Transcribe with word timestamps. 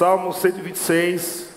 Salmo 0.00 0.32
126. 0.32 1.50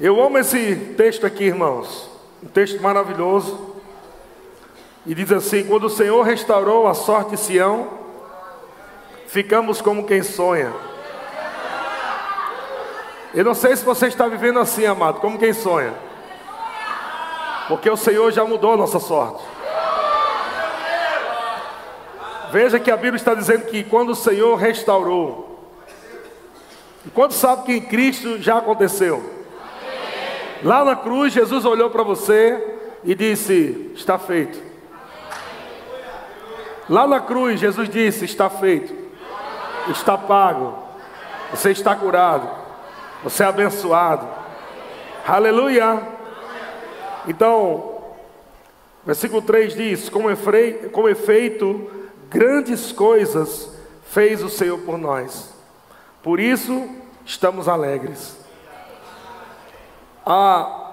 Eu 0.00 0.18
amo 0.22 0.38
esse 0.38 0.74
texto 0.96 1.26
aqui, 1.26 1.44
irmãos. 1.44 2.08
Um 2.42 2.46
texto 2.46 2.80
maravilhoso. 2.80 3.76
E 5.04 5.14
diz 5.14 5.30
assim: 5.30 5.64
Quando 5.64 5.84
o 5.84 5.90
Senhor 5.90 6.22
restaurou 6.22 6.88
a 6.88 6.94
sorte 6.94 7.32
de 7.32 7.36
Sião, 7.36 7.90
ficamos 9.26 9.82
como 9.82 10.06
quem 10.06 10.22
sonha. 10.22 10.72
Eu 13.34 13.44
não 13.44 13.54
sei 13.54 13.76
se 13.76 13.84
você 13.84 14.06
está 14.06 14.26
vivendo 14.26 14.58
assim, 14.58 14.86
amado, 14.86 15.20
como 15.20 15.38
quem 15.38 15.52
sonha. 15.52 15.92
Porque 17.68 17.90
o 17.90 17.98
Senhor 17.98 18.32
já 18.32 18.46
mudou 18.46 18.72
a 18.72 18.76
nossa 18.78 18.98
sorte. 18.98 19.44
Veja 22.50 22.80
que 22.80 22.90
a 22.90 22.96
Bíblia 22.96 23.16
está 23.16 23.34
dizendo 23.34 23.66
que 23.66 23.84
quando 23.84 24.12
o 24.12 24.16
Senhor 24.16 24.56
restaurou, 24.56 25.51
e 27.04 27.10
quando 27.10 27.32
sabe 27.32 27.64
que 27.64 27.72
em 27.72 27.80
Cristo 27.80 28.40
já 28.40 28.58
aconteceu. 28.58 29.22
Lá 30.62 30.84
na 30.84 30.94
cruz, 30.94 31.32
Jesus 31.32 31.64
olhou 31.64 31.90
para 31.90 32.02
você 32.02 32.78
e 33.02 33.14
disse: 33.14 33.90
Está 33.94 34.18
feito. 34.18 34.58
Lá 36.88 37.06
na 37.06 37.20
cruz, 37.20 37.58
Jesus 37.58 37.88
disse: 37.88 38.24
Está 38.24 38.48
feito, 38.48 38.94
está 39.90 40.16
pago, 40.16 40.78
você 41.50 41.70
está 41.70 41.96
curado, 41.96 42.48
você 43.24 43.42
é 43.42 43.46
abençoado. 43.46 44.28
Aleluia. 45.26 46.00
Então, 47.26 48.02
versículo 49.04 49.42
3 49.42 49.74
diz: 49.74 50.08
Com 50.08 50.30
efeito, 51.08 51.90
grandes 52.28 52.92
coisas 52.92 53.76
fez 54.04 54.42
o 54.42 54.48
Senhor 54.48 54.78
por 54.78 54.96
nós, 54.96 55.51
por 56.22 56.38
isso 56.38 56.88
estamos 57.24 57.68
alegres. 57.68 58.36
Há, 60.24 60.92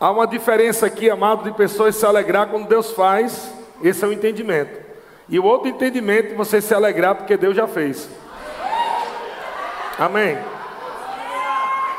há 0.00 0.10
uma 0.10 0.26
diferença 0.26 0.86
aqui, 0.86 1.10
amado, 1.10 1.44
de 1.44 1.56
pessoas 1.56 1.96
se 1.96 2.06
alegrar 2.06 2.48
quando 2.48 2.66
Deus 2.66 2.92
faz, 2.92 3.52
esse 3.82 4.04
é 4.04 4.08
o 4.08 4.12
entendimento. 4.12 4.80
E 5.28 5.38
o 5.38 5.44
outro 5.44 5.68
entendimento, 5.68 6.34
você 6.34 6.60
se 6.60 6.74
alegrar 6.74 7.14
porque 7.14 7.36
Deus 7.36 7.56
já 7.56 7.66
fez. 7.66 8.08
Amém. 9.98 10.38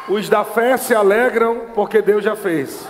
Os 0.10 0.28
da 0.28 0.44
fé 0.44 0.76
se 0.76 0.94
alegram 0.94 1.68
porque 1.74 2.02
Deus 2.02 2.24
já 2.24 2.36
fez. 2.36 2.86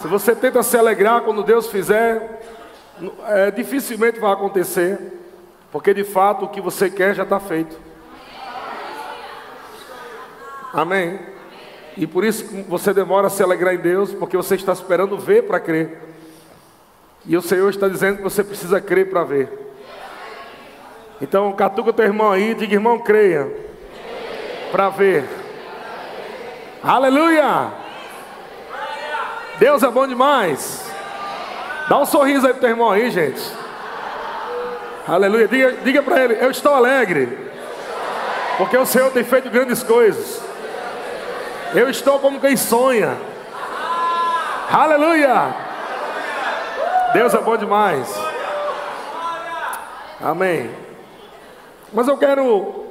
Se 0.00 0.06
você 0.06 0.34
tenta 0.34 0.62
se 0.62 0.76
alegrar 0.76 1.22
quando 1.22 1.42
Deus 1.42 1.66
fizer, 1.68 2.40
é, 3.26 3.50
dificilmente 3.50 4.20
vai 4.20 4.32
acontecer, 4.32 5.17
porque 5.70 5.92
de 5.92 6.04
fato 6.04 6.44
o 6.44 6.48
que 6.48 6.60
você 6.60 6.88
quer 6.88 7.14
já 7.14 7.22
está 7.22 7.38
feito. 7.38 7.78
Amém. 10.72 11.18
E 11.96 12.06
por 12.06 12.24
isso 12.24 12.46
você 12.68 12.94
demora 12.94 13.26
a 13.26 13.30
se 13.30 13.42
alegrar 13.42 13.74
em 13.74 13.78
Deus, 13.78 14.14
porque 14.14 14.36
você 14.36 14.54
está 14.54 14.72
esperando 14.72 15.18
ver 15.18 15.42
para 15.42 15.58
crer. 15.58 15.98
E 17.26 17.36
o 17.36 17.42
Senhor 17.42 17.68
está 17.70 17.88
dizendo 17.88 18.18
que 18.18 18.22
você 18.22 18.44
precisa 18.44 18.80
crer 18.80 19.10
para 19.10 19.24
ver. 19.24 19.66
Então, 21.20 21.52
catuca 21.52 21.92
teu 21.92 22.04
irmão 22.04 22.30
aí, 22.30 22.54
diga 22.54 22.74
irmão, 22.74 23.00
creia. 23.00 23.50
Para 24.70 24.88
ver. 24.88 25.24
Aleluia! 26.82 27.72
Deus 29.58 29.82
é 29.82 29.90
bom 29.90 30.06
demais. 30.06 30.88
Dá 31.88 31.98
um 31.98 32.06
sorriso 32.06 32.46
aí 32.46 32.52
pro 32.52 32.60
teu 32.60 32.70
irmão 32.70 32.90
aí, 32.90 33.10
gente. 33.10 33.57
Aleluia. 35.08 35.48
Diga, 35.48 35.72
diga 35.82 36.02
para 36.02 36.22
ele, 36.22 36.36
eu 36.38 36.50
estou 36.50 36.74
alegre. 36.74 37.48
Porque 38.58 38.76
o 38.76 38.84
Senhor 38.84 39.10
tem 39.10 39.24
feito 39.24 39.48
grandes 39.48 39.82
coisas. 39.82 40.42
Eu 41.74 41.88
estou 41.88 42.18
como 42.18 42.38
quem 42.38 42.58
sonha. 42.58 43.16
Aleluia. 44.70 45.54
Deus 47.14 47.32
é 47.32 47.38
bom 47.38 47.56
demais. 47.56 48.06
Amém. 50.20 50.70
Mas 51.90 52.06
eu 52.06 52.18
quero 52.18 52.86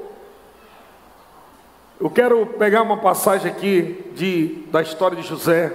eu 2.00 2.10
quero 2.10 2.46
pegar 2.46 2.82
uma 2.82 2.98
passagem 2.98 3.52
aqui 3.52 4.12
de, 4.16 4.64
da 4.72 4.82
história 4.82 5.18
de 5.18 5.24
José 5.28 5.72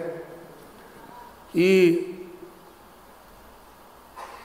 e 1.55 2.12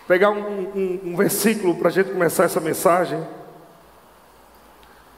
pegar 0.08 0.30
um, 0.30 0.40
um, 0.40 1.02
um 1.04 1.16
versículo 1.16 1.76
para 1.76 1.90
a 1.90 1.92
gente 1.92 2.12
começar 2.12 2.46
essa 2.46 2.62
mensagem. 2.62 3.22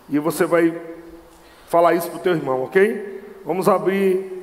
E 0.09 0.17
você 0.17 0.45
vai 0.45 0.75
falar 1.67 1.93
isso 1.93 2.09
para 2.09 2.17
o 2.17 2.21
teu 2.21 2.33
irmão, 2.33 2.63
ok? 2.63 3.39
Vamos 3.45 3.69
abrir 3.69 4.39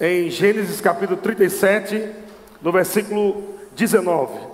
em 0.00 0.28
Gênesis 0.28 0.80
capítulo 0.80 1.20
37, 1.20 2.10
no 2.60 2.72
versículo 2.72 3.54
19. 3.76 4.50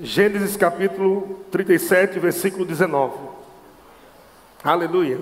Gênesis 0.00 0.56
capítulo 0.56 1.44
37, 1.50 2.18
versículo 2.18 2.64
19. 2.64 3.14
Aleluia. 4.64 5.18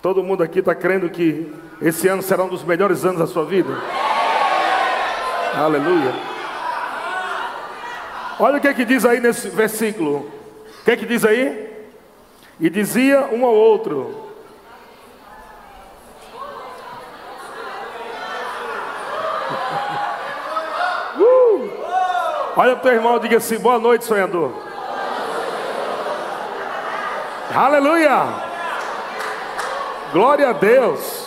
Todo 0.00 0.22
mundo 0.22 0.44
aqui 0.44 0.60
está 0.60 0.74
crendo 0.76 1.10
que 1.10 1.52
esse 1.82 2.06
ano 2.06 2.22
será 2.22 2.44
um 2.44 2.48
dos 2.48 2.62
melhores 2.62 3.04
anos 3.04 3.18
da 3.18 3.26
sua 3.26 3.44
vida? 3.44 3.76
Aleluia. 5.58 6.14
Olha 8.38 8.58
o 8.58 8.60
que 8.60 8.68
é 8.68 8.74
que 8.74 8.84
diz 8.84 9.04
aí 9.04 9.18
nesse 9.18 9.48
versículo. 9.48 10.18
O 10.80 10.84
que 10.84 10.92
é 10.92 10.96
que 10.96 11.04
diz 11.04 11.24
aí? 11.24 11.66
E 12.60 12.70
dizia 12.70 13.26
um 13.32 13.44
ao 13.44 13.52
outro: 13.52 14.30
Olha 22.56 22.76
para 22.76 22.78
o 22.78 22.82
teu 22.82 22.92
irmão 22.92 23.16
e 23.16 23.20
diga 23.20 23.38
assim: 23.38 23.58
boa 23.58 23.80
noite, 23.80 24.04
sonhador. 24.04 24.52
Aleluia! 27.52 28.26
Glória 30.12 30.50
a 30.50 30.52
Deus. 30.52 31.26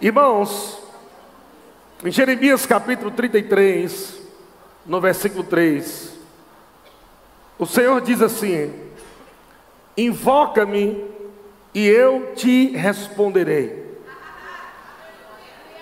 Irmãos, 0.00 0.85
em 2.04 2.10
Jeremias 2.10 2.66
capítulo 2.66 3.10
33, 3.10 4.20
no 4.84 5.00
versículo 5.00 5.42
3, 5.44 6.12
o 7.58 7.64
Senhor 7.64 8.00
diz 8.02 8.20
assim: 8.20 8.70
Invoca-me 9.96 11.02
e 11.72 11.86
eu 11.86 12.34
te 12.34 12.68
responderei. 12.76 13.86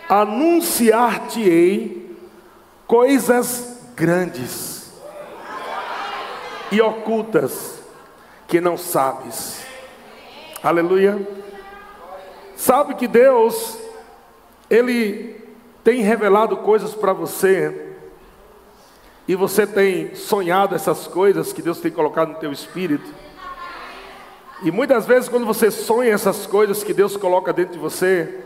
Anunciar-te-ei 0.08 2.16
coisas 2.86 3.80
grandes 3.96 4.92
e 6.70 6.80
ocultas 6.80 7.80
que 8.46 8.60
não 8.60 8.76
sabes. 8.76 9.64
Aleluia. 10.62 11.26
Sabe 12.56 12.94
que 12.94 13.08
Deus, 13.08 13.76
Ele 14.70 15.43
tem 15.84 16.00
revelado 16.00 16.56
coisas 16.56 16.94
para 16.94 17.12
você, 17.12 17.92
e 19.28 19.36
você 19.36 19.66
tem 19.66 20.14
sonhado 20.14 20.74
essas 20.74 21.06
coisas 21.06 21.52
que 21.52 21.62
Deus 21.62 21.78
tem 21.78 21.92
colocado 21.92 22.30
no 22.30 22.38
teu 22.38 22.50
espírito. 22.50 23.08
E 24.62 24.70
muitas 24.70 25.06
vezes, 25.06 25.28
quando 25.28 25.44
você 25.44 25.70
sonha 25.70 26.12
essas 26.12 26.46
coisas 26.46 26.82
que 26.82 26.94
Deus 26.94 27.16
coloca 27.16 27.52
dentro 27.52 27.74
de 27.74 27.78
você, 27.78 28.42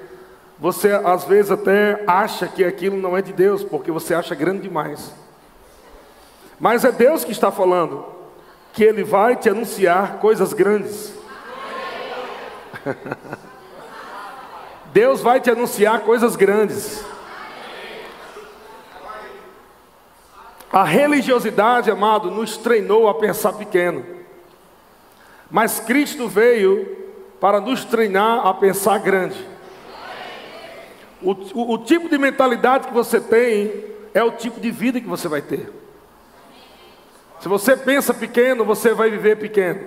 você 0.59 0.91
às 0.93 1.25
vezes 1.25 1.53
até 1.53 2.03
acha 2.07 2.49
que 2.49 2.65
aquilo 2.65 2.97
não 2.97 3.17
é 3.17 3.23
de 3.23 3.33
Deus, 3.33 3.63
porque 3.63 3.93
você 3.93 4.15
acha 4.15 4.35
grande 4.35 4.63
demais. 4.63 5.13
Mas 6.59 6.85
é 6.85 6.91
Deus 6.91 7.25
que 7.25 7.31
está 7.31 7.53
falando, 7.53 8.05
que 8.73 8.83
Ele 8.83 9.05
vai 9.05 9.37
te 9.37 9.49
anunciar 9.49 10.19
coisas 10.19 10.53
grandes. 10.53 11.15
Deus 14.93 15.21
vai 15.21 15.41
te 15.41 15.51
anunciar 15.51 16.01
coisas 16.01 16.35
grandes. 16.35 17.05
A 20.73 20.85
religiosidade, 20.85 21.91
amado, 21.91 22.31
nos 22.31 22.57
treinou 22.57 23.09
a 23.09 23.15
pensar 23.15 23.55
pequeno. 23.55 24.05
Mas 25.51 25.81
Cristo 25.81 26.29
veio 26.29 26.97
para 27.41 27.61
nos 27.61 27.85
treinar 27.85 28.47
a 28.47 28.53
pensar 28.53 28.99
grande. 28.99 29.47
O, 31.23 31.33
o, 31.33 31.73
o 31.75 31.79
tipo 31.79 32.09
de 32.09 32.19
mentalidade 32.19 32.89
que 32.89 32.95
você 32.95 33.21
tem 33.21 33.85
é 34.13 34.23
o 34.23 34.33
tipo 34.33 34.61
de 34.61 34.71
vida 34.71 35.01
que 35.01 35.07
você 35.07 35.27
vai 35.27 35.41
ter. 35.41 35.73
Se 37.41 37.49
você 37.49 37.77
pensa 37.77 38.13
pequeno, 38.13 38.65
você 38.65 38.93
vai 38.93 39.11
viver 39.11 39.37
pequeno. 39.37 39.81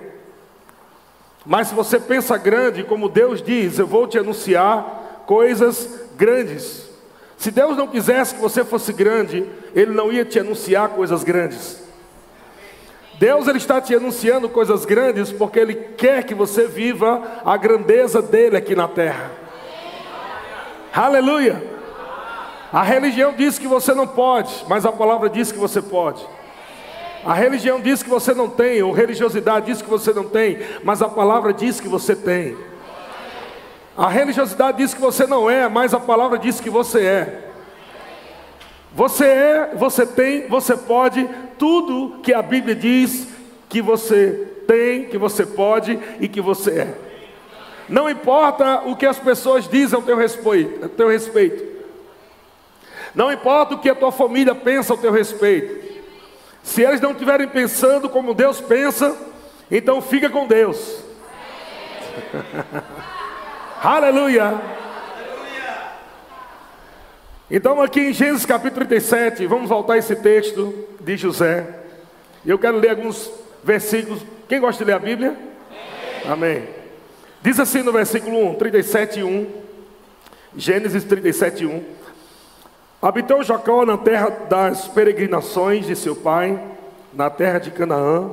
Mas 1.44 1.68
se 1.68 1.74
você 1.74 2.00
pensa 2.00 2.36
grande, 2.36 2.84
como 2.84 3.08
Deus 3.08 3.42
diz, 3.42 3.78
eu 3.78 3.86
vou 3.86 4.06
te 4.06 4.18
anunciar 4.18 5.24
coisas 5.26 6.08
grandes. 6.16 6.91
Se 7.42 7.50
Deus 7.50 7.76
não 7.76 7.88
quisesse 7.88 8.36
que 8.36 8.40
você 8.40 8.64
fosse 8.64 8.92
grande, 8.92 9.44
Ele 9.74 9.90
não 9.92 10.12
ia 10.12 10.24
te 10.24 10.38
anunciar 10.38 10.90
coisas 10.90 11.24
grandes. 11.24 11.82
Deus 13.18 13.48
ele 13.48 13.58
está 13.58 13.80
te 13.80 13.92
anunciando 13.92 14.48
coisas 14.48 14.84
grandes 14.84 15.32
porque 15.32 15.58
ele 15.58 15.74
quer 15.74 16.22
que 16.22 16.36
você 16.36 16.68
viva 16.68 17.20
a 17.44 17.56
grandeza 17.56 18.22
dele 18.22 18.56
aqui 18.56 18.76
na 18.76 18.86
terra. 18.86 19.32
Aleluia. 20.94 21.60
A 22.72 22.84
religião 22.84 23.34
diz 23.36 23.58
que 23.58 23.66
você 23.66 23.92
não 23.92 24.06
pode, 24.06 24.64
mas 24.68 24.86
a 24.86 24.92
palavra 24.92 25.28
diz 25.28 25.50
que 25.50 25.58
você 25.58 25.82
pode. 25.82 26.24
A 27.24 27.34
religião 27.34 27.80
diz 27.80 28.04
que 28.04 28.08
você 28.08 28.32
não 28.32 28.48
tem, 28.48 28.84
ou 28.84 28.92
religiosidade 28.92 29.66
diz 29.66 29.82
que 29.82 29.90
você 29.90 30.12
não 30.12 30.28
tem, 30.28 30.60
mas 30.84 31.02
a 31.02 31.08
palavra 31.08 31.52
diz 31.52 31.80
que 31.80 31.88
você 31.88 32.14
tem. 32.14 32.56
A 33.96 34.08
religiosidade 34.08 34.78
diz 34.78 34.94
que 34.94 35.00
você 35.00 35.26
não 35.26 35.50
é, 35.50 35.68
mas 35.68 35.92
a 35.92 36.00
palavra 36.00 36.38
diz 36.38 36.60
que 36.60 36.70
você 36.70 37.04
é. 37.04 37.48
Você 38.94 39.24
é, 39.24 39.70
você 39.74 40.06
tem, 40.06 40.46
você 40.48 40.76
pode, 40.76 41.28
tudo 41.58 42.20
que 42.22 42.32
a 42.32 42.42
Bíblia 42.42 42.74
diz 42.74 43.28
que 43.68 43.82
você 43.82 44.48
tem, 44.66 45.04
que 45.06 45.18
você 45.18 45.44
pode 45.44 45.98
e 46.20 46.28
que 46.28 46.40
você 46.40 46.70
é. 46.80 46.94
Não 47.88 48.08
importa 48.08 48.82
o 48.86 48.96
que 48.96 49.04
as 49.04 49.18
pessoas 49.18 49.68
dizem 49.68 49.96
ao 49.96 50.02
teu 50.02 50.16
respeito, 50.16 50.84
ao 50.84 50.88
teu 50.88 51.08
respeito. 51.08 51.72
Não 53.14 53.30
importa 53.30 53.74
o 53.74 53.78
que 53.78 53.90
a 53.90 53.94
tua 53.94 54.12
família 54.12 54.54
pensa 54.54 54.92
ao 54.92 54.98
teu 54.98 55.12
respeito. 55.12 56.00
Se 56.62 56.82
eles 56.82 57.00
não 57.00 57.12
estiverem 57.12 57.48
pensando 57.48 58.08
como 58.08 58.32
Deus 58.32 58.60
pensa, 58.60 59.14
então 59.70 60.00
fica 60.00 60.30
com 60.30 60.46
Deus. 60.46 61.02
Aleluia. 63.82 64.60
Então, 67.50 67.82
aqui 67.82 68.00
em 68.00 68.12
Gênesis 68.12 68.46
capítulo 68.46 68.86
37, 68.86 69.44
vamos 69.46 69.68
voltar 69.68 69.94
a 69.94 69.98
esse 69.98 70.14
texto 70.14 70.72
de 71.00 71.16
José. 71.16 71.66
Eu 72.46 72.60
quero 72.60 72.78
ler 72.78 72.90
alguns 72.90 73.28
versículos. 73.64 74.22
Quem 74.48 74.60
gosta 74.60 74.84
de 74.84 74.88
ler 74.88 74.96
a 74.96 75.00
Bíblia? 75.00 75.36
Amém. 76.24 76.32
Amém. 76.32 76.68
Diz 77.42 77.58
assim 77.58 77.82
no 77.82 77.90
versículo 77.90 78.50
1, 78.50 78.54
37, 78.54 79.24
1. 79.24 79.50
Gênesis 80.56 81.02
37, 81.02 81.66
1. 81.66 81.82
Habitou 83.02 83.42
Jacó 83.42 83.84
na 83.84 83.98
terra 83.98 84.30
das 84.48 84.86
peregrinações 84.86 85.86
de 85.86 85.96
seu 85.96 86.14
pai, 86.14 86.56
na 87.12 87.28
terra 87.28 87.58
de 87.58 87.72
Canaã. 87.72 88.30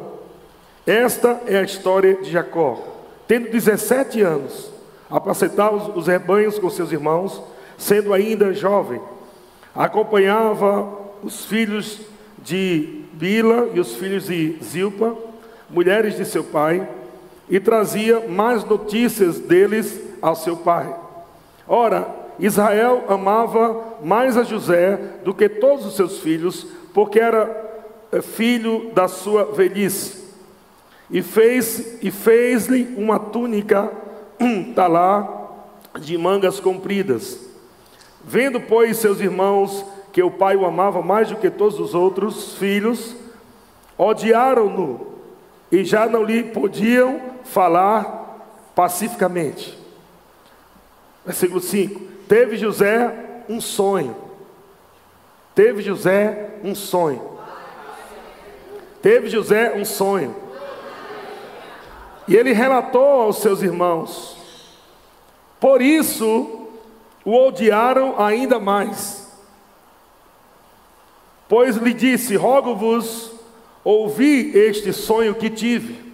Esta 0.86 1.42
é 1.48 1.58
a 1.58 1.64
história 1.64 2.14
de 2.22 2.30
Jacó. 2.30 2.84
Tendo 3.28 3.50
17 3.50 4.22
anos, 4.22 4.79
apacentava 5.10 5.98
os 5.98 6.08
rebanhos 6.08 6.60
com 6.60 6.70
seus 6.70 6.92
irmãos 6.92 7.42
sendo 7.80 8.14
ainda 8.14 8.54
jovem, 8.54 9.02
acompanhava 9.74 10.92
os 11.24 11.46
filhos 11.46 12.02
de 12.38 13.04
Bila 13.14 13.70
e 13.74 13.80
os 13.80 13.96
filhos 13.96 14.28
de 14.28 14.58
Zilpa, 14.62 15.16
mulheres 15.70 16.18
de 16.18 16.26
seu 16.26 16.44
pai, 16.44 16.88
e 17.50 17.60
trazia 17.60 18.20
mais 18.28 18.64
notícias 18.64 19.40
deles 19.40 20.00
ao 20.22 20.36
seu 20.36 20.58
pai. 20.58 20.94
Ora, 21.68 22.08
Israel 22.38 23.06
amava 23.08 23.98
mais 24.04 24.38
a 24.38 24.44
José 24.44 25.00
do 25.24 25.34
que 25.34 25.50
todos 25.50 25.86
os 25.86 25.96
seus 25.96 26.20
filhos, 26.20 26.68
porque 26.94 27.20
era 27.20 27.50
eh, 28.12 28.22
filho 28.22 28.92
da 28.94 29.08
sua 29.08 29.46
velhice. 29.46 30.20
E 31.10 31.22
fez 31.22 31.98
e 32.04 32.12
fez-lhe 32.12 32.94
uma 32.98 33.20
túnica 33.20 33.92
um 34.42 34.74
talá 34.74 35.28
de 36.00 36.18
mangas 36.18 36.60
compridas 36.60 37.50
Vendo, 38.24 38.60
pois, 38.60 38.98
seus 38.98 39.20
irmãos 39.20 39.86
que 40.12 40.22
o 40.22 40.32
pai 40.32 40.56
o 40.56 40.66
amava 40.66 41.02
mais 41.02 41.30
do 41.30 41.36
que 41.36 41.50
todos 41.50 41.80
os 41.80 41.94
outros 41.94 42.56
filhos, 42.56 43.16
odiaram-no 43.98 45.08
e 45.72 45.84
já 45.84 46.08
não 46.08 46.24
lhe 46.24 46.44
podiam 46.44 47.22
falar 47.44 48.72
pacificamente. 48.76 49.78
Versículo 51.26 51.62
5: 51.62 52.02
Teve 52.28 52.58
José 52.58 53.44
um 53.48 53.62
sonho. 53.62 54.16
Teve 55.56 55.82
José 55.82 56.56
um 56.64 56.74
sonho. 56.74 57.40
Teve 59.02 59.30
José 59.30 59.74
um 59.76 59.86
sonho. 59.86 60.36
E 62.30 62.36
ele 62.36 62.54
relatou 62.54 63.24
aos 63.24 63.38
seus 63.38 63.64
irmãos. 63.64 64.38
Por 65.60 65.82
isso, 65.82 66.68
o 67.26 67.36
odiaram 67.36 68.22
ainda 68.22 68.60
mais. 68.60 69.28
Pois 71.48 71.76
lhe 71.76 71.92
disse: 71.92 72.36
Rogo-vos, 72.36 73.32
ouvi 73.84 74.56
este 74.56 74.94
sonho 74.94 75.34
que 75.34 75.50
tive. 75.50 76.08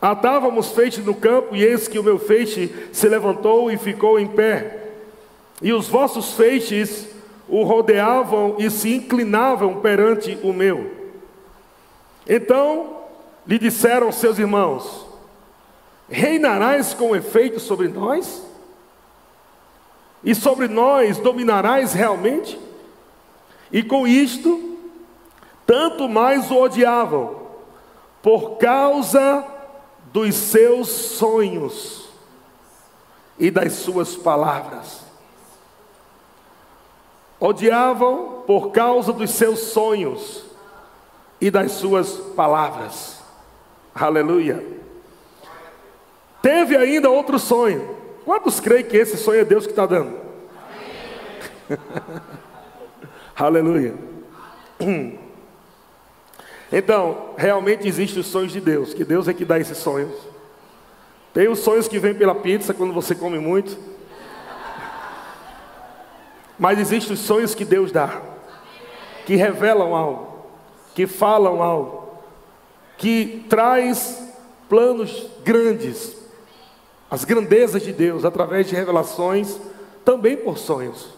Atávamos 0.00 0.72
feixe 0.72 1.02
no 1.02 1.14
campo, 1.14 1.54
e 1.54 1.62
eis 1.62 1.86
que 1.86 1.98
o 1.98 2.02
meu 2.02 2.18
feixe 2.18 2.74
se 2.90 3.06
levantou 3.06 3.70
e 3.70 3.76
ficou 3.76 4.18
em 4.18 4.26
pé. 4.26 4.88
E 5.60 5.70
os 5.74 5.86
vossos 5.86 6.32
feixes 6.32 7.06
o 7.46 7.62
rodeavam 7.62 8.56
e 8.58 8.70
se 8.70 8.94
inclinavam 8.94 9.82
perante 9.82 10.38
o 10.42 10.50
meu. 10.50 10.90
Então 12.26 13.00
lhe 13.46 13.58
disseram 13.58 14.10
seus 14.10 14.38
irmãos: 14.38 15.09
Reinarás 16.10 16.92
com 16.92 17.14
efeito 17.14 17.60
sobre 17.60 17.88
nós? 17.88 18.50
e 20.22 20.34
sobre 20.34 20.68
nós 20.68 21.18
dominarás 21.18 21.92
realmente? 21.92 22.58
E 23.72 23.82
com 23.82 24.06
isto, 24.06 24.78
tanto 25.66 26.08
mais 26.08 26.50
o 26.50 26.56
odiavam, 26.60 27.40
por 28.22 28.58
causa 28.58 29.44
dos 30.12 30.34
seus 30.34 30.88
sonhos 30.88 32.08
e 33.38 33.50
das 33.50 33.72
suas 33.74 34.16
palavras. 34.16 35.00
Odiavam 37.38 38.42
por 38.46 38.70
causa 38.70 39.12
dos 39.12 39.30
seus 39.30 39.60
sonhos 39.60 40.44
e 41.40 41.50
das 41.50 41.72
suas 41.72 42.12
palavras. 42.34 43.22
Aleluia. 43.94 44.79
Teve 46.42 46.76
ainda 46.76 47.10
outro 47.10 47.38
sonho. 47.38 47.96
Quantos 48.24 48.60
creem 48.60 48.84
que 48.84 48.96
esse 48.96 49.16
sonho 49.16 49.40
é 49.40 49.44
Deus 49.44 49.66
que 49.66 49.72
está 49.72 49.86
dando? 49.86 50.16
Aleluia. 53.36 53.94
Então, 56.72 57.30
realmente 57.36 57.88
existem 57.88 58.20
os 58.20 58.28
sonhos 58.28 58.52
de 58.52 58.60
Deus, 58.60 58.94
que 58.94 59.04
Deus 59.04 59.26
é 59.26 59.34
que 59.34 59.44
dá 59.44 59.58
esses 59.58 59.76
sonhos. 59.78 60.14
Tem 61.34 61.48
os 61.48 61.58
sonhos 61.58 61.88
que 61.88 61.98
vêm 61.98 62.14
pela 62.14 62.32
pizza 62.32 62.72
quando 62.72 62.92
você 62.92 63.12
come 63.12 63.40
muito. 63.40 63.76
Mas 66.56 66.78
existem 66.78 67.14
os 67.14 67.18
sonhos 67.18 67.56
que 67.56 67.64
Deus 67.64 67.90
dá, 67.90 68.22
que 69.26 69.34
revelam 69.34 69.96
algo, 69.96 70.46
que 70.94 71.08
falam 71.08 71.60
algo, 71.60 72.14
que 72.96 73.44
traz 73.48 74.32
planos 74.68 75.28
grandes 75.42 76.19
as 77.10 77.24
grandezas 77.24 77.82
de 77.82 77.92
Deus 77.92 78.24
através 78.24 78.68
de 78.68 78.74
revelações, 78.74 79.58
também 80.04 80.36
por 80.36 80.56
sonhos. 80.56 81.08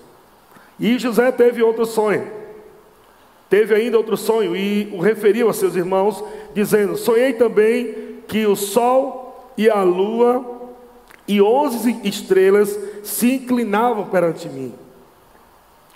E 0.80 0.98
José 0.98 1.30
teve 1.30 1.62
outro 1.62 1.84
sonho. 1.84 2.26
Teve 3.50 3.74
ainda 3.74 3.98
outro 3.98 4.16
sonho 4.16 4.56
e 4.56 4.88
o 4.94 5.00
referiu 5.00 5.50
a 5.50 5.52
seus 5.52 5.76
irmãos, 5.76 6.24
dizendo: 6.54 6.96
Sonhei 6.96 7.34
também 7.34 8.22
que 8.26 8.46
o 8.46 8.56
sol 8.56 9.52
e 9.58 9.68
a 9.68 9.82
lua 9.82 10.62
e 11.28 11.42
onze 11.42 12.00
estrelas 12.02 12.78
se 13.02 13.34
inclinavam 13.34 14.06
perante 14.06 14.48
mim. 14.48 14.74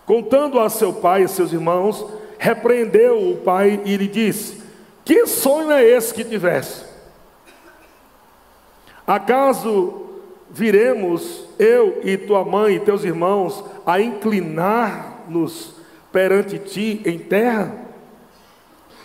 Contando 0.04 0.60
a 0.60 0.68
seu 0.68 0.92
pai 0.92 1.24
e 1.24 1.28
seus 1.28 1.52
irmãos, 1.52 2.06
repreendeu 2.38 3.30
o 3.30 3.38
pai 3.38 3.80
e 3.86 3.96
lhe 3.96 4.06
disse: 4.06 4.62
Que 5.04 5.26
sonho 5.26 5.72
é 5.72 5.82
esse 5.82 6.12
que 6.12 6.24
tivesse? 6.24 6.84
Acaso 9.06 10.02
viremos 10.50 11.44
eu 11.58 12.00
e 12.02 12.16
tua 12.16 12.44
mãe 12.44 12.74
e 12.74 12.80
teus 12.80 13.04
irmãos 13.04 13.62
a 13.84 14.00
inclinar-nos 14.00 15.74
perante 16.10 16.58
ti 16.58 17.02
em 17.04 17.18
terra? 17.18 17.72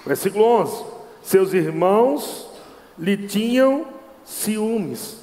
Versículo 0.06 0.44
11: 0.44 0.84
Seus 1.22 1.54
irmãos 1.54 2.50
lhe 2.98 3.16
tinham 3.16 3.86
ciúmes. 4.24 5.20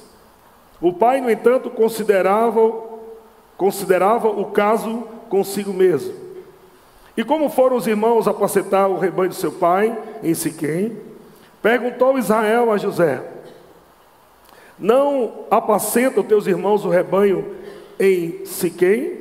O 0.81 0.93
pai, 0.93 1.19
no 1.19 1.29
entanto, 1.29 1.69
considerava, 1.69 2.73
considerava 3.57 4.29
o 4.29 4.45
caso 4.45 5.03
consigo 5.29 5.73
mesmo. 5.73 6.13
E 7.17 7.23
como 7.23 7.49
foram 7.49 7.75
os 7.75 7.85
irmãos 7.85 8.29
apacentar 8.29 8.89
o 8.89 8.97
rebanho 8.97 9.29
de 9.29 9.35
seu 9.35 9.51
pai 9.51 9.97
em 10.23 10.33
Siquém, 10.33 10.95
perguntou 11.61 12.17
Israel 12.17 12.71
a 12.71 12.77
José: 12.77 13.21
não 14.79 15.45
apacenta 15.51 16.21
os 16.21 16.27
teus 16.27 16.47
irmãos 16.47 16.85
o 16.85 16.89
rebanho 16.89 17.55
em 17.99 18.45
Siquém? 18.45 19.17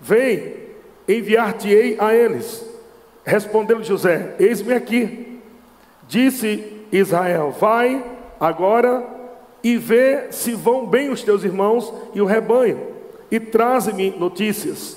Vem, 0.00 0.54
enviar-te-ei 1.06 1.96
a 1.98 2.14
eles. 2.14 2.64
Respondeu 3.24 3.82
José: 3.82 4.34
Eis-me 4.38 4.72
aqui. 4.72 5.38
Disse 6.08 6.84
Israel: 6.90 7.54
Vai 7.58 8.02
agora 8.40 9.04
e 9.62 9.76
vê 9.76 10.32
se 10.32 10.52
vão 10.52 10.86
bem 10.86 11.10
os 11.10 11.22
teus 11.22 11.44
irmãos 11.44 11.92
e 12.14 12.20
o 12.20 12.24
rebanho, 12.24 12.80
e 13.30 13.38
traze-me 13.38 14.10
notícias. 14.10 14.96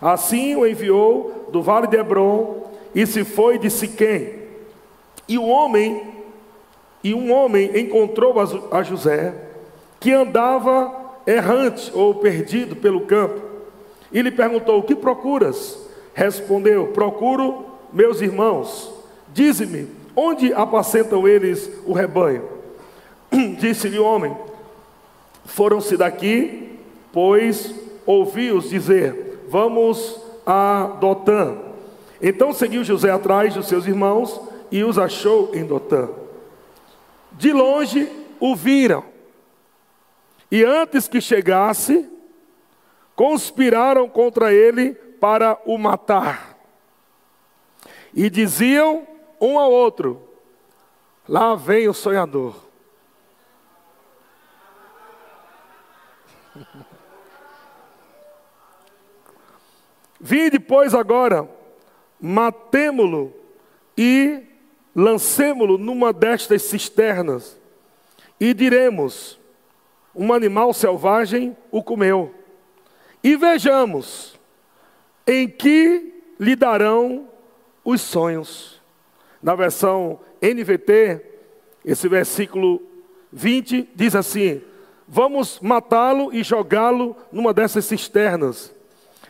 Assim 0.00 0.54
o 0.54 0.66
enviou 0.66 1.48
do 1.50 1.62
vale 1.62 1.86
de 1.86 1.96
Hebron 1.96 2.70
e 2.94 3.06
se 3.06 3.24
foi 3.24 3.58
de 3.58 3.70
Siquém. 3.70 4.46
E 5.26 5.38
o 5.38 5.46
homem 5.46 6.15
e 7.06 7.14
um 7.14 7.32
homem 7.32 7.70
encontrou 7.78 8.34
a 8.72 8.82
José 8.82 9.32
que 10.00 10.12
andava 10.12 10.92
errante 11.24 11.88
ou 11.94 12.16
perdido 12.16 12.74
pelo 12.74 13.02
campo. 13.02 13.40
E 14.10 14.20
lhe 14.20 14.32
perguntou: 14.32 14.80
"O 14.80 14.82
que 14.82 14.96
procuras?" 14.96 15.78
Respondeu: 16.12 16.88
"Procuro 16.88 17.64
meus 17.92 18.20
irmãos. 18.20 18.92
Dize-me, 19.32 19.86
onde 20.16 20.52
apacentam 20.52 21.28
eles 21.28 21.70
o 21.86 21.92
rebanho?" 21.92 22.42
Disse-lhe 23.56 24.00
o 24.00 24.04
homem: 24.04 24.36
Foram-se 25.44 25.96
daqui, 25.96 26.76
pois 27.12 27.72
ouvi-os 28.04 28.68
dizer: 28.68 29.44
Vamos 29.48 30.20
a 30.44 30.96
Dotã. 31.00 31.54
Então 32.20 32.52
seguiu 32.52 32.82
José 32.82 33.12
atrás 33.12 33.54
dos 33.54 33.68
seus 33.68 33.86
irmãos 33.86 34.40
e 34.72 34.82
os 34.82 34.98
achou 34.98 35.52
em 35.54 35.64
Dotã. 35.64 36.25
De 37.36 37.52
longe 37.52 38.10
o 38.40 38.56
viram, 38.56 39.04
e 40.50 40.64
antes 40.64 41.06
que 41.06 41.20
chegasse, 41.20 42.10
conspiraram 43.14 44.08
contra 44.08 44.52
ele 44.52 44.94
para 44.94 45.58
o 45.64 45.76
matar. 45.78 46.56
E 48.14 48.30
diziam 48.30 49.06
um 49.40 49.58
ao 49.58 49.70
outro: 49.70 50.26
Lá 51.28 51.54
vem 51.54 51.88
o 51.88 51.94
sonhador. 51.94 52.54
Vinde, 60.18 60.58
pois, 60.58 60.94
agora, 60.94 61.46
matemo-lo 62.20 63.34
e 63.96 64.55
lancemo-lo 64.96 65.76
numa 65.76 66.10
destas 66.10 66.62
cisternas, 66.62 67.60
e 68.40 68.54
diremos: 68.54 69.38
um 70.14 70.32
animal 70.32 70.72
selvagem 70.72 71.54
o 71.70 71.82
comeu. 71.82 72.34
E 73.22 73.36
vejamos 73.36 74.38
em 75.26 75.46
que 75.46 76.14
lhe 76.40 76.56
darão 76.56 77.28
os 77.84 78.00
sonhos. 78.00 78.80
Na 79.42 79.54
versão 79.54 80.18
NVT, 80.40 81.24
esse 81.84 82.08
versículo 82.08 82.80
20 83.30 83.90
diz 83.94 84.16
assim: 84.16 84.62
Vamos 85.06 85.60
matá-lo 85.60 86.32
e 86.32 86.42
jogá-lo 86.42 87.14
numa 87.30 87.52
dessas 87.52 87.84
cisternas. 87.84 88.74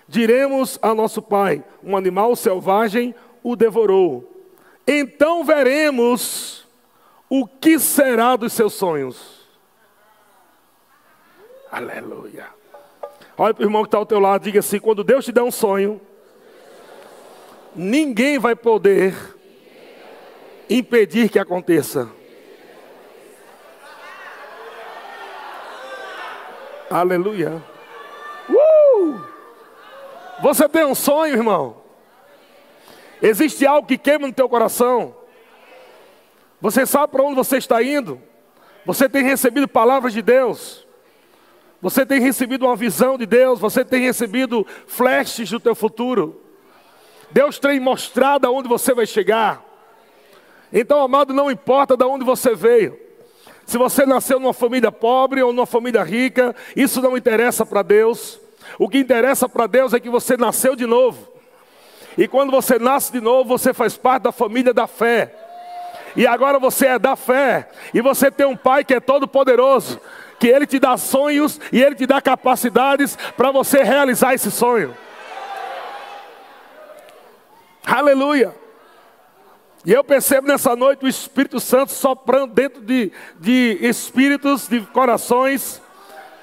Diremos 0.06 0.78
a 0.80 0.94
nosso 0.94 1.20
pai: 1.20 1.64
um 1.82 1.96
animal 1.96 2.36
selvagem 2.36 3.14
o 3.42 3.56
devorou. 3.56 4.35
Então 4.86 5.44
veremos 5.44 6.66
o 7.28 7.46
que 7.46 7.78
será 7.78 8.36
dos 8.36 8.52
seus 8.52 8.74
sonhos. 8.74 9.36
Aleluia. 11.70 12.46
Olha 13.36 13.52
para 13.52 13.62
o 13.62 13.66
irmão 13.66 13.82
que 13.82 13.88
está 13.88 13.98
ao 13.98 14.06
teu 14.06 14.20
lado, 14.20 14.44
diga 14.44 14.60
assim: 14.60 14.78
quando 14.78 15.02
Deus 15.02 15.24
te 15.24 15.32
der 15.32 15.42
um 15.42 15.50
sonho, 15.50 16.00
ninguém 17.74 18.38
vai 18.38 18.54
poder 18.54 19.14
impedir 20.70 21.28
que 21.28 21.38
aconteça. 21.38 22.08
Aleluia. 26.88 27.62
Uh! 28.48 29.20
Você 30.40 30.68
tem 30.68 30.84
um 30.84 30.94
sonho, 30.94 31.34
irmão? 31.34 31.85
Existe 33.22 33.66
algo 33.66 33.86
que 33.86 33.98
queima 33.98 34.26
no 34.26 34.32
teu 34.32 34.48
coração? 34.48 35.14
Você 36.60 36.86
sabe 36.86 37.12
para 37.12 37.22
onde 37.22 37.36
você 37.36 37.56
está 37.58 37.82
indo? 37.82 38.20
Você 38.84 39.08
tem 39.08 39.22
recebido 39.22 39.66
palavras 39.66 40.12
de 40.12 40.22
Deus? 40.22 40.86
Você 41.80 42.06
tem 42.06 42.20
recebido 42.20 42.66
uma 42.66 42.76
visão 42.76 43.18
de 43.18 43.26
Deus? 43.26 43.58
Você 43.60 43.84
tem 43.84 44.02
recebido 44.02 44.66
flashes 44.86 45.50
do 45.50 45.60
teu 45.60 45.74
futuro? 45.74 46.40
Deus 47.30 47.58
tem 47.58 47.78
mostrado 47.78 48.46
aonde 48.46 48.68
você 48.68 48.94
vai 48.94 49.06
chegar. 49.06 49.64
Então, 50.72 51.00
amado, 51.00 51.34
não 51.34 51.50
importa 51.50 51.96
de 51.96 52.04
onde 52.04 52.24
você 52.24 52.54
veio. 52.54 52.98
Se 53.64 53.76
você 53.76 54.06
nasceu 54.06 54.38
numa 54.38 54.52
família 54.52 54.92
pobre 54.92 55.42
ou 55.42 55.52
numa 55.52 55.66
família 55.66 56.02
rica, 56.02 56.54
isso 56.74 57.02
não 57.02 57.16
interessa 57.16 57.66
para 57.66 57.82
Deus. 57.82 58.40
O 58.78 58.88
que 58.88 58.98
interessa 58.98 59.48
para 59.48 59.66
Deus 59.66 59.92
é 59.92 60.00
que 60.00 60.08
você 60.08 60.36
nasceu 60.36 60.76
de 60.76 60.86
novo. 60.86 61.35
E 62.16 62.26
quando 62.26 62.50
você 62.50 62.78
nasce 62.78 63.12
de 63.12 63.20
novo, 63.20 63.58
você 63.58 63.74
faz 63.74 63.96
parte 63.96 64.22
da 64.22 64.32
família 64.32 64.72
da 64.72 64.86
fé. 64.86 65.32
E 66.16 66.26
agora 66.26 66.58
você 66.58 66.86
é 66.86 66.98
da 66.98 67.14
fé. 67.14 67.68
E 67.92 68.00
você 68.00 68.30
tem 68.30 68.46
um 68.46 68.56
pai 68.56 68.84
que 68.84 68.94
é 68.94 69.00
todo 69.00 69.28
poderoso, 69.28 70.00
que 70.38 70.48
ele 70.48 70.66
te 70.66 70.78
dá 70.78 70.96
sonhos 70.96 71.60
e 71.70 71.82
ele 71.82 71.94
te 71.94 72.06
dá 72.06 72.20
capacidades 72.22 73.16
para 73.36 73.50
você 73.50 73.82
realizar 73.82 74.34
esse 74.34 74.50
sonho. 74.50 74.96
Aleluia. 77.86 78.54
E 79.84 79.92
eu 79.92 80.02
percebo 80.02 80.48
nessa 80.48 80.74
noite 80.74 81.04
o 81.04 81.08
Espírito 81.08 81.60
Santo 81.60 81.92
soprando 81.92 82.52
dentro 82.52 82.80
de, 82.80 83.12
de 83.38 83.78
espíritos, 83.82 84.66
de 84.66 84.80
corações. 84.80 85.80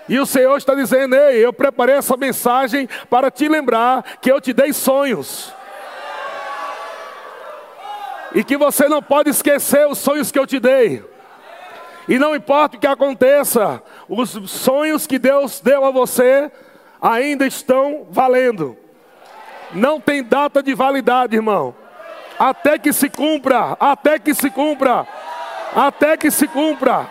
E 0.08 0.20
o 0.20 0.26
Senhor 0.26 0.56
está 0.56 0.74
dizendo: 0.76 1.16
Ei, 1.16 1.44
eu 1.44 1.52
preparei 1.52 1.96
essa 1.96 2.16
mensagem 2.16 2.88
para 3.10 3.30
te 3.30 3.50
lembrar 3.50 4.20
que 4.22 4.32
eu 4.32 4.40
te 4.40 4.54
dei 4.54 4.72
sonhos. 4.72 5.54
E 8.34 8.44
que 8.44 8.58
você 8.58 8.88
não 8.88 9.02
pode 9.02 9.30
esquecer 9.30 9.88
os 9.88 9.98
sonhos 10.00 10.32
que 10.32 10.40
eu 10.40 10.48
te 10.48 10.60
dei. 10.60 11.04
E 12.08 12.20
não 12.20 12.36
importa 12.36 12.76
o 12.76 12.80
que 12.80 12.88
aconteça, 12.88 13.82
os 14.10 14.32
sonhos 14.52 15.08
que 15.08 15.18
Deus 15.18 15.60
deu 15.62 15.86
a 15.86 15.92
você 15.92 16.52
ainda 17.02 17.46
estão 17.46 18.08
valendo. 18.10 18.76
Não 19.72 20.00
tem 20.00 20.24
data 20.24 20.62
de 20.62 20.74
validade, 20.74 21.36
irmão 21.36 21.76
até 22.38 22.78
que 22.78 22.92
se 22.92 23.10
cumpra, 23.10 23.78
até 23.80 24.20
que 24.20 24.34
se 24.34 24.50
cumpra, 24.50 25.08
até 25.76 26.18
que 26.18 26.32
se 26.32 26.48
cumpra. 26.48 27.08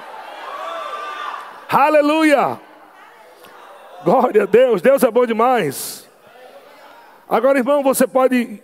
Aleluia! 1.68 2.60
Glória 4.04 4.42
a 4.42 4.46
Deus, 4.46 4.82
Deus 4.82 5.02
é 5.02 5.10
bom 5.10 5.24
demais. 5.24 6.08
Agora, 7.28 7.58
irmão, 7.58 7.82
você 7.82 8.06
pode 8.06 8.60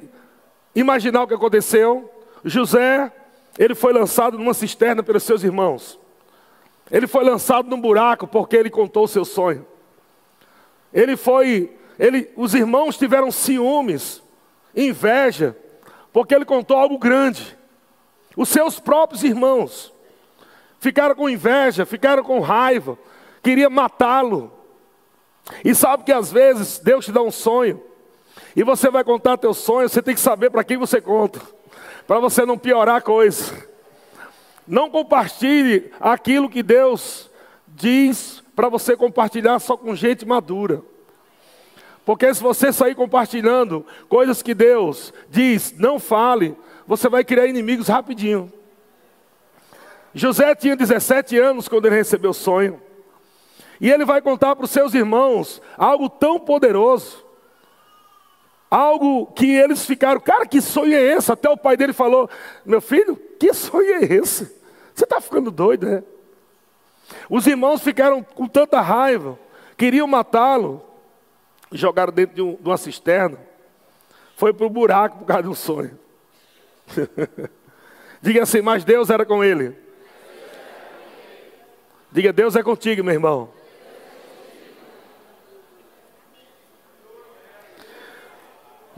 imaginar 0.74 1.22
o 1.22 1.26
que 1.26 1.34
aconteceu. 1.34 2.12
José, 2.44 3.12
ele 3.58 3.74
foi 3.74 3.92
lançado 3.92 4.38
numa 4.38 4.54
cisterna 4.54 5.02
pelos 5.02 5.22
seus 5.22 5.42
irmãos. 5.42 5.98
Ele 6.90 7.06
foi 7.06 7.24
lançado 7.24 7.68
num 7.68 7.80
buraco 7.80 8.26
porque 8.26 8.56
ele 8.56 8.70
contou 8.70 9.04
o 9.04 9.08
seu 9.08 9.24
sonho. 9.24 9.66
Ele 10.92 11.16
foi, 11.16 11.76
ele, 11.98 12.30
os 12.36 12.54
irmãos 12.54 12.96
tiveram 12.96 13.30
ciúmes, 13.30 14.22
inveja, 14.74 15.56
porque 16.12 16.34
ele 16.34 16.44
contou 16.44 16.76
algo 16.76 16.98
grande. 16.98 17.56
Os 18.36 18.48
seus 18.48 18.80
próprios 18.80 19.22
irmãos 19.24 19.92
ficaram 20.78 21.14
com 21.14 21.28
inveja, 21.28 21.84
ficaram 21.84 22.22
com 22.22 22.40
raiva, 22.40 22.96
queria 23.42 23.68
matá-lo. 23.68 24.52
E 25.64 25.74
sabe 25.74 26.04
que 26.04 26.12
às 26.12 26.30
vezes 26.30 26.78
Deus 26.78 27.04
te 27.04 27.12
dá 27.12 27.22
um 27.22 27.30
sonho, 27.30 27.82
e 28.54 28.62
você 28.62 28.90
vai 28.90 29.02
contar 29.02 29.36
teu 29.36 29.52
sonho, 29.52 29.88
você 29.88 30.02
tem 30.02 30.14
que 30.14 30.20
saber 30.20 30.50
para 30.50 30.64
quem 30.64 30.76
você 30.76 31.00
conta, 31.00 31.40
para 32.08 32.18
você 32.18 32.46
não 32.46 32.56
piorar 32.56 32.96
a 32.96 33.00
coisa. 33.02 33.68
Não 34.66 34.88
compartilhe 34.88 35.92
aquilo 36.00 36.48
que 36.48 36.62
Deus 36.62 37.30
diz 37.68 38.42
para 38.56 38.70
você 38.70 38.96
compartilhar 38.96 39.58
só 39.58 39.76
com 39.76 39.94
gente 39.94 40.24
madura. 40.24 40.82
Porque 42.06 42.32
se 42.32 42.42
você 42.42 42.72
sair 42.72 42.94
compartilhando 42.94 43.84
coisas 44.08 44.42
que 44.42 44.54
Deus 44.54 45.12
diz, 45.28 45.74
não 45.78 45.98
fale, 45.98 46.56
você 46.86 47.10
vai 47.10 47.22
criar 47.22 47.46
inimigos 47.46 47.88
rapidinho. 47.88 48.50
José 50.14 50.54
tinha 50.54 50.74
17 50.74 51.38
anos 51.38 51.68
quando 51.68 51.84
ele 51.84 51.96
recebeu 51.96 52.30
o 52.30 52.34
sonho. 52.34 52.80
E 53.78 53.90
ele 53.90 54.06
vai 54.06 54.22
contar 54.22 54.56
para 54.56 54.64
os 54.64 54.70
seus 54.70 54.94
irmãos 54.94 55.60
algo 55.76 56.08
tão 56.08 56.40
poderoso. 56.40 57.22
Algo 58.70 59.26
que 59.26 59.50
eles 59.50 59.86
ficaram, 59.86 60.20
cara, 60.20 60.46
que 60.46 60.60
sonho 60.60 60.94
é 60.94 61.02
esse? 61.02 61.32
Até 61.32 61.48
o 61.48 61.56
pai 61.56 61.76
dele 61.76 61.92
falou: 61.92 62.28
Meu 62.64 62.80
filho, 62.80 63.16
que 63.38 63.52
sonho 63.54 63.94
é 63.94 64.04
esse? 64.04 64.44
Você 64.94 65.04
está 65.04 65.20
ficando 65.20 65.50
doido, 65.50 65.86
né? 65.86 66.02
Os 67.30 67.46
irmãos 67.46 67.80
ficaram 67.80 68.22
com 68.22 68.46
tanta 68.46 68.80
raiva, 68.80 69.38
queriam 69.76 70.06
matá-lo 70.06 70.88
jogaram 71.72 72.12
dentro 72.12 72.34
de, 72.34 72.42
um, 72.42 72.54
de 72.54 72.68
uma 72.68 72.76
cisterna. 72.76 73.38
Foi 74.36 74.52
para 74.52 74.66
o 74.66 74.70
buraco 74.70 75.18
por 75.18 75.26
causa 75.26 75.42
de 75.42 75.48
um 75.48 75.54
sonho. 75.54 75.98
Diga 78.22 78.42
assim, 78.42 78.60
mas 78.60 78.84
Deus 78.84 79.10
era 79.10 79.24
com 79.24 79.44
ele. 79.44 79.76
Diga, 82.10 82.32
Deus 82.32 82.56
é 82.56 82.62
contigo, 82.62 83.04
meu 83.04 83.14
irmão. 83.14 83.50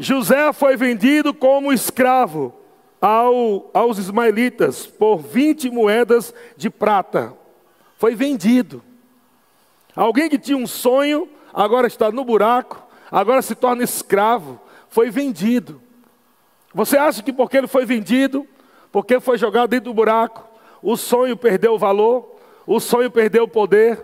José 0.00 0.50
foi 0.54 0.78
vendido 0.78 1.34
como 1.34 1.70
escravo 1.70 2.54
ao, 2.98 3.70
aos 3.74 3.98
ismaelitas 3.98 4.86
por 4.86 5.18
20 5.18 5.68
moedas 5.70 6.32
de 6.56 6.70
prata. 6.70 7.34
Foi 7.98 8.14
vendido. 8.14 8.82
Alguém 9.94 10.30
que 10.30 10.38
tinha 10.38 10.56
um 10.56 10.66
sonho, 10.66 11.28
agora 11.52 11.86
está 11.86 12.10
no 12.10 12.24
buraco, 12.24 12.82
agora 13.12 13.42
se 13.42 13.54
torna 13.54 13.84
escravo, 13.84 14.58
foi 14.88 15.10
vendido. 15.10 15.82
Você 16.72 16.96
acha 16.96 17.22
que 17.22 17.30
porque 17.30 17.58
ele 17.58 17.66
foi 17.66 17.84
vendido, 17.84 18.46
porque 18.90 19.20
foi 19.20 19.36
jogado 19.36 19.68
dentro 19.68 19.90
do 19.90 19.94
buraco, 19.94 20.48
o 20.82 20.96
sonho 20.96 21.36
perdeu 21.36 21.74
o 21.74 21.78
valor, 21.78 22.36
o 22.66 22.80
sonho 22.80 23.10
perdeu 23.10 23.44
o 23.44 23.48
poder? 23.48 24.02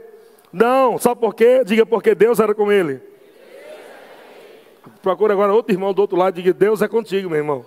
Não, 0.52 0.98
sabe 0.98 1.18
por 1.22 1.34
quê? 1.34 1.62
Diga 1.64 1.86
porque 1.86 2.14
Deus 2.14 2.38
era 2.38 2.54
com 2.54 2.70
ele. 2.70 3.15
Procura 5.06 5.34
agora 5.34 5.54
outro 5.54 5.72
irmão 5.72 5.94
do 5.94 6.00
outro 6.02 6.18
lado 6.18 6.36
e 6.36 6.42
diga: 6.42 6.52
Deus 6.52 6.82
é 6.82 6.88
contigo, 6.88 7.30
meu 7.30 7.38
irmão. 7.38 7.64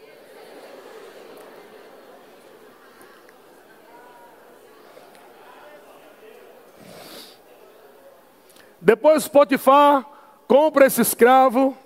Depois 8.81 9.25
Potifar 9.29 10.05
compra 10.50 10.86
esse 10.86 11.00
escravo 11.00 11.77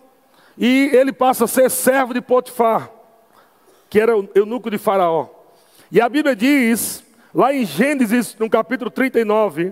e 0.57 0.89
ele 0.91 1.13
passa 1.13 1.43
a 1.43 1.47
ser 1.47 1.69
servo 1.69 2.15
de 2.15 2.21
Potifar, 2.21 2.89
que 3.91 3.99
era 3.99 4.17
o 4.17 4.27
eunuco 4.33 4.71
de 4.71 4.79
Faraó. 4.79 5.27
E 5.91 6.01
a 6.01 6.09
Bíblia 6.09 6.35
diz, 6.35 7.03
lá 7.31 7.53
em 7.53 7.63
Gênesis, 7.63 8.35
no 8.39 8.49
capítulo 8.49 8.89
39, 8.89 9.71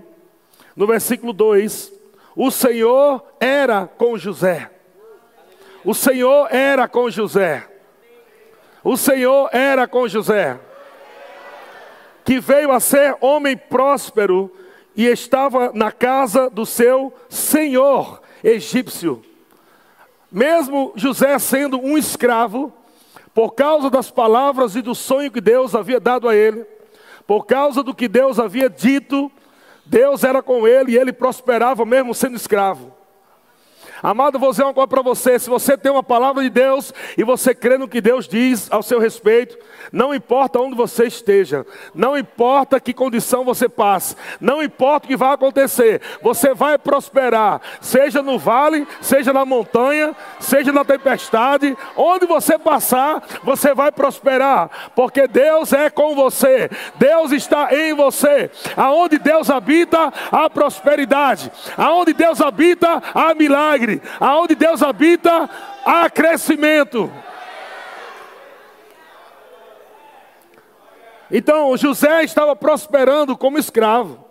no 0.75 0.85
versículo 0.85 1.33
2, 1.33 1.91
o 2.35 2.51
Senhor 2.51 3.25
era 3.39 3.88
com 3.88 4.15
José. 4.15 4.70
O 5.83 5.93
Senhor 5.93 6.47
era 6.51 6.88
com 6.88 7.09
José. 7.09 7.67
O 8.83 8.97
Senhor 8.97 9.50
era 9.51 9.88
com 9.88 10.07
José. 10.07 10.59
Que 12.23 12.39
veio 12.39 12.71
a 12.71 12.79
ser 12.79 13.17
homem 13.19 13.57
próspero 13.57 14.51
e 14.95 15.05
estava 15.07 15.71
na 15.73 15.91
casa 15.91 16.50
do 16.50 16.65
seu 16.65 17.13
senhor 17.29 18.21
egípcio. 18.43 19.23
Mesmo 20.31 20.93
José 20.95 21.38
sendo 21.39 21.79
um 21.79 21.97
escravo, 21.97 22.71
por 23.33 23.51
causa 23.51 23.89
das 23.89 24.11
palavras 24.11 24.75
e 24.75 24.81
do 24.81 24.93
sonho 24.93 25.31
que 25.31 25.41
Deus 25.41 25.73
havia 25.73 26.00
dado 26.00 26.27
a 26.27 26.35
ele, 26.35 26.65
por 27.25 27.45
causa 27.45 27.81
do 27.81 27.95
que 27.95 28.07
Deus 28.07 28.39
havia 28.39 28.69
dito, 28.69 29.31
Deus 29.85 30.23
era 30.23 30.41
com 30.41 30.67
ele 30.67 30.91
e 30.91 30.97
ele 30.97 31.13
prosperava 31.13 31.85
mesmo 31.85 32.13
sendo 32.13 32.35
escravo. 32.35 33.00
Amado, 34.03 34.39
vou 34.39 34.50
dizer 34.50 34.63
uma 34.63 34.74
coisa 34.74 34.88
para 34.88 35.01
você: 35.03 35.38
se 35.38 35.50
você 35.50 35.77
tem 35.77 35.91
uma 35.91 36.01
palavra 36.01 36.41
de 36.41 36.50
Deus 36.50 36.91
e 37.15 37.24
você 37.24 37.53
crê 37.53 37.77
no 37.77 37.88
que 37.88 38.01
Deus 38.01 38.27
diz 38.27 38.67
ao 38.72 38.81
seu 38.81 39.00
respeito, 39.00 39.58
não 39.91 40.13
importa 40.13 40.60
onde 40.60 40.75
você 40.75 41.05
esteja, 41.05 41.65
não 41.93 42.17
importa 42.17 42.79
que 42.79 42.93
condição 42.93 43.43
você 43.43 43.70
passe, 43.70 44.15
não 44.39 44.63
importa 44.63 45.05
o 45.05 45.10
que 45.10 45.17
vai 45.17 45.34
acontecer, 45.34 46.01
você 46.22 46.53
vai 46.53 46.79
prosperar, 46.79 47.62
seja 47.79 48.24
no 48.24 48.39
vale, 48.39 48.88
seja 49.01 49.31
na 49.31 49.46
montanha, 49.46 50.15
seja 50.39 50.72
na 50.72 50.84
tempestade, 50.84 51.77
onde 51.96 52.25
você 52.25 52.58
passar, 52.58 53.24
você 53.43 53.74
vai 53.74 53.91
prosperar, 53.91 54.91
porque 54.96 55.27
Deus 55.27 55.74
é 55.74 55.91
com 55.91 56.15
você, 56.15 56.70
Deus 56.96 57.31
está 57.31 57.72
em 57.72 57.93
você. 57.93 58.50
Aonde 58.75 59.20
Deus 59.20 59.49
habita, 59.49 60.12
há 60.32 60.49
prosperidade, 60.49 61.52
aonde 61.78 62.13
Deus 62.13 62.41
habita, 62.41 63.02
há 63.13 63.36
milagre 63.36 63.90
Aonde 64.19 64.54
Deus 64.56 64.84
habita, 64.84 65.49
há 65.84 66.10
crescimento. 66.10 67.12
Então, 71.32 71.75
José 71.77 72.23
estava 72.23 72.56
prosperando 72.56 73.38
como 73.38 73.58
escravo. 73.58 74.23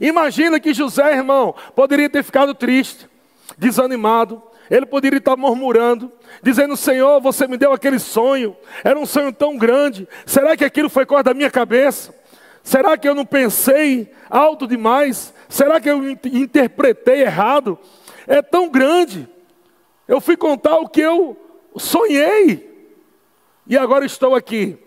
Imagina 0.00 0.58
que 0.58 0.74
José, 0.74 1.14
irmão, 1.14 1.54
poderia 1.74 2.10
ter 2.10 2.24
ficado 2.24 2.54
triste, 2.54 3.08
desanimado. 3.56 4.42
Ele 4.70 4.86
poderia 4.86 5.18
estar 5.18 5.36
murmurando, 5.36 6.12
dizendo: 6.42 6.76
Senhor, 6.76 7.20
você 7.20 7.46
me 7.46 7.56
deu 7.56 7.72
aquele 7.72 7.98
sonho, 7.98 8.56
era 8.84 8.98
um 8.98 9.04
sonho 9.04 9.32
tão 9.32 9.56
grande. 9.56 10.08
Será 10.24 10.56
que 10.56 10.64
aquilo 10.64 10.88
foi 10.88 11.04
coisa 11.04 11.24
da 11.24 11.34
minha 11.34 11.50
cabeça? 11.50 12.14
Será 12.62 12.96
que 12.96 13.08
eu 13.08 13.14
não 13.14 13.26
pensei 13.26 14.12
alto 14.28 14.66
demais? 14.66 15.34
Será 15.48 15.80
que 15.80 15.90
eu 15.90 16.08
interpretei 16.08 17.22
errado? 17.22 17.78
É 18.30 18.40
tão 18.40 18.68
grande. 18.70 19.28
Eu 20.06 20.20
fui 20.20 20.36
contar 20.36 20.76
o 20.76 20.88
que 20.88 21.00
eu 21.00 21.36
sonhei. 21.76 22.94
E 23.66 23.76
agora 23.76 24.06
estou 24.06 24.36
aqui. 24.36 24.78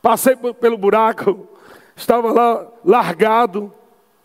Passei 0.00 0.34
pelo 0.36 0.78
buraco, 0.78 1.46
estava 1.94 2.32
lá 2.32 2.66
largado. 2.82 3.70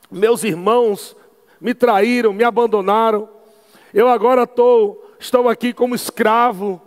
Meus 0.10 0.46
irmãos 0.46 1.14
me 1.60 1.74
traíram, 1.74 2.32
me 2.32 2.46
abandonaram. 2.46 3.28
Eu 3.94 4.08
agora 4.08 4.44
estou, 4.44 5.14
estou 5.20 5.50
aqui 5.50 5.74
como 5.74 5.94
escravo. 5.94 6.82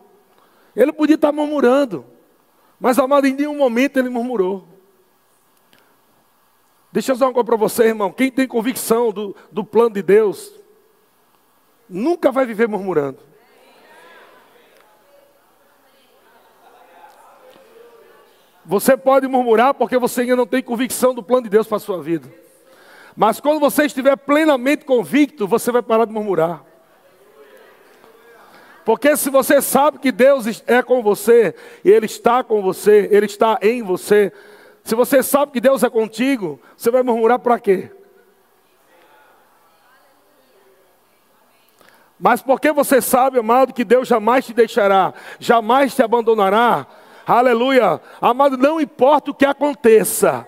Ele 0.75 0.93
podia 0.93 1.17
estar 1.17 1.33
murmurando, 1.33 2.07
mas 2.81 2.99
amado, 2.99 3.27
em 3.27 3.35
nenhum 3.35 3.57
momento 3.57 3.99
ele 3.99 4.09
murmurou. 4.09 4.67
Deixa 6.91 7.13
eu 7.13 7.15
dizer 7.15 7.27
uma 7.27 7.35
coisa 7.35 7.47
para 7.47 7.57
você, 7.57 7.85
irmão. 7.85 8.11
Quem 8.11 8.31
tem 8.31 8.49
convicção 8.49 9.13
do, 9.13 9.37
do 9.53 9.63
plano 9.63 9.91
de 9.91 10.03
Deus, 10.03 10.53
nunca 11.89 12.31
vai 12.31 12.45
viver 12.47 12.69
murmurando. 12.69 13.19
Você 18.65 18.97
pode 18.97 19.29
murmurar 19.29 19.75
porque 19.75 19.97
você 19.97 20.23
ainda 20.23 20.37
não 20.37 20.47
tem 20.47 20.63
convicção 20.63 21.15
do 21.15 21.23
plano 21.23 21.45
de 21.45 21.51
Deus 21.51 21.69
para 21.69 21.77
a 21.77 21.81
sua 21.81 22.03
vida. 22.03 22.29
Mas 23.17 23.41
quando 23.41 23.61
você 23.61 23.85
estiver 23.87 24.17
plenamente 24.17 24.85
convicto, 24.85 25.47
você 25.47 25.71
vai 25.71 25.83
parar 25.83 26.05
de 26.05 26.13
murmurar. 26.13 26.65
Porque 28.85 29.17
se 29.17 29.31
você 29.31 29.63
sabe 29.63 29.99
que 29.99 30.13
Deus 30.13 30.63
é 30.67 30.83
com 30.83 31.03
você, 31.03 31.55
e 31.85 31.91
Ele 31.91 32.07
está 32.07 32.45
com 32.45 32.61
você, 32.61 33.09
Ele 33.11 33.27
está 33.27 33.59
em 33.63 33.83
você, 33.83 34.33
se 34.85 34.95
você 34.95 35.23
sabe 35.23 35.51
que 35.51 35.61
Deus 35.61 35.83
é 35.83 35.91
contigo, 35.91 36.61
você 36.77 36.91
vai 36.91 37.03
murmurar 37.03 37.41
para 37.41 37.59
quê? 37.59 37.91
Mas 42.19 42.41
porque 42.41 42.73
você 42.73 43.01
sabe, 43.01 43.39
amado, 43.39 43.75
que 43.75 43.85
Deus 43.85 44.09
jamais 44.09 44.47
te 44.47 44.55
deixará, 44.55 45.13
jamais 45.39 45.95
te 45.95 46.03
abandonará. 46.03 46.87
Aleluia. 47.27 48.01
Amado, 48.21 48.57
não 48.57 48.81
importa 48.81 49.31
o 49.31 49.35
que 49.35 49.45
aconteça, 49.45 50.47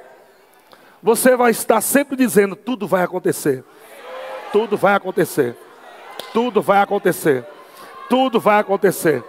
você 1.02 1.36
vai 1.36 1.50
estar 1.50 1.80
sempre 1.80 2.16
dizendo: 2.16 2.56
tudo 2.56 2.86
vai 2.86 3.02
acontecer. 3.02 3.64
Tudo 4.52 4.76
vai 4.76 4.94
acontecer. 4.94 5.56
Tudo 6.32 6.62
vai 6.62 6.80
acontecer. 6.80 7.44
Tudo 8.08 8.40
vai 8.40 8.60
acontecer. 8.60 9.22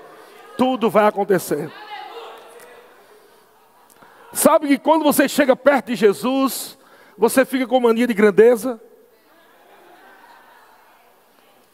Tudo 0.58 0.89
vai 0.89 1.08
acontecer. 1.08 1.71
Sabe 4.32 4.67
que 4.67 4.78
quando 4.78 5.04
você 5.04 5.28
chega 5.28 5.56
perto 5.56 5.88
de 5.88 5.95
Jesus, 5.95 6.78
você 7.17 7.43
fica 7.43 7.67
com 7.67 7.80
mania 7.80 8.08
de 8.08 8.13
grandeza? 8.13 8.80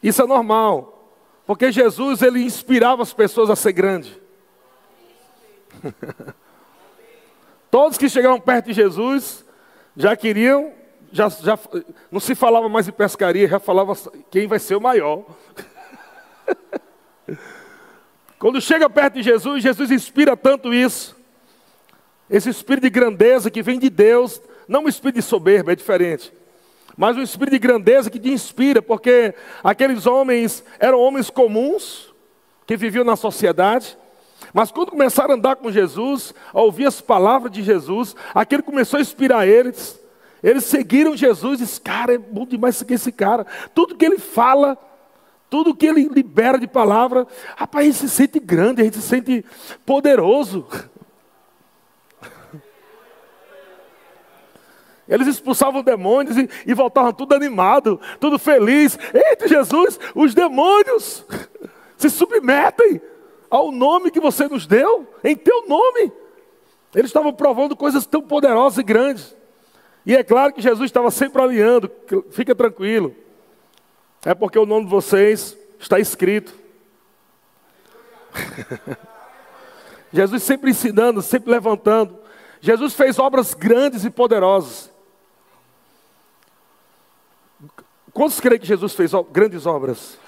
Isso 0.06 0.22
é 0.22 0.26
normal, 0.26 1.10
porque 1.44 1.72
Jesus 1.72 2.22
ele 2.22 2.40
inspirava 2.40 3.02
as 3.02 3.12
pessoas 3.12 3.50
a 3.50 3.56
ser 3.56 3.72
grande. 3.72 4.16
Todos 7.68 7.98
que 7.98 8.08
chegavam 8.08 8.38
perto 8.38 8.66
de 8.66 8.72
Jesus 8.72 9.44
já 9.96 10.14
queriam, 10.14 10.72
já, 11.10 11.28
já 11.28 11.58
não 12.08 12.20
se 12.20 12.36
falava 12.36 12.68
mais 12.68 12.86
em 12.86 12.92
pescaria, 12.92 13.48
já 13.48 13.58
falava 13.58 13.94
quem 14.30 14.46
vai 14.46 14.60
ser 14.60 14.76
o 14.76 14.80
maior. 14.80 15.24
Quando 18.38 18.60
chega 18.60 18.88
perto 18.88 19.14
de 19.14 19.24
Jesus, 19.24 19.60
Jesus 19.60 19.90
inspira 19.90 20.36
tanto 20.36 20.72
isso. 20.72 21.16
Esse 22.30 22.48
espírito 22.48 22.84
de 22.84 22.90
grandeza 22.90 23.50
que 23.50 23.60
vem 23.60 23.80
de 23.80 23.90
Deus, 23.90 24.40
não 24.68 24.84
um 24.84 24.88
espírito 24.88 25.16
de 25.16 25.22
soberba, 25.22 25.72
é 25.72 25.74
diferente 25.74 26.32
mas 26.96 27.16
um 27.16 27.22
espírito 27.22 27.52
de 27.52 27.58
grandeza 27.58 28.10
que 28.10 28.18
te 28.18 28.30
inspira, 28.30 28.80
porque 28.80 29.34
aqueles 29.62 30.06
homens 30.06 30.64
eram 30.78 30.98
homens 30.98 31.28
comuns, 31.30 32.14
que 32.66 32.76
viviam 32.76 33.04
na 33.04 33.14
sociedade, 33.14 33.96
mas 34.52 34.70
quando 34.70 34.90
começaram 34.90 35.32
a 35.32 35.36
andar 35.36 35.56
com 35.56 35.70
Jesus, 35.70 36.34
a 36.52 36.60
ouvir 36.60 36.86
as 36.86 37.00
palavras 37.00 37.52
de 37.52 37.62
Jesus, 37.62 38.16
aquilo 38.34 38.62
começou 38.62 38.98
a 38.98 39.00
inspirar 39.00 39.46
eles. 39.46 40.00
Eles 40.42 40.64
seguiram 40.64 41.16
Jesus 41.16 41.60
e 41.60 41.64
disse, 41.64 41.80
cara, 41.80 42.14
é 42.14 42.18
bom 42.18 42.46
demais 42.46 42.76
seguir 42.76 42.94
esse 42.94 43.10
cara. 43.10 43.46
Tudo 43.74 43.96
que 43.96 44.04
ele 44.04 44.18
fala, 44.18 44.78
tudo 45.48 45.74
que 45.74 45.86
ele 45.86 46.08
libera 46.08 46.58
de 46.58 46.66
palavra, 46.66 47.26
rapaz, 47.56 47.84
a 47.84 47.90
gente 47.90 47.98
se 47.98 48.08
sente 48.08 48.38
grande, 48.38 48.82
a 48.82 48.84
gente 48.84 48.96
se 48.96 49.02
sente 49.02 49.44
poderoso. 49.84 50.66
Eles 55.08 55.28
expulsavam 55.28 55.82
demônios 55.82 56.36
e, 56.36 56.48
e 56.66 56.74
voltavam 56.74 57.12
tudo 57.12 57.34
animado, 57.34 58.00
tudo 58.18 58.38
feliz. 58.38 58.98
Eita, 59.14 59.46
Jesus, 59.46 59.98
os 60.14 60.34
demônios 60.34 61.24
se 61.96 62.10
submetem 62.10 63.00
ao 63.48 63.70
nome 63.70 64.10
que 64.10 64.20
você 64.20 64.48
nos 64.48 64.66
deu, 64.66 65.06
em 65.22 65.36
teu 65.36 65.66
nome. 65.68 66.12
Eles 66.94 67.10
estavam 67.10 67.32
provando 67.32 67.76
coisas 67.76 68.06
tão 68.06 68.22
poderosas 68.22 68.78
e 68.78 68.82
grandes. 68.82 69.36
E 70.04 70.14
é 70.14 70.24
claro 70.24 70.52
que 70.52 70.62
Jesus 70.62 70.88
estava 70.88 71.10
sempre 71.10 71.42
alinhando, 71.42 71.90
fica 72.30 72.54
tranquilo. 72.54 73.14
É 74.24 74.34
porque 74.34 74.58
o 74.58 74.66
nome 74.66 74.86
de 74.86 74.90
vocês 74.90 75.56
está 75.78 76.00
escrito. 76.00 76.54
Jesus 80.12 80.42
sempre 80.42 80.70
ensinando, 80.70 81.22
sempre 81.22 81.50
levantando. 81.50 82.18
Jesus 82.60 82.94
fez 82.94 83.18
obras 83.18 83.54
grandes 83.54 84.04
e 84.04 84.10
poderosas. 84.10 84.90
Quantos 88.16 88.40
creem 88.40 88.58
que 88.58 88.66
Jesus 88.66 88.94
fez 88.94 89.12
grandes 89.30 89.66
obras? 89.66 90.18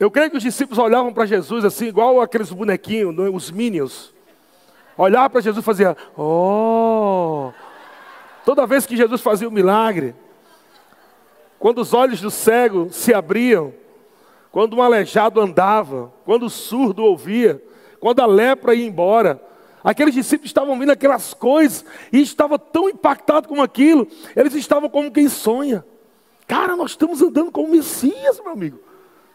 Eu 0.00 0.10
creio 0.10 0.32
que 0.32 0.36
os 0.36 0.42
discípulos 0.42 0.80
olhavam 0.80 1.12
para 1.12 1.26
Jesus 1.26 1.64
assim, 1.64 1.86
igual 1.86 2.20
aqueles 2.20 2.50
bonequinhos, 2.50 3.16
é? 3.16 3.30
os 3.30 3.52
Minions. 3.52 4.12
Olhavam 4.98 5.30
para 5.30 5.40
Jesus 5.40 5.62
e 5.62 5.64
faziam, 5.64 5.96
oh! 6.18 7.52
Toda 8.44 8.66
vez 8.66 8.84
que 8.84 8.96
Jesus 8.96 9.20
fazia 9.20 9.48
um 9.48 9.52
milagre, 9.52 10.12
quando 11.56 11.78
os 11.78 11.94
olhos 11.94 12.20
do 12.20 12.32
cego 12.32 12.88
se 12.90 13.14
abriam, 13.14 13.72
quando 14.50 14.76
um 14.76 14.82
aleijado 14.82 15.40
andava, 15.40 16.12
quando 16.24 16.46
o 16.46 16.50
surdo 16.50 17.04
ouvia, 17.04 17.62
quando 18.00 18.18
a 18.18 18.26
lepra 18.26 18.74
ia 18.74 18.84
embora, 18.84 19.40
aqueles 19.84 20.12
discípulos 20.12 20.50
estavam 20.50 20.76
vendo 20.76 20.90
aquelas 20.90 21.32
coisas 21.32 21.84
e 22.12 22.20
estavam 22.20 22.58
tão 22.58 22.90
impactados 22.90 23.48
com 23.48 23.62
aquilo, 23.62 24.08
eles 24.34 24.52
estavam 24.54 24.90
como 24.90 25.12
quem 25.12 25.28
sonha. 25.28 25.84
Cara, 26.46 26.76
nós 26.76 26.92
estamos 26.92 27.22
andando 27.22 27.50
com 27.50 27.64
o 27.64 27.70
Messias, 27.70 28.40
meu 28.40 28.52
amigo. 28.52 28.78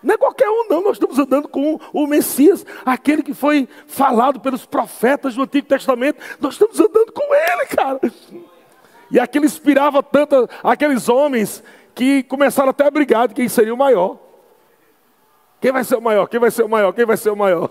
Não 0.01 0.13
é 0.13 0.17
qualquer 0.17 0.49
um, 0.49 0.67
não. 0.69 0.83
Nós 0.83 0.93
estamos 0.93 1.19
andando 1.19 1.47
com 1.47 1.79
o 1.91 2.07
Messias, 2.07 2.65
aquele 2.85 3.21
que 3.21 3.33
foi 3.33 3.67
falado 3.87 4.39
pelos 4.39 4.65
profetas 4.65 5.35
do 5.35 5.43
Antigo 5.43 5.67
Testamento. 5.67 6.19
Nós 6.39 6.53
estamos 6.53 6.79
andando 6.79 7.11
com 7.11 7.33
ele, 7.33 7.65
cara. 7.65 7.99
E 9.11 9.19
aquilo 9.19 9.45
inspirava 9.45 10.01
tanto 10.01 10.49
aqueles 10.63 11.09
homens 11.09 11.63
que 11.93 12.23
começaram 12.23 12.69
até 12.69 12.85
a 12.85 12.91
brigar 12.91 13.27
de 13.27 13.33
quem 13.33 13.49
seria 13.49 13.73
o 13.73 13.77
maior. 13.77 14.17
Quem 15.59 15.71
vai 15.71 15.83
ser 15.83 15.97
o 15.97 16.01
maior? 16.01 16.27
Quem 16.27 16.39
vai 16.39 16.51
ser 16.51 16.63
o 16.63 16.69
maior? 16.69 16.93
Quem 16.93 17.05
vai 17.05 17.17
ser 17.17 17.29
o 17.31 17.35
maior? 17.35 17.69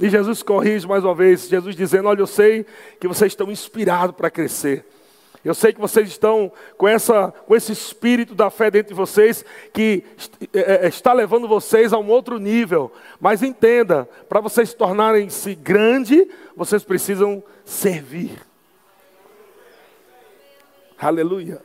E 0.00 0.08
Jesus 0.08 0.42
corrige 0.42 0.88
mais 0.88 1.04
uma 1.04 1.14
vez, 1.14 1.46
Jesus 1.46 1.76
dizendo: 1.76 2.08
Olha, 2.08 2.20
eu 2.20 2.26
sei 2.26 2.64
que 2.98 3.06
vocês 3.06 3.32
estão 3.32 3.50
inspirados 3.50 4.16
para 4.16 4.30
crescer. 4.30 4.86
Eu 5.42 5.54
sei 5.54 5.72
que 5.72 5.80
vocês 5.80 6.08
estão 6.08 6.52
com, 6.76 6.86
essa, 6.86 7.32
com 7.46 7.56
esse 7.56 7.72
espírito 7.72 8.34
da 8.34 8.50
fé 8.50 8.70
dentro 8.70 8.88
de 8.88 8.94
vocês 8.94 9.42
que 9.72 10.04
é, 10.52 10.84
é, 10.84 10.88
está 10.88 11.14
levando 11.14 11.48
vocês 11.48 11.94
a 11.94 11.98
um 11.98 12.08
outro 12.08 12.38
nível. 12.38 12.92
Mas 13.18 13.42
entenda, 13.42 14.06
para 14.28 14.40
vocês 14.40 14.74
tornarem-se 14.74 15.54
grande, 15.54 16.28
vocês 16.54 16.84
precisam 16.84 17.42
servir. 17.64 18.38
Aleluia. 20.98 21.62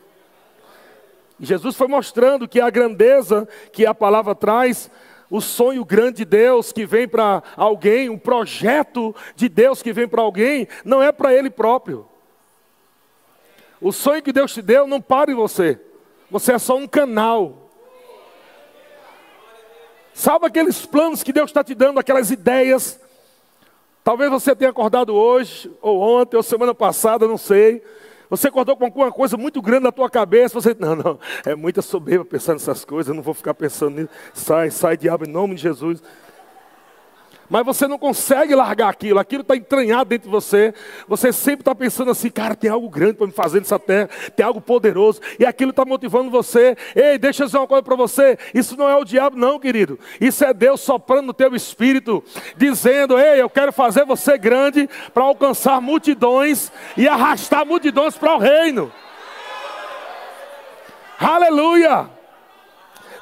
Jesus 1.38 1.76
foi 1.76 1.90
mostrando 1.90 2.48
que 2.48 2.62
a 2.62 2.70
grandeza 2.70 3.46
que 3.74 3.86
a 3.86 3.94
palavra 3.94 4.34
traz, 4.34 4.90
o 5.30 5.42
sonho 5.42 5.84
grande 5.84 6.20
de 6.20 6.26
Deus 6.26 6.72
que 6.72 6.86
vem 6.86 7.10
para 7.10 7.44
alguém, 7.58 8.10
um 8.10 8.18
projeto 8.18 9.14
de 9.36 9.50
Deus 9.50 9.82
que 9.82 9.92
vem 9.92 10.08
para 10.08 10.22
alguém, 10.22 10.66
não 10.86 11.04
é 11.04 11.12
para 11.12 11.34
ele 11.34 11.50
próprio. 11.50 12.08
O 13.82 13.92
sonho 13.92 14.22
que 14.22 14.32
Deus 14.32 14.54
te 14.54 14.62
deu 14.62 14.88
não 14.88 15.02
para 15.02 15.32
em 15.32 15.36
você. 15.36 15.80
Você 16.30 16.54
é 16.54 16.60
só 16.60 16.78
um 16.78 16.88
canal. 16.88 17.70
Sabe 20.14 20.46
aqueles 20.48 20.86
planos 20.86 21.24
que 21.24 21.34
Deus 21.34 21.50
está 21.50 21.64
te 21.64 21.76
dando, 21.76 22.00
aquelas 22.00 22.32
ideias? 22.32 23.00
Talvez 24.04 24.32
você 24.32 24.56
tenha 24.56 24.72
acordado 24.72 25.14
hoje, 25.14 25.72
ou 25.82 26.00
ontem, 26.00 26.38
ou 26.38 26.44
semana 26.44 26.74
passada, 26.74 27.28
não 27.28 27.38
sei. 27.38 27.84
Você 28.30 28.48
acordou 28.48 28.78
com 28.78 28.86
alguma 28.86 29.12
coisa 29.12 29.36
muito 29.36 29.62
grande 29.62 29.84
na 29.84 29.92
tua 29.92 30.10
cabeça, 30.10 30.60
você, 30.60 30.76
não, 30.80 30.96
não, 30.96 31.20
é 31.46 31.54
muita 31.54 31.82
soberba 31.82 32.26
pensar 32.26 32.54
nessas 32.54 32.84
coisas, 32.86 33.10
eu 33.10 33.16
não 33.16 33.22
vou 33.22 33.34
ficar 33.34 33.54
pensando 33.54 34.02
nisso. 34.02 34.10
Sai, 34.34 34.72
sai, 34.72 34.98
diabo, 34.98 35.26
em 35.26 35.32
nome 35.32 35.56
de 35.56 35.62
Jesus 35.62 36.02
mas 37.50 37.66
você 37.66 37.88
não 37.88 37.98
consegue 37.98 38.56
largar 38.56 38.90
aquilo, 38.90 39.20
aquilo 39.20 39.42
está 39.42 39.56
entranhado 39.56 40.10
dentro 40.10 40.28
de 40.28 40.32
você. 40.32 40.74
Você 41.08 41.32
sempre 41.32 41.62
está 41.62 41.76
pensando 41.76 42.12
assim, 42.12 42.30
cara, 42.30 42.56
tem 42.56 42.70
algo 42.70 42.90
grande 42.90 43.14
para 43.14 43.28
me 43.28 43.34
fazer 43.34 43.60
nessa 43.60 43.78
terra, 43.78 44.10
tem 44.36 44.46
algo 44.46 44.60
poderoso, 44.60 45.22
e 45.40 45.46
aquilo 45.46 45.72
está 45.72 45.86
motivando 45.86 46.30
você. 46.30 46.76
Ei, 46.96 47.18
deixa 47.18 47.44
eu 47.44 47.48
dizer 47.48 47.58
uma 47.58 47.68
coisa 47.68 47.84
para 47.84 47.96
você: 47.96 48.38
isso 48.54 48.76
não 48.76 48.90
é 48.90 48.96
o 48.96 49.06
diabo, 49.06 49.38
não, 49.38 49.60
querido. 49.60 50.00
Isso 50.20 50.44
é 50.44 50.54
Deus 50.54 50.82
soprando 50.82 51.28
no 51.28 51.34
teu 51.34 51.56
espírito, 51.56 52.24
dizendo: 52.58 53.20
Ei, 53.20 53.42
eu 53.42 53.50
quero 53.50 53.72
fazer 53.72 54.06
você 54.06 54.38
grande 54.38 54.90
para 55.14 55.24
alcançar 55.24 55.80
multidões 55.82 56.72
e 56.98 57.08
arrastar 57.08 57.66
multidões 57.66 58.18
para 58.18 58.36
o 58.36 58.40
reino. 58.40 58.92
Aleluia! 61.20 62.10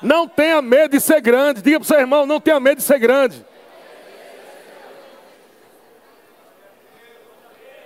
Não 0.02 0.28
tenha 0.28 0.62
medo 0.62 0.92
de 0.92 1.00
ser 1.00 1.22
grande. 1.22 1.62
Diga 1.62 1.80
para 1.80 1.86
o 1.86 1.88
seu 1.88 2.00
irmão: 2.00 2.26
não 2.26 2.40
tenha 2.40 2.60
medo 2.60 2.78
de 2.78 2.84
ser 2.84 3.00
grande. 3.00 3.46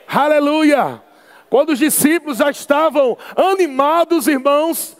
Aleluia! 0.08 1.02
Quando 1.50 1.70
os 1.70 1.80
discípulos 1.80 2.38
já 2.40 2.50
estavam 2.50 3.18
animados, 3.36 4.28
irmãos, 4.28 4.98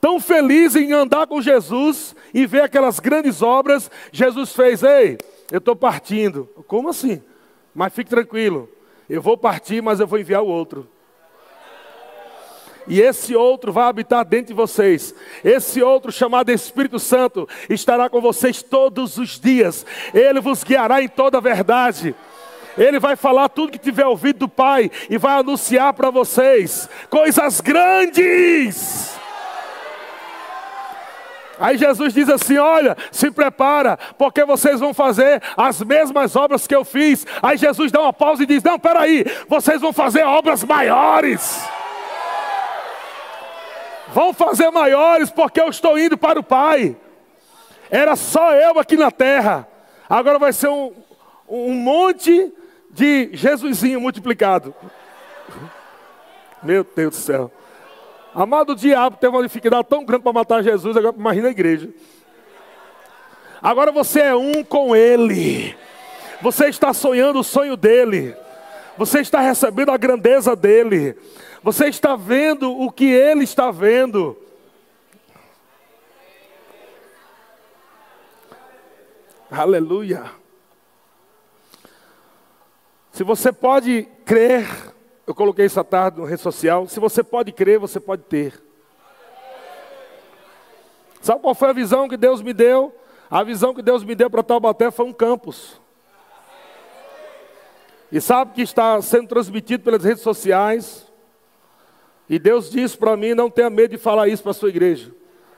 tão 0.00 0.20
felizes 0.20 0.82
em 0.82 0.92
andar 0.92 1.26
com 1.26 1.40
Jesus 1.40 2.14
e 2.32 2.46
ver 2.46 2.62
aquelas 2.62 3.00
grandes 3.00 3.42
obras, 3.42 3.90
Jesus 4.12 4.52
fez: 4.52 4.82
Ei, 4.82 5.18
eu 5.50 5.58
estou 5.58 5.76
partindo. 5.76 6.48
Como 6.66 6.88
assim? 6.88 7.22
Mas 7.74 7.92
fique 7.92 8.10
tranquilo, 8.10 8.68
eu 9.08 9.22
vou 9.22 9.36
partir, 9.36 9.82
mas 9.82 10.00
eu 10.00 10.06
vou 10.06 10.18
enviar 10.18 10.42
o 10.42 10.48
outro. 10.48 10.88
E 12.88 13.00
esse 13.00 13.36
outro 13.36 13.72
vai 13.72 13.84
habitar 13.84 14.24
dentro 14.24 14.48
de 14.48 14.54
vocês. 14.54 15.14
Esse 15.44 15.82
outro, 15.82 16.10
chamado 16.10 16.50
Espírito 16.50 16.98
Santo, 16.98 17.48
estará 17.68 18.08
com 18.08 18.20
vocês 18.20 18.62
todos 18.62 19.16
os 19.18 19.38
dias. 19.38 19.86
Ele 20.12 20.40
vos 20.40 20.64
guiará 20.64 21.02
em 21.02 21.08
toda 21.08 21.38
a 21.38 21.40
verdade. 21.40 22.14
Ele 22.78 22.98
vai 22.98 23.16
falar 23.16 23.48
tudo 23.48 23.72
que 23.72 23.78
tiver 23.78 24.06
ouvido 24.06 24.40
do 24.40 24.48
Pai 24.48 24.90
e 25.08 25.18
vai 25.18 25.38
anunciar 25.38 25.92
para 25.92 26.10
vocês 26.10 26.88
coisas 27.08 27.60
grandes. 27.60 29.18
Aí 31.60 31.76
Jesus 31.76 32.14
diz 32.14 32.28
assim: 32.30 32.56
Olha, 32.56 32.96
se 33.12 33.30
prepara, 33.30 33.98
porque 34.16 34.44
vocês 34.44 34.80
vão 34.80 34.94
fazer 34.94 35.42
as 35.56 35.82
mesmas 35.82 36.34
obras 36.34 36.66
que 36.66 36.74
eu 36.74 36.84
fiz. 36.84 37.26
Aí 37.42 37.58
Jesus 37.58 37.92
dá 37.92 38.00
uma 38.00 38.12
pausa 38.12 38.42
e 38.42 38.46
diz: 38.46 38.62
Não, 38.62 38.78
peraí, 38.78 39.26
vocês 39.46 39.80
vão 39.80 39.92
fazer 39.92 40.24
obras 40.24 40.64
maiores. 40.64 41.68
Vão 44.08 44.32
fazer 44.32 44.70
maiores, 44.70 45.30
porque 45.30 45.60
eu 45.60 45.68
estou 45.68 45.98
indo 45.98 46.16
para 46.16 46.40
o 46.40 46.42
Pai. 46.42 46.96
Era 47.90 48.16
só 48.16 48.54
eu 48.54 48.78
aqui 48.78 48.96
na 48.96 49.10
terra, 49.10 49.68
agora 50.08 50.38
vai 50.38 50.52
ser 50.52 50.68
um, 50.68 50.92
um 51.48 51.74
monte 51.74 52.52
de 52.90 53.30
Jesusinho 53.32 54.00
multiplicado. 54.00 54.74
Meu 56.62 56.84
Deus 56.84 57.16
do 57.16 57.20
céu. 57.20 57.52
Amado, 58.34 58.76
diabo 58.76 59.16
teve 59.16 59.34
uma 59.34 59.42
dificuldade 59.42 59.88
tão 59.88 60.04
grande 60.04 60.22
para 60.22 60.32
matar 60.32 60.62
Jesus, 60.62 60.96
agora 60.96 61.16
imagina 61.16 61.48
a 61.48 61.50
igreja. 61.50 61.88
Agora 63.62 63.90
você 63.90 64.20
é 64.20 64.34
um 64.34 64.62
com 64.64 64.94
Ele. 64.94 65.76
Você 66.40 66.68
está 66.68 66.92
sonhando 66.92 67.40
o 67.40 67.44
sonho 67.44 67.76
dele. 67.76 68.34
Você 68.96 69.20
está 69.20 69.40
recebendo 69.40 69.90
a 69.90 69.96
grandeza 69.96 70.56
dele. 70.56 71.16
Você 71.62 71.86
está 71.86 72.16
vendo 72.16 72.72
o 72.72 72.90
que 72.90 73.04
ele 73.04 73.44
está 73.44 73.70
vendo. 73.70 74.36
Aleluia. 79.50 80.39
Se 83.12 83.24
você 83.24 83.52
pode 83.52 84.08
crer, 84.24 84.66
eu 85.26 85.34
coloquei 85.34 85.66
isso 85.66 85.78
à 85.80 85.84
tarde 85.84 86.18
no 86.18 86.24
rede 86.24 86.40
social, 86.40 86.86
se 86.86 87.00
você 87.00 87.22
pode 87.22 87.52
crer, 87.52 87.78
você 87.78 87.98
pode 87.98 88.22
ter. 88.22 88.60
Sabe 91.20 91.40
qual 91.40 91.54
foi 91.54 91.70
a 91.70 91.72
visão 91.72 92.08
que 92.08 92.16
Deus 92.16 92.40
me 92.40 92.52
deu? 92.52 92.94
A 93.30 93.42
visão 93.42 93.74
que 93.74 93.82
Deus 93.82 94.02
me 94.02 94.14
deu 94.14 94.30
para 94.30 94.42
Taubaté 94.42 94.90
foi 94.90 95.06
um 95.06 95.12
campus. 95.12 95.80
E 98.10 98.20
sabe 98.20 98.54
que 98.54 98.62
está 98.62 99.00
sendo 99.02 99.28
transmitido 99.28 99.84
pelas 99.84 100.02
redes 100.02 100.22
sociais. 100.22 101.06
E 102.28 102.38
Deus 102.38 102.70
disse 102.70 102.96
para 102.96 103.16
mim: 103.16 103.34
não 103.34 103.50
tenha 103.50 103.70
medo 103.70 103.92
de 103.92 103.98
falar 103.98 104.28
isso 104.28 104.42
para 104.42 104.50
a 104.50 104.54
sua 104.54 104.68
igreja. 104.68 105.12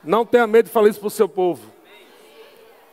Não 0.04 0.26
tenha 0.26 0.46
medo 0.46 0.66
de 0.66 0.72
falar 0.72 0.88
isso 0.88 0.98
para 0.98 1.06
o 1.06 1.10
seu 1.10 1.28
povo. 1.28 1.62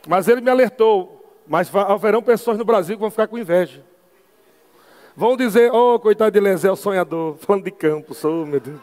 Mas 0.06 0.28
ele 0.28 0.40
me 0.40 0.50
alertou: 0.50 1.38
mas 1.46 1.74
haverão 1.74 2.22
pessoas 2.22 2.56
no 2.56 2.64
Brasil 2.64 2.96
que 2.96 3.00
vão 3.00 3.10
ficar 3.10 3.26
com 3.26 3.36
inveja. 3.36 3.84
Vão 5.16 5.36
dizer, 5.36 5.72
oh, 5.72 5.98
coitado 5.98 6.30
de 6.30 6.38
Eliezer, 6.38 6.72
o 6.72 6.76
sonhador, 6.76 7.36
falando 7.42 7.64
de 7.64 7.70
campo, 7.70 8.14
sou, 8.14 8.46
meu 8.46 8.60
Deus. 8.60 8.80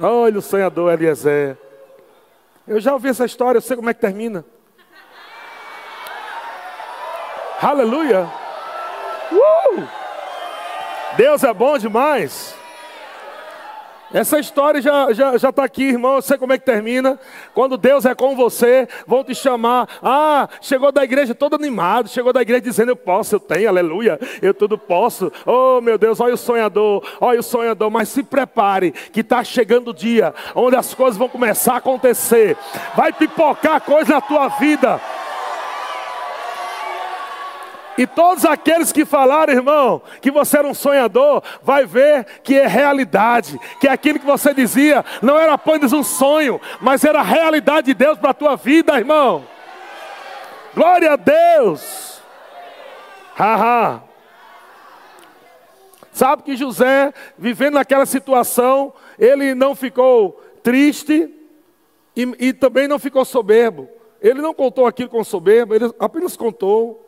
Olha 0.00 0.38
o 0.38 0.42
sonhador 0.42 0.92
Eliezer. 0.92 1.56
Eu 2.66 2.80
já 2.80 2.92
ouvi 2.92 3.08
essa 3.08 3.24
história, 3.24 3.58
eu 3.58 3.62
sei 3.62 3.76
como 3.76 3.90
é 3.90 3.94
que 3.94 4.00
termina. 4.00 4.44
Aleluia. 7.60 8.28
Uh! 9.30 9.82
Deus 11.16 11.44
é 11.44 11.52
bom 11.52 11.78
demais. 11.78 12.54
Essa 14.12 14.38
história 14.38 14.80
já 14.82 15.10
está 15.10 15.12
já, 15.12 15.38
já 15.38 15.52
tá 15.52 15.64
aqui, 15.64 15.84
irmão. 15.84 16.16
Eu 16.16 16.22
sei 16.22 16.36
como 16.36 16.52
é 16.52 16.58
que 16.58 16.64
termina. 16.64 17.18
Quando 17.54 17.76
Deus 17.78 18.04
é 18.04 18.14
com 18.14 18.36
você, 18.36 18.86
vão 19.06 19.24
te 19.24 19.34
chamar. 19.34 19.88
Ah, 20.02 20.48
chegou 20.60 20.92
da 20.92 21.02
igreja 21.02 21.34
todo 21.34 21.56
animado. 21.56 22.08
Chegou 22.08 22.32
da 22.32 22.42
igreja 22.42 22.60
dizendo: 22.60 22.90
Eu 22.90 22.96
posso, 22.96 23.36
eu 23.36 23.40
tenho, 23.40 23.68
aleluia. 23.68 24.18
Eu 24.42 24.52
tudo 24.52 24.76
posso. 24.76 25.32
Oh, 25.46 25.80
meu 25.80 25.96
Deus, 25.96 26.20
olha 26.20 26.34
o 26.34 26.38
sonhador, 26.38 27.02
olha 27.20 27.40
o 27.40 27.42
sonhador. 27.42 27.90
Mas 27.90 28.08
se 28.08 28.22
prepare, 28.22 28.90
que 28.90 29.20
está 29.20 29.42
chegando 29.42 29.88
o 29.88 29.94
dia 29.94 30.34
onde 30.54 30.76
as 30.76 30.94
coisas 30.94 31.16
vão 31.16 31.28
começar 31.28 31.74
a 31.74 31.78
acontecer. 31.78 32.56
Vai 32.94 33.12
pipocar 33.12 33.80
coisa 33.80 34.14
na 34.14 34.20
tua 34.20 34.48
vida. 34.48 35.00
E 37.96 38.06
todos 38.06 38.44
aqueles 38.44 38.90
que 38.90 39.04
falaram, 39.04 39.52
irmão, 39.52 40.00
que 40.20 40.30
você 40.30 40.58
era 40.58 40.66
um 40.68 40.74
sonhador, 40.74 41.42
vai 41.62 41.84
ver 41.84 42.24
que 42.42 42.58
é 42.58 42.66
realidade, 42.66 43.60
que 43.80 43.86
aquilo 43.86 44.18
que 44.18 44.26
você 44.26 44.54
dizia 44.54 45.04
não 45.20 45.38
era 45.38 45.54
apenas 45.54 45.92
um 45.92 46.02
sonho, 46.02 46.60
mas 46.80 47.04
era 47.04 47.20
a 47.20 47.24
realidade 47.24 47.88
de 47.88 47.94
Deus 47.94 48.18
para 48.18 48.30
a 48.30 48.34
tua 48.34 48.56
vida, 48.56 48.96
irmão. 48.96 49.44
Glória 50.74 51.12
a 51.12 51.16
Deus. 51.16 52.22
Haha. 53.34 54.02
Sabe 56.12 56.42
que 56.42 56.56
José, 56.56 57.12
vivendo 57.38 57.74
naquela 57.74 58.06
situação, 58.06 58.92
ele 59.18 59.54
não 59.54 59.74
ficou 59.74 60.42
triste 60.62 61.30
e, 62.16 62.22
e 62.38 62.52
também 62.52 62.86
não 62.86 62.98
ficou 62.98 63.24
soberbo. 63.24 63.88
Ele 64.20 64.40
não 64.40 64.54
contou 64.54 64.86
aquilo 64.86 65.08
com 65.08 65.24
soberbo, 65.24 65.74
ele 65.74 65.92
apenas 65.98 66.36
contou 66.36 67.01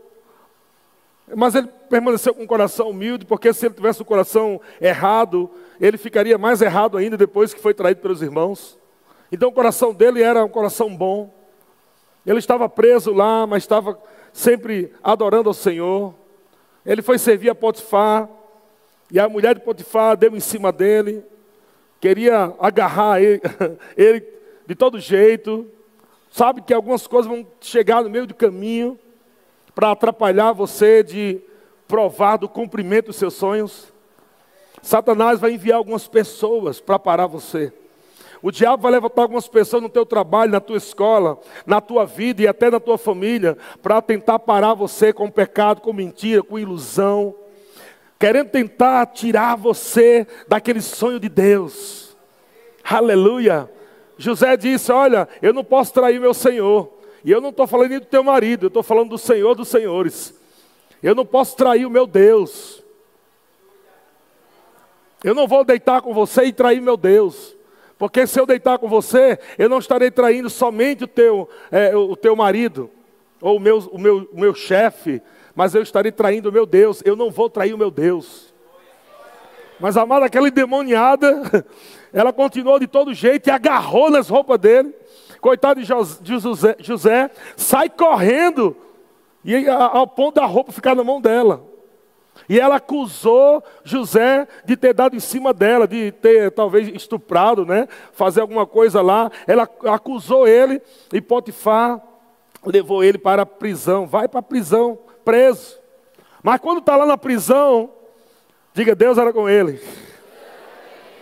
mas 1.32 1.54
ele 1.54 1.68
permaneceu 1.88 2.34
com 2.34 2.44
o 2.44 2.46
coração 2.46 2.90
humilde, 2.90 3.24
porque 3.24 3.52
se 3.52 3.66
ele 3.66 3.74
tivesse 3.74 4.02
o 4.02 4.04
coração 4.04 4.60
errado, 4.80 5.50
ele 5.80 5.96
ficaria 5.96 6.36
mais 6.36 6.60
errado 6.60 6.98
ainda 6.98 7.16
depois 7.16 7.54
que 7.54 7.60
foi 7.60 7.72
traído 7.72 8.00
pelos 8.00 8.20
irmãos. 8.20 8.78
Então 9.32 9.48
o 9.48 9.52
coração 9.52 9.94
dele 9.94 10.22
era 10.22 10.44
um 10.44 10.48
coração 10.48 10.94
bom. 10.94 11.32
Ele 12.26 12.38
estava 12.38 12.68
preso 12.68 13.12
lá, 13.12 13.46
mas 13.46 13.62
estava 13.62 13.98
sempre 14.32 14.92
adorando 15.02 15.48
ao 15.48 15.54
Senhor. 15.54 16.14
Ele 16.84 17.00
foi 17.00 17.18
servir 17.18 17.48
a 17.48 17.54
Potifar, 17.54 18.28
e 19.10 19.18
a 19.18 19.28
mulher 19.28 19.54
de 19.54 19.60
Potifar 19.62 20.16
deu 20.16 20.36
em 20.36 20.40
cima 20.40 20.72
dele, 20.72 21.24
queria 22.00 22.54
agarrar 22.58 23.22
ele, 23.22 23.40
ele 23.96 24.26
de 24.66 24.74
todo 24.74 25.00
jeito. 25.00 25.70
Sabe 26.30 26.60
que 26.60 26.74
algumas 26.74 27.06
coisas 27.06 27.30
vão 27.30 27.46
chegar 27.60 28.02
no 28.02 28.10
meio 28.10 28.26
do 28.26 28.34
caminho 28.34 28.98
para 29.74 29.90
atrapalhar 29.90 30.52
você 30.52 31.02
de 31.02 31.40
provar 31.88 32.36
do 32.36 32.48
cumprimento 32.48 33.06
dos 33.06 33.16
seus 33.16 33.34
sonhos. 33.34 33.92
Satanás 34.82 35.40
vai 35.40 35.52
enviar 35.52 35.78
algumas 35.78 36.06
pessoas 36.06 36.80
para 36.80 36.98
parar 36.98 37.26
você. 37.26 37.72
O 38.42 38.50
diabo 38.50 38.82
vai 38.82 38.92
levantar 38.92 39.22
algumas 39.22 39.48
pessoas 39.48 39.82
no 39.82 39.88
teu 39.88 40.04
trabalho, 40.04 40.52
na 40.52 40.60
tua 40.60 40.76
escola, 40.76 41.40
na 41.64 41.80
tua 41.80 42.04
vida 42.04 42.42
e 42.42 42.46
até 42.46 42.70
na 42.70 42.78
tua 42.78 42.98
família, 42.98 43.56
para 43.82 44.02
tentar 44.02 44.38
parar 44.38 44.74
você 44.74 45.14
com 45.14 45.30
pecado, 45.30 45.80
com 45.80 45.94
mentira, 45.94 46.42
com 46.42 46.58
ilusão, 46.58 47.34
querendo 48.18 48.50
tentar 48.50 49.06
tirar 49.06 49.56
você 49.56 50.26
daquele 50.46 50.82
sonho 50.82 51.18
de 51.18 51.30
Deus. 51.30 52.14
Aleluia. 52.84 53.70
José 54.18 54.58
disse: 54.58 54.92
Olha, 54.92 55.26
eu 55.40 55.54
não 55.54 55.64
posso 55.64 55.94
trair 55.94 56.20
meu 56.20 56.34
Senhor. 56.34 56.93
E 57.24 57.30
eu 57.30 57.40
não 57.40 57.48
estou 57.48 57.66
falando 57.66 57.88
nem 57.88 57.98
do 57.98 58.06
teu 58.06 58.22
marido, 58.22 58.66
eu 58.66 58.68
estou 58.68 58.82
falando 58.82 59.10
do 59.10 59.18
Senhor 59.18 59.54
dos 59.54 59.68
Senhores. 59.68 60.34
Eu 61.02 61.14
não 61.14 61.24
posso 61.24 61.56
trair 61.56 61.86
o 61.86 61.90
meu 61.90 62.06
Deus. 62.06 62.82
Eu 65.22 65.34
não 65.34 65.48
vou 65.48 65.64
deitar 65.64 66.02
com 66.02 66.12
você 66.12 66.44
e 66.44 66.52
trair 66.52 66.82
meu 66.82 66.98
Deus. 66.98 67.56
Porque 67.98 68.26
se 68.26 68.38
eu 68.38 68.44
deitar 68.44 68.78
com 68.78 68.88
você, 68.88 69.38
eu 69.56 69.70
não 69.70 69.78
estarei 69.78 70.10
traindo 70.10 70.50
somente 70.50 71.04
o 71.04 71.06
teu, 71.06 71.48
é, 71.72 71.96
o 71.96 72.14
teu 72.14 72.36
marido, 72.36 72.90
ou 73.40 73.56
o 73.56 73.60
meu, 73.60 73.78
o 73.78 73.98
meu, 73.98 74.28
o 74.30 74.38
meu 74.38 74.54
chefe, 74.54 75.22
mas 75.54 75.74
eu 75.74 75.82
estarei 75.82 76.12
traindo 76.12 76.50
o 76.50 76.52
meu 76.52 76.66
Deus. 76.66 77.02
Eu 77.06 77.16
não 77.16 77.30
vou 77.30 77.48
trair 77.48 77.72
o 77.72 77.78
meu 77.78 77.90
Deus. 77.90 78.52
Mas 79.80 79.96
amada, 79.96 80.26
aquela 80.26 80.48
endemoniada, 80.48 81.64
ela 82.12 82.32
continuou 82.32 82.78
de 82.78 82.86
todo 82.86 83.14
jeito 83.14 83.46
e 83.46 83.50
agarrou 83.50 84.10
nas 84.10 84.28
roupas 84.28 84.58
dele. 84.58 84.94
Coitado 85.44 85.78
de 85.78 85.86
José, 86.38 86.74
José 86.78 87.30
sai 87.54 87.90
correndo 87.90 88.74
e 89.44 89.68
ao 89.68 90.06
ponto 90.06 90.36
da 90.36 90.46
roupa 90.46 90.72
ficar 90.72 90.94
na 90.94 91.04
mão 91.04 91.20
dela. 91.20 91.62
E 92.48 92.58
ela 92.58 92.76
acusou 92.76 93.62
José 93.84 94.48
de 94.64 94.74
ter 94.74 94.94
dado 94.94 95.14
em 95.14 95.20
cima 95.20 95.52
dela, 95.52 95.86
de 95.86 96.12
ter 96.12 96.50
talvez 96.52 96.88
estuprado, 96.88 97.66
né? 97.66 97.86
Fazer 98.14 98.40
alguma 98.40 98.64
coisa 98.64 99.02
lá. 99.02 99.30
Ela 99.46 99.68
acusou 99.92 100.48
ele 100.48 100.80
e 101.12 101.20
Potifar 101.20 102.00
levou 102.64 103.04
ele 103.04 103.18
para 103.18 103.42
a 103.42 103.46
prisão. 103.46 104.06
Vai 104.06 104.26
para 104.26 104.40
a 104.40 104.42
prisão, 104.42 104.98
preso. 105.26 105.78
Mas 106.42 106.58
quando 106.58 106.78
está 106.78 106.96
lá 106.96 107.04
na 107.04 107.18
prisão, 107.18 107.90
diga 108.72 108.94
Deus 108.94 109.18
era 109.18 109.30
com 109.30 109.46
ele. 109.46 109.78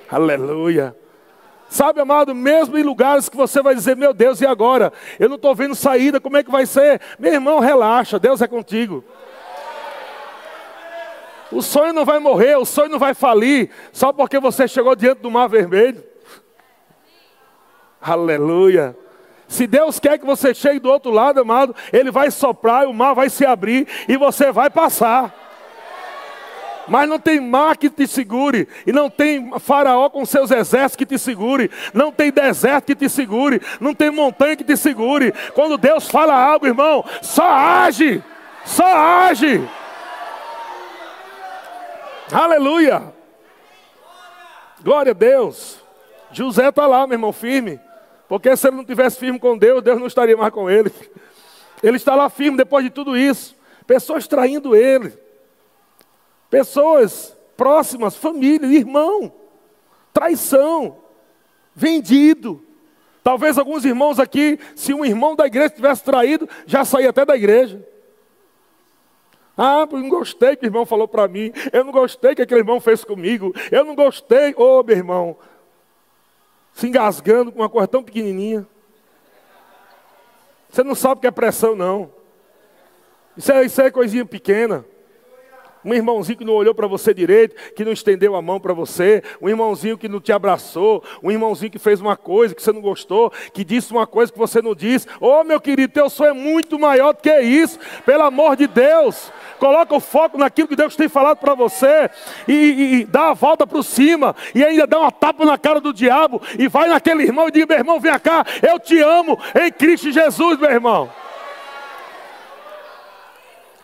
Aleluia. 0.09 1.02
Sabe, 1.73 2.03
amado, 2.03 2.35
mesmo 2.35 2.77
em 2.77 2.83
lugares 2.83 3.31
que 3.31 3.37
você 3.37 3.63
vai 3.63 3.75
dizer, 3.75 3.97
meu 3.97 4.13
Deus, 4.13 4.43
e 4.43 4.47
agora? 4.47 4.93
Eu 5.19 5.27
não 5.27 5.37
estou 5.37 5.55
vendo 5.55 5.75
saída, 5.75 6.21
como 6.21 6.37
é 6.37 6.43
que 6.43 6.51
vai 6.51 6.67
ser? 6.67 7.01
Meu 7.19 7.33
irmão, 7.33 7.61
relaxa, 7.61 8.19
Deus 8.19 8.43
é 8.43 8.47
contigo. 8.47 9.03
O 11.51 11.63
sonho 11.63 11.95
não 11.95 12.05
vai 12.05 12.19
morrer, 12.19 12.57
o 12.59 12.67
sonho 12.67 12.91
não 12.91 12.99
vai 12.99 13.15
falir, 13.15 13.71
só 13.91 14.13
porque 14.13 14.39
você 14.39 14.69
chegou 14.69 14.95
diante 14.95 15.23
do 15.23 15.31
mar 15.31 15.49
vermelho. 15.49 16.05
Aleluia. 18.03 18.95
Se 19.49 19.67
Deus 19.67 19.99
quer 19.99 20.19
que 20.19 20.27
você 20.27 20.53
chegue 20.53 20.79
do 20.79 20.91
outro 20.91 21.11
lado, 21.11 21.41
amado, 21.41 21.75
Ele 21.91 22.11
vai 22.11 22.31
soprar, 22.31 22.87
o 22.87 22.93
mar 22.93 23.15
vai 23.15 23.31
se 23.31 23.47
abrir 23.47 23.89
e 24.07 24.19
você 24.19 24.53
vai 24.53 24.69
passar. 24.69 25.42
Mas 26.89 27.09
não 27.09 27.19
tem 27.19 27.41
mar 27.41 27.77
que 27.77 27.89
te 27.89 28.07
segure, 28.07 28.69
e 28.87 28.93
não 28.93 29.09
tem 29.09 29.59
faraó 29.61 30.09
com 30.11 30.25
seus 30.25 30.51
exércitos 30.51 30.97
que 30.97 31.07
te 31.07 31.19
segure, 31.19 31.71
não 31.95 32.11
tem 32.11 32.33
deserto 32.33 32.87
que 32.87 32.95
te 32.95 33.09
segure, 33.09 33.61
não 33.81 33.95
tem 33.95 34.11
montanha 34.11 34.57
que 34.57 34.65
te 34.65 34.77
segure. 34.77 35.33
Quando 35.55 35.79
Deus 35.79 36.09
fala 36.09 36.35
algo, 36.35 36.67
irmão, 36.67 37.05
só 37.21 37.49
age, 37.49 38.23
só 38.65 38.85
age. 38.85 39.63
Aleluia. 42.33 43.13
Glória 44.83 45.11
a 45.11 45.15
Deus. 45.15 45.79
José 46.33 46.69
está 46.69 46.87
lá, 46.87 47.07
meu 47.07 47.15
irmão, 47.15 47.33
firme. 47.33 47.79
Porque 48.29 48.57
se 48.57 48.67
ele 48.67 48.77
não 48.77 48.85
tivesse 48.85 49.19
firme 49.19 49.39
com 49.39 49.57
Deus, 49.59 49.83
Deus 49.83 50.01
não 50.01 50.07
estaria 50.07 50.37
mais 50.37 50.53
com 50.53 50.69
ele. 50.69 50.91
Ele 51.83 51.97
está 51.97 52.15
lá 52.15 52.31
firme 52.31 52.57
depois 52.57 52.85
de 52.85 52.91
tudo 52.91 53.17
isso. 53.17 53.55
Pessoas 53.87 54.27
traindo 54.27 54.75
ele. 54.75 55.13
Pessoas 56.53 57.35
próximas, 57.57 58.15
família, 58.15 58.67
irmão, 58.67 59.33
traição, 60.13 60.99
vendido. 61.75 62.63
Talvez 63.25 63.57
alguns 63.57 63.87
irmãos 63.87 64.19
aqui, 64.19 64.61
se 64.77 64.93
um 64.93 65.03
irmão 65.03 65.35
da 65.35 65.47
igreja 65.47 65.71
tivesse 65.71 66.05
traído, 66.05 66.47
já 66.67 66.85
saía 66.85 67.09
até 67.09 67.25
da 67.25 67.35
igreja. 67.35 67.83
Ah, 69.57 69.89
eu 69.91 69.99
não 69.99 70.11
gostei 70.11 70.55
que 70.55 70.67
o 70.67 70.69
irmão 70.69 70.85
falou 70.85 71.09
para 71.09 71.27
mim. 71.27 71.51
Eu 71.73 71.85
não 71.85 71.93
gostei 71.93 72.35
que 72.35 72.43
aquele 72.43 72.61
irmão 72.61 72.83
fez 72.83 73.03
comigo. 73.03 73.55
Eu 73.71 73.83
não 73.83 73.95
gostei. 73.95 74.53
Ô, 74.55 74.81
oh, 74.81 74.83
meu 74.83 74.95
irmão. 74.95 75.39
Se 76.75 76.87
engasgando 76.87 77.51
com 77.51 77.61
uma 77.61 77.69
coisa 77.71 77.89
tão 77.89 78.03
pequenininha. 78.03 78.69
Você 80.69 80.83
não 80.83 80.95
sabe 80.95 81.17
o 81.17 81.21
que 81.23 81.27
é 81.27 81.31
pressão, 81.31 81.75
não. 81.75 82.13
Isso 83.39 83.51
é, 83.51 83.65
isso 83.65 83.81
é 83.81 83.91
coisinha 83.91 84.27
pequena. 84.27 84.85
Um 85.85 85.93
irmãozinho 85.95 86.39
que 86.39 86.45
não 86.45 86.55
olhou 86.55 86.75
para 86.75 86.87
você 86.87 87.13
direito, 87.13 87.55
que 87.75 87.85
não 87.85 87.93
estendeu 87.93 88.35
a 88.37 88.43
mão 88.43 88.61
para 88.61 88.73
você, 88.73 89.23
um 89.41 89.49
irmãozinho 89.49 89.99
que 89.99 90.09
não 90.09 90.21
te 90.21 90.33
abraçou, 90.33 91.03
um 91.23 91.31
irmãozinho 91.31 91.71
que 91.71 91.79
fez 91.79 92.01
uma 92.01 92.17
coisa 92.17 92.55
que 92.55 92.63
você 92.63 92.73
não 92.73 92.81
gostou, 92.81 93.33
que 93.53 93.65
disse 93.65 93.93
uma 93.93 94.07
coisa 94.07 94.33
que 94.33 94.39
você 94.39 94.63
não 94.63 94.75
disse. 94.75 95.07
Oh, 95.21 95.43
meu 95.45 95.61
querido, 95.61 95.93
teu 95.93 96.09
sonho 96.09 96.31
é 96.31 96.35
muito 96.35 96.79
maior 96.79 97.13
do 97.13 97.21
que 97.21 97.41
isso, 97.41 97.79
pelo 98.05 98.23
amor 98.23 98.57
de 98.57 98.67
Deus. 98.67 99.33
Coloca 99.59 99.95
o 99.95 100.01
foco 100.01 100.39
naquilo 100.39 100.69
que 100.69 100.77
Deus 100.77 100.97
tem 100.97 101.09
falado 101.09 101.39
para 101.39 101.55
você 101.55 102.11
e, 102.49 102.53
e, 102.53 102.95
e, 102.95 103.05
dá 103.05 103.31
a 103.31 103.33
volta 103.33 103.67
para 103.67 103.83
cima 103.83 104.35
e 104.55 104.65
ainda 104.65 104.87
dá 104.87 104.99
uma 104.99 105.13
tapa 105.13 105.45
na 105.45 105.57
cara 105.57 105.81
do 105.81 105.93
diabo 105.93 106.43
e 106.59 106.67
vai 106.67 106.89
naquele 106.89 107.23
irmão 107.23 107.49
e 107.49 107.53
diga: 107.53 107.67
meu 107.67 107.79
irmão, 107.79 108.01
vem 108.01 108.19
cá, 108.19 108.45
eu 108.61 108.79
te 108.79 108.99
amo 109.01 109.39
em 109.55 109.71
Cristo 109.71 110.11
Jesus, 110.11 110.59
meu 110.59 110.71
irmão. 110.71 111.11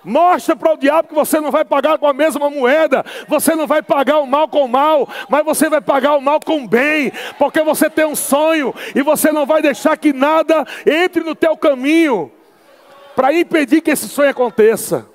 Mostra 0.09 0.57
para 0.57 0.73
o 0.73 0.77
diabo 0.79 1.09
que 1.09 1.14
você 1.14 1.38
não 1.38 1.51
vai 1.51 1.66
pagar 1.66 1.99
com 1.99 2.07
a 2.07 2.14
mesma 2.14 2.49
moeda, 2.49 3.05
você 3.29 3.55
não 3.55 3.66
vai 3.66 3.83
pagar 3.83 4.21
o 4.21 4.27
mal 4.27 4.49
com 4.49 4.64
o 4.64 4.68
mal, 4.68 5.07
mas 5.29 5.44
você 5.44 5.68
vai 5.68 5.83
pagar 5.83 6.16
o 6.16 6.21
mal 6.23 6.40
com 6.40 6.64
o 6.64 6.66
bem, 6.66 7.12
porque 7.38 7.61
você 7.61 7.90
tem 7.90 8.07
um 8.07 8.16
sonho 8.16 8.75
e 8.94 9.03
você 9.03 9.31
não 9.31 9.44
vai 9.44 9.61
deixar 9.61 9.99
que 9.99 10.14
nada 10.14 10.64
entre 10.87 11.23
no 11.23 11.35
teu 11.35 11.55
caminho 11.59 12.33
para 13.14 13.35
impedir 13.35 13.83
que 13.83 13.90
esse 13.90 14.09
sonho 14.09 14.31
aconteça. 14.31 15.07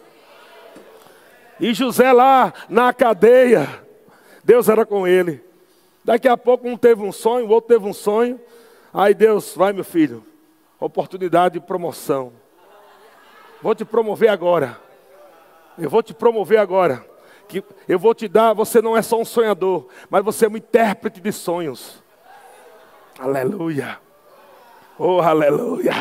E 1.59 1.73
José 1.73 2.13
lá 2.13 2.53
na 2.69 2.93
cadeia, 2.93 3.67
Deus 4.43 4.69
era 4.69 4.85
com 4.85 5.07
ele. 5.07 5.43
Daqui 6.05 6.27
a 6.27 6.37
pouco 6.37 6.67
um 6.67 6.77
teve 6.77 7.01
um 7.01 7.11
sonho, 7.11 7.47
o 7.47 7.49
outro 7.49 7.69
teve 7.69 7.87
um 7.87 7.93
sonho. 7.93 8.39
Aí 8.93 9.15
Deus, 9.15 9.55
vai 9.55 9.73
meu 9.73 9.83
filho, 9.83 10.23
oportunidade 10.79 11.59
de 11.59 11.65
promoção. 11.65 12.31
Vou 13.59 13.73
te 13.73 13.83
promover 13.83 14.29
agora. 14.29 14.82
Eu 15.77 15.89
vou 15.89 16.03
te 16.03 16.13
promover 16.13 16.59
agora. 16.59 17.05
Que 17.47 17.63
eu 17.87 17.99
vou 17.99 18.13
te 18.13 18.27
dar, 18.27 18.53
você 18.53 18.81
não 18.81 18.95
é 18.95 19.01
só 19.01 19.19
um 19.19 19.25
sonhador, 19.25 19.87
mas 20.09 20.23
você 20.23 20.45
é 20.45 20.49
um 20.49 20.57
intérprete 20.57 21.19
de 21.19 21.31
sonhos. 21.31 22.01
Aleluia. 23.19 23.99
Oh, 24.97 25.19
aleluia! 25.19 25.91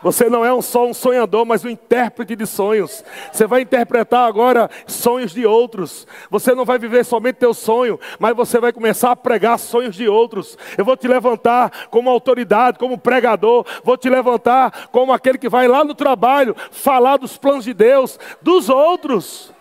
Você 0.00 0.30
não 0.30 0.44
é 0.44 0.54
um 0.54 0.62
só 0.62 0.86
um 0.86 0.94
sonhador, 0.94 1.44
mas 1.44 1.64
um 1.64 1.68
intérprete 1.68 2.36
de 2.36 2.46
sonhos. 2.46 3.04
Você 3.32 3.44
vai 3.44 3.62
interpretar 3.62 4.28
agora 4.28 4.70
sonhos 4.86 5.32
de 5.32 5.44
outros. 5.44 6.06
Você 6.30 6.54
não 6.54 6.64
vai 6.64 6.78
viver 6.78 7.04
somente 7.04 7.36
teu 7.36 7.52
sonho, 7.52 7.98
mas 8.20 8.36
você 8.36 8.60
vai 8.60 8.72
começar 8.72 9.10
a 9.10 9.16
pregar 9.16 9.58
sonhos 9.58 9.96
de 9.96 10.08
outros. 10.08 10.56
Eu 10.78 10.84
vou 10.84 10.96
te 10.96 11.08
levantar 11.08 11.88
como 11.90 12.08
autoridade, 12.08 12.78
como 12.78 12.96
pregador. 12.96 13.66
Vou 13.82 13.96
te 13.96 14.08
levantar 14.08 14.88
como 14.92 15.12
aquele 15.12 15.38
que 15.38 15.48
vai 15.48 15.66
lá 15.66 15.82
no 15.82 15.94
trabalho 15.94 16.54
falar 16.70 17.16
dos 17.16 17.36
planos 17.36 17.64
de 17.64 17.74
Deus, 17.74 18.18
dos 18.40 18.68
outros. 18.68 19.52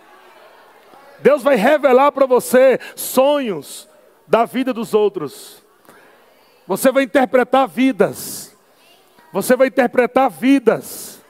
Deus 1.19 1.41
vai 1.41 1.55
revelar 1.55 2.11
para 2.11 2.27
você 2.27 2.79
sonhos 2.95 3.89
da 4.27 4.45
vida 4.45 4.71
dos 4.73 4.93
outros. 4.93 5.63
Você 6.67 6.91
vai 6.91 7.03
interpretar 7.03 7.67
vidas. 7.67 8.42
Você 9.33 9.55
vai 9.55 9.67
interpretar 9.67 10.29
vidas. 10.29 11.21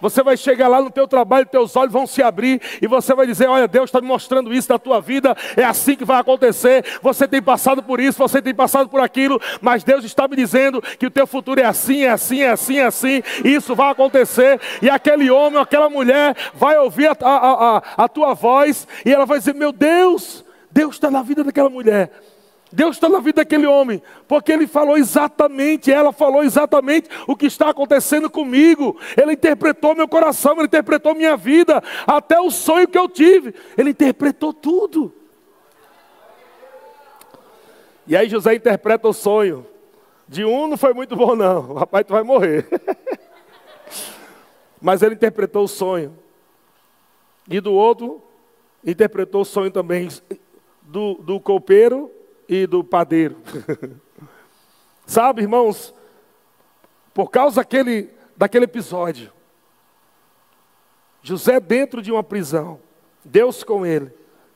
Você 0.00 0.22
vai 0.22 0.36
chegar 0.36 0.68
lá 0.68 0.80
no 0.80 0.92
teu 0.92 1.08
trabalho, 1.08 1.44
teus 1.44 1.74
olhos 1.74 1.92
vão 1.92 2.06
se 2.06 2.22
abrir 2.22 2.62
e 2.80 2.86
você 2.86 3.12
vai 3.14 3.26
dizer: 3.26 3.48
Olha, 3.48 3.66
Deus 3.66 3.88
está 3.88 4.00
me 4.00 4.06
mostrando 4.06 4.54
isso 4.54 4.70
na 4.72 4.78
tua 4.78 5.00
vida, 5.00 5.36
é 5.56 5.64
assim 5.64 5.96
que 5.96 6.04
vai 6.04 6.20
acontecer. 6.20 6.84
Você 7.02 7.26
tem 7.26 7.42
passado 7.42 7.82
por 7.82 7.98
isso, 7.98 8.16
você 8.16 8.40
tem 8.40 8.54
passado 8.54 8.88
por 8.88 9.00
aquilo, 9.00 9.40
mas 9.60 9.82
Deus 9.82 10.04
está 10.04 10.28
me 10.28 10.36
dizendo 10.36 10.80
que 10.80 11.06
o 11.06 11.10
teu 11.10 11.26
futuro 11.26 11.60
é 11.60 11.64
assim, 11.64 12.04
é 12.04 12.10
assim, 12.10 12.42
é 12.42 12.50
assim, 12.50 12.78
é 12.78 12.86
assim, 12.86 13.22
isso 13.44 13.74
vai 13.74 13.90
acontecer. 13.90 14.60
E 14.80 14.88
aquele 14.88 15.28
homem, 15.30 15.60
aquela 15.60 15.90
mulher 15.90 16.36
vai 16.54 16.78
ouvir 16.78 17.08
a, 17.08 17.16
a, 17.20 17.76
a, 17.78 17.82
a 18.04 18.08
tua 18.08 18.34
voz 18.34 18.86
e 19.04 19.12
ela 19.12 19.26
vai 19.26 19.40
dizer: 19.40 19.54
Meu 19.56 19.72
Deus, 19.72 20.44
Deus 20.70 20.94
está 20.94 21.10
na 21.10 21.22
vida 21.22 21.42
daquela 21.42 21.68
mulher. 21.68 22.12
Deus 22.70 22.96
está 22.96 23.08
na 23.08 23.18
vida 23.18 23.36
daquele 23.36 23.66
homem, 23.66 24.02
porque 24.26 24.52
ele 24.52 24.66
falou 24.66 24.96
exatamente, 24.98 25.90
ela 25.90 26.12
falou 26.12 26.42
exatamente 26.42 27.08
o 27.26 27.34
que 27.34 27.46
está 27.46 27.70
acontecendo 27.70 28.28
comigo. 28.28 28.98
Ele 29.16 29.32
interpretou 29.32 29.94
meu 29.94 30.06
coração, 30.06 30.52
ele 30.52 30.64
interpretou 30.64 31.14
minha 31.14 31.36
vida, 31.36 31.82
até 32.06 32.38
o 32.38 32.50
sonho 32.50 32.86
que 32.86 32.98
eu 32.98 33.08
tive, 33.08 33.54
ele 33.76 33.90
interpretou 33.90 34.52
tudo. 34.52 35.12
E 38.06 38.16
aí 38.16 38.28
José 38.28 38.54
interpreta 38.54 39.08
o 39.08 39.12
sonho. 39.12 39.66
De 40.26 40.44
um 40.44 40.68
não 40.68 40.76
foi 40.76 40.92
muito 40.92 41.16
bom, 41.16 41.34
não. 41.34 41.72
Rapaz, 41.74 42.04
tu 42.06 42.12
vai 42.12 42.22
morrer. 42.22 42.66
Mas 44.80 45.02
ele 45.02 45.14
interpretou 45.14 45.64
o 45.64 45.68
sonho. 45.68 46.14
E 47.48 47.60
do 47.60 47.72
outro, 47.72 48.22
interpretou 48.84 49.40
o 49.40 49.44
sonho 49.44 49.70
também 49.70 50.08
do, 50.82 51.14
do 51.14 51.40
copeiro 51.40 52.10
e 52.48 52.66
do 52.66 52.82
padeiro. 52.82 53.36
Sabe, 55.06 55.42
irmãos, 55.42 55.94
por 57.12 57.30
causa 57.30 57.56
daquele, 57.56 58.10
daquele 58.36 58.64
episódio, 58.64 59.32
José 61.22 61.60
dentro 61.60 62.00
de 62.00 62.10
uma 62.10 62.22
prisão, 62.22 62.80
Deus 63.24 63.62
com 63.62 63.84
ele, 63.84 64.12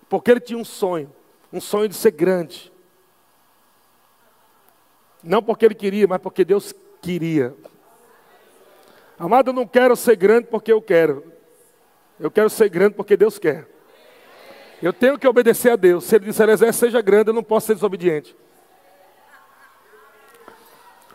porque 0.08 0.30
ele 0.30 0.40
tinha 0.40 0.58
um 0.58 0.64
sonho, 0.64 1.12
um 1.52 1.60
sonho 1.60 1.88
de 1.88 1.94
ser 1.94 2.12
grande. 2.12 2.72
Não 5.22 5.42
porque 5.42 5.64
ele 5.64 5.74
queria, 5.74 6.06
mas 6.06 6.20
porque 6.20 6.44
Deus 6.44 6.74
queria. 7.00 7.54
Amado, 9.18 9.50
eu 9.50 9.54
não 9.54 9.66
quero 9.66 9.94
ser 9.94 10.16
grande 10.16 10.48
porque 10.48 10.72
eu 10.72 10.82
quero. 10.82 11.32
Eu 12.18 12.30
quero 12.30 12.50
ser 12.50 12.68
grande 12.68 12.94
porque 12.94 13.16
Deus 13.16 13.38
quer. 13.38 13.71
Eu 14.82 14.92
tenho 14.92 15.16
que 15.16 15.28
obedecer 15.28 15.70
a 15.70 15.76
Deus. 15.76 16.02
Se 16.02 16.16
Ele 16.16 16.24
disser, 16.24 16.42
Eliezer, 16.42 16.74
seja 16.74 17.00
grande, 17.00 17.30
eu 17.30 17.34
não 17.34 17.42
posso 17.42 17.68
ser 17.68 17.74
desobediente. 17.74 18.36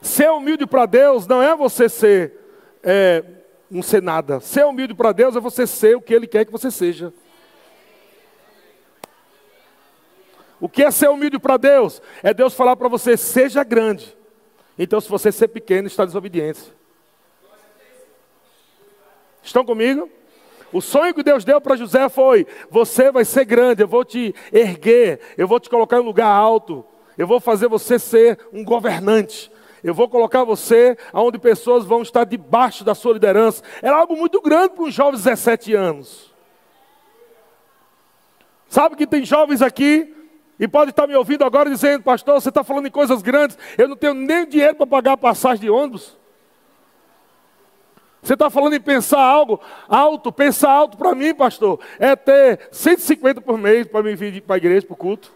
Ser 0.02 0.32
humilde 0.32 0.66
para 0.66 0.86
Deus 0.86 1.28
não 1.28 1.44
é 1.44 1.54
você 1.54 1.90
ser, 1.90 2.34
é, 2.82 3.22
não 3.70 3.82
ser 3.82 4.02
nada. 4.02 4.40
Ser 4.40 4.66
humilde 4.66 4.94
para 4.94 5.12
Deus 5.12 5.36
é 5.36 5.40
você 5.42 5.68
ser 5.68 5.98
o 5.98 6.02
que 6.02 6.14
Ele 6.14 6.28
quer 6.28 6.46
que 6.46 6.52
você 6.52 6.72
seja. 6.72 7.14
O 10.62 10.70
que 10.70 10.84
é 10.84 10.90
ser 10.90 11.10
humilde 11.10 11.38
para 11.38 11.58
Deus? 11.58 12.02
É 12.24 12.34
Deus 12.34 12.54
falar 12.54 12.78
para 12.78 12.88
você, 12.88 13.18
seja 13.18 13.66
grande. 13.66 14.18
Então, 14.80 15.02
se 15.02 15.10
você 15.10 15.30
ser 15.30 15.50
pequeno, 15.50 15.88
está 15.88 16.06
desobediência. 16.06 16.74
Estão 19.44 19.66
comigo? 19.66 20.10
O 20.72 20.82
sonho 20.82 21.14
que 21.14 21.24
Deus 21.24 21.46
deu 21.46 21.62
para 21.62 21.76
José 21.76 22.10
foi: 22.10 22.46
você 22.70 23.12
vai 23.12 23.24
ser 23.24 23.46
grande, 23.46 23.84
eu 23.84 23.88
vou 23.88 24.04
te 24.04 24.34
erguer, 24.52 25.20
eu 25.38 25.48
vou 25.48 25.60
te 25.60 25.70
colocar 25.70 25.98
em 25.98 26.02
um 26.02 26.06
lugar 26.06 26.28
alto, 26.28 26.86
eu 27.18 27.26
vou 27.26 27.40
fazer 27.40 27.68
você 27.68 27.98
ser 27.98 28.40
um 28.52 28.64
governante. 28.64 29.52
Eu 29.84 29.94
vou 29.94 30.10
colocar 30.10 30.44
você 30.44 30.98
onde 31.14 31.38
pessoas 31.38 31.86
vão 31.86 32.02
estar 32.02 32.24
debaixo 32.24 32.84
da 32.84 32.96
sua 32.96 33.14
liderança. 33.14 33.64
Era 33.82 33.96
algo 33.96 34.18
muito 34.18 34.42
grande 34.42 34.74
para 34.74 34.84
um 34.84 34.92
jovem 34.92 35.14
de 35.14 35.24
17 35.24 35.74
anos. 35.76 36.34
Sabe 38.68 38.96
que 38.96 39.08
tem 39.08 39.24
jovens 39.24 39.62
aqui 39.62 40.14
e 40.60 40.68
pode 40.68 40.90
estar 40.90 41.08
me 41.08 41.16
ouvindo 41.16 41.46
agora 41.46 41.70
dizendo, 41.70 42.04
pastor, 42.04 42.42
você 42.42 42.50
está 42.50 42.64
falando 42.64 42.88
em 42.88 42.92
coisas 42.92 43.22
grandes, 43.22 43.58
eu 43.78 43.88
não 43.88 43.96
tenho 43.96 44.14
nem 44.14 44.48
dinheiro 44.48 44.76
para 44.76 44.88
pagar 44.88 45.14
a 45.14 45.18
passagem 45.18 45.62
de 45.62 45.70
ônibus. 45.70 46.17
Você 48.28 48.34
está 48.34 48.50
falando 48.50 48.74
em 48.74 48.82
pensar 48.82 49.22
algo 49.22 49.58
alto, 49.88 50.34
pensar 50.34 50.70
alto 50.70 50.98
para 50.98 51.16
mim, 51.16 51.34
pastor, 51.34 51.80
é 51.98 52.14
ter 52.14 52.68
150 52.74 53.40
por 53.40 53.58
mês 53.58 53.88
para 53.88 54.04
me 54.04 54.18
vir 54.18 54.42
para 54.42 54.58
a 54.58 54.58
igreja, 54.58 54.86
para 54.86 54.96
o 54.96 54.98
culto. 54.98 55.32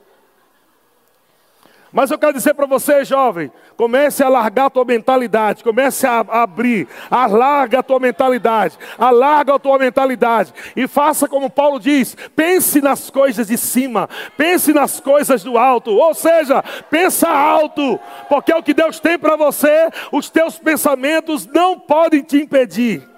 Mas 1.92 2.10
eu 2.10 2.18
quero 2.18 2.34
dizer 2.34 2.54
para 2.54 2.66
você, 2.66 3.04
jovem, 3.04 3.52
comece 3.76 4.24
a 4.24 4.30
largar 4.30 4.68
a 4.68 4.70
tua 4.70 4.86
mentalidade, 4.86 5.64
comece 5.64 6.08
a 6.08 6.20
abrir, 6.20 6.88
alarga 7.10 7.80
a 7.80 7.84
tua 7.84 8.00
mentalidade, 8.00 8.78
alarga 8.98 9.56
a 9.56 9.60
tua 9.60 9.78
mentalidade 9.78 10.54
e 10.76 10.88
faça 10.88 11.28
como 11.28 11.50
Paulo 11.50 11.80
diz: 11.80 12.16
pense 12.34 12.80
nas 12.80 13.10
coisas 13.10 13.48
de 13.48 13.58
cima, 13.58 14.08
pense 14.38 14.72
nas 14.72 15.02
coisas 15.02 15.44
do 15.44 15.58
alto, 15.58 15.92
ou 15.92 16.14
seja, 16.14 16.64
pensa 16.90 17.28
alto, 17.28 18.00
porque 18.30 18.54
é 18.54 18.56
o 18.56 18.64
que 18.64 18.74
Deus 18.74 19.00
tem 19.00 19.20
para 19.20 19.36
você, 19.36 19.90
os 20.14 20.30
teus 20.30 20.58
pensamentos 20.58 21.46
não 21.46 21.78
podem 21.78 22.22
te 22.22 22.38
impedir. 22.38 23.11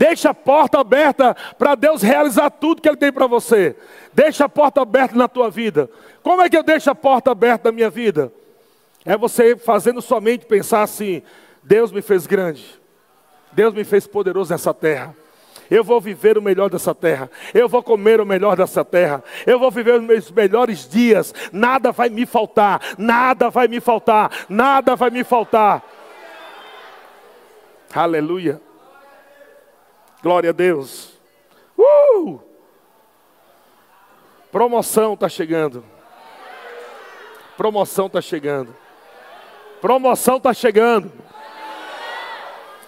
Deixa 0.00 0.30
a 0.30 0.34
porta 0.34 0.80
aberta 0.80 1.36
para 1.58 1.74
Deus 1.74 2.00
realizar 2.00 2.48
tudo 2.48 2.80
que 2.80 2.88
Ele 2.88 2.96
tem 2.96 3.12
para 3.12 3.26
você. 3.26 3.76
Deixa 4.14 4.46
a 4.46 4.48
porta 4.48 4.80
aberta 4.80 5.14
na 5.14 5.28
tua 5.28 5.50
vida. 5.50 5.90
Como 6.22 6.40
é 6.40 6.48
que 6.48 6.56
eu 6.56 6.62
deixo 6.62 6.90
a 6.90 6.94
porta 6.94 7.30
aberta 7.30 7.68
na 7.68 7.72
minha 7.76 7.90
vida? 7.90 8.32
É 9.04 9.14
você 9.14 9.54
fazendo 9.58 10.00
sua 10.00 10.18
mente 10.18 10.46
pensar 10.46 10.80
assim: 10.80 11.20
Deus 11.62 11.92
me 11.92 12.00
fez 12.00 12.26
grande, 12.26 12.80
Deus 13.52 13.74
me 13.74 13.84
fez 13.84 14.06
poderoso 14.06 14.50
nessa 14.50 14.72
terra. 14.72 15.14
Eu 15.70 15.84
vou 15.84 16.00
viver 16.00 16.38
o 16.38 16.42
melhor 16.42 16.70
dessa 16.70 16.94
terra. 16.94 17.30
Eu 17.52 17.68
vou 17.68 17.82
comer 17.82 18.22
o 18.22 18.26
melhor 18.26 18.56
dessa 18.56 18.82
terra. 18.82 19.22
Eu 19.46 19.58
vou 19.58 19.70
viver 19.70 19.96
os 19.96 20.02
meus 20.02 20.30
melhores 20.30 20.88
dias. 20.88 21.34
Nada 21.52 21.92
vai 21.92 22.08
me 22.08 22.24
faltar. 22.24 22.80
Nada 22.96 23.50
vai 23.50 23.68
me 23.68 23.80
faltar. 23.80 24.46
Nada 24.48 24.96
vai 24.96 25.10
me 25.10 25.22
faltar. 25.22 25.84
Aleluia. 27.94 28.69
Glória 30.22 30.50
a 30.50 30.52
Deus. 30.52 31.18
Uh! 31.78 32.40
Promoção 34.52 35.14
está 35.14 35.28
chegando. 35.28 35.84
Promoção 37.56 38.06
está 38.06 38.20
chegando. 38.20 38.74
Promoção 39.80 40.36
está 40.36 40.52
chegando. 40.52 41.10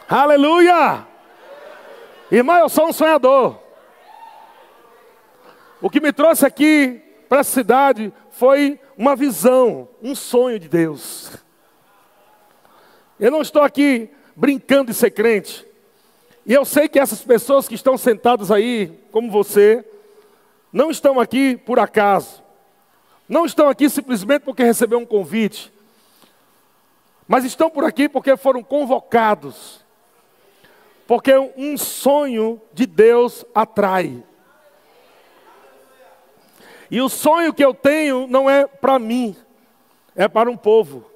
Aleluia! 0.09 1.07
Irmão, 2.31 2.59
eu 2.59 2.69
sou 2.69 2.89
um 2.89 2.93
sonhador. 2.93 3.59
O 5.81 5.89
que 5.89 6.01
me 6.01 6.13
trouxe 6.13 6.45
aqui 6.45 7.03
para 7.29 7.41
essa 7.41 7.51
cidade 7.51 8.13
foi 8.31 8.79
uma 8.97 9.17
visão, 9.17 9.89
um 10.03 10.15
sonho 10.15 10.59
de 10.59 10.69
Deus. 10.69 11.37
Eu 13.19 13.31
não 13.31 13.41
estou 13.41 13.63
aqui 13.63 14.11
brincando 14.37 14.93
de 14.93 14.95
ser 14.95 15.11
crente. 15.11 15.67
E 16.45 16.53
eu 16.53 16.65
sei 16.65 16.89
que 16.89 16.99
essas 16.99 17.23
pessoas 17.23 17.69
que 17.69 17.75
estão 17.75 17.97
sentadas 17.97 18.51
aí, 18.51 18.99
como 19.13 19.31
você, 19.31 19.85
não 20.73 20.91
estão 20.91 21.21
aqui 21.21 21.57
por 21.57 21.79
acaso. 21.79 22.43
Não 23.29 23.47
estão 23.47 23.69
aqui 23.69 23.89
simplesmente 23.89 24.43
porque 24.43 24.65
receberam 24.65 25.03
um 25.03 25.07
convite. 25.07 25.73
Mas 27.29 27.45
estão 27.45 27.71
por 27.71 27.85
aqui 27.85 28.09
porque 28.09 28.37
foram 28.37 28.63
convocados. 28.63 29.85
Porque 31.07 31.33
um 31.57 31.77
sonho 31.77 32.61
de 32.73 32.87
Deus 32.87 33.45
atrai. 33.55 34.23
E 36.91 37.01
o 37.01 37.09
sonho 37.09 37.55
que 37.55 37.65
eu 37.65 37.73
tenho 37.73 38.27
não 38.27 38.51
é 38.51 38.67
para 38.67 38.99
mim, 38.99 39.35
é 40.15 40.29
para 40.29 40.51
um 40.51 40.57
povo. 40.57 41.12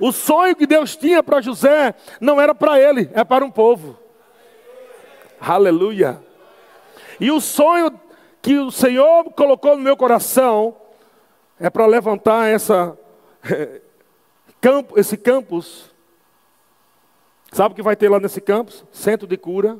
O 0.00 0.12
sonho 0.12 0.56
que 0.56 0.66
Deus 0.66 0.96
tinha 0.96 1.22
para 1.22 1.42
José 1.42 1.94
não 2.20 2.40
era 2.40 2.54
para 2.54 2.80
ele, 2.80 3.10
é 3.12 3.22
para 3.22 3.44
um 3.44 3.50
povo. 3.50 3.98
Aleluia. 5.38 6.22
E 7.20 7.30
o 7.30 7.40
sonho 7.40 7.92
que 8.40 8.58
o 8.58 8.70
Senhor 8.70 9.24
colocou 9.32 9.76
no 9.76 9.82
meu 9.82 9.96
coração 9.96 10.74
é 11.58 11.68
para 11.68 11.84
levantar 11.84 12.48
essa 12.48 12.96
esse 14.96 15.18
campus. 15.18 15.90
Sabe 17.52 17.72
o 17.72 17.76
que 17.76 17.82
vai 17.82 17.96
ter 17.96 18.08
lá 18.08 18.18
nesse 18.18 18.40
campus? 18.40 18.84
Centro 18.90 19.26
de 19.26 19.36
cura. 19.36 19.78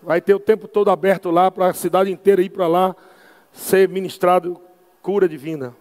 Vai 0.00 0.20
ter 0.20 0.34
o 0.34 0.40
tempo 0.40 0.68
todo 0.68 0.90
aberto 0.90 1.30
lá 1.30 1.50
para 1.50 1.68
a 1.68 1.74
cidade 1.74 2.10
inteira 2.10 2.42
ir 2.42 2.50
para 2.50 2.68
lá 2.68 2.94
ser 3.52 3.88
ministrado 3.88 4.60
cura 5.00 5.28
divina. 5.28 5.74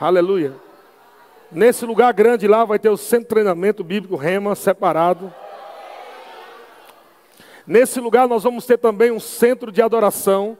Aleluia. 0.00 0.54
Nesse 1.52 1.84
lugar 1.84 2.10
grande 2.14 2.48
lá 2.48 2.64
vai 2.64 2.78
ter 2.78 2.88
o 2.88 2.96
centro 2.96 3.24
de 3.24 3.28
treinamento 3.28 3.84
bíblico 3.84 4.16
Rema 4.16 4.54
separado. 4.54 5.30
Nesse 7.66 8.00
lugar 8.00 8.26
nós 8.26 8.42
vamos 8.42 8.64
ter 8.64 8.78
também 8.78 9.10
um 9.10 9.20
centro 9.20 9.70
de 9.70 9.82
adoração, 9.82 10.56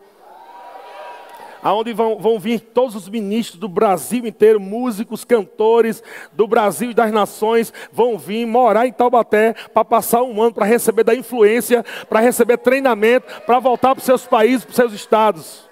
aonde 1.62 1.94
vão, 1.94 2.18
vão 2.18 2.38
vir 2.38 2.60
todos 2.60 2.94
os 2.94 3.08
ministros 3.08 3.58
do 3.58 3.66
Brasil 3.66 4.26
inteiro, 4.26 4.60
músicos, 4.60 5.24
cantores 5.24 6.02
do 6.32 6.46
Brasil 6.46 6.90
e 6.90 6.94
das 6.94 7.10
nações, 7.10 7.72
vão 7.90 8.18
vir 8.18 8.44
morar 8.44 8.86
em 8.86 8.92
Taubaté 8.92 9.54
para 9.72 9.86
passar 9.86 10.22
um 10.22 10.42
ano, 10.42 10.52
para 10.52 10.66
receber 10.66 11.02
da 11.02 11.14
influência, 11.14 11.82
para 12.10 12.20
receber 12.20 12.58
treinamento, 12.58 13.26
para 13.46 13.58
voltar 13.58 13.94
para 13.94 14.00
os 14.00 14.04
seus 14.04 14.26
países, 14.26 14.66
para 14.66 14.70
os 14.70 14.76
seus 14.76 14.92
estados. 14.92 15.70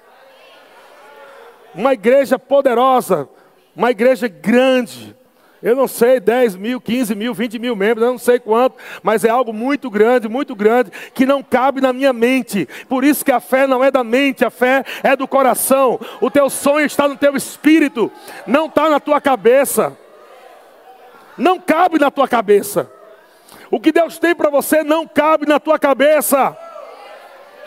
Uma 1.74 1.92
igreja 1.92 2.38
poderosa, 2.38 3.28
uma 3.78 3.92
igreja 3.92 4.26
grande. 4.26 5.16
Eu 5.62 5.76
não 5.76 5.86
sei, 5.86 6.18
10 6.18 6.56
mil, 6.56 6.80
15 6.80 7.14
mil, 7.14 7.32
20 7.32 7.58
mil 7.60 7.76
membros, 7.76 8.04
eu 8.04 8.12
não 8.12 8.18
sei 8.18 8.40
quanto, 8.40 8.76
mas 9.02 9.24
é 9.24 9.28
algo 9.28 9.52
muito 9.52 9.88
grande, 9.88 10.28
muito 10.28 10.54
grande, 10.54 10.90
que 11.14 11.24
não 11.24 11.42
cabe 11.42 11.80
na 11.80 11.92
minha 11.92 12.12
mente. 12.12 12.68
Por 12.88 13.04
isso 13.04 13.24
que 13.24 13.30
a 13.30 13.38
fé 13.38 13.68
não 13.68 13.82
é 13.82 13.90
da 13.90 14.02
mente, 14.02 14.44
a 14.44 14.50
fé 14.50 14.84
é 15.02 15.14
do 15.14 15.28
coração. 15.28 15.98
O 16.20 16.28
teu 16.28 16.50
sonho 16.50 16.86
está 16.86 17.06
no 17.06 17.16
teu 17.16 17.36
espírito, 17.36 18.10
não 18.46 18.66
está 18.66 18.88
na 18.88 18.98
tua 18.98 19.20
cabeça. 19.20 19.96
Não 21.36 21.60
cabe 21.60 22.00
na 22.00 22.10
tua 22.10 22.26
cabeça. 22.26 22.90
O 23.70 23.78
que 23.78 23.92
Deus 23.92 24.18
tem 24.18 24.34
para 24.34 24.50
você 24.50 24.82
não 24.82 25.06
cabe 25.06 25.46
na 25.46 25.60
tua 25.60 25.78
cabeça. 25.78 26.56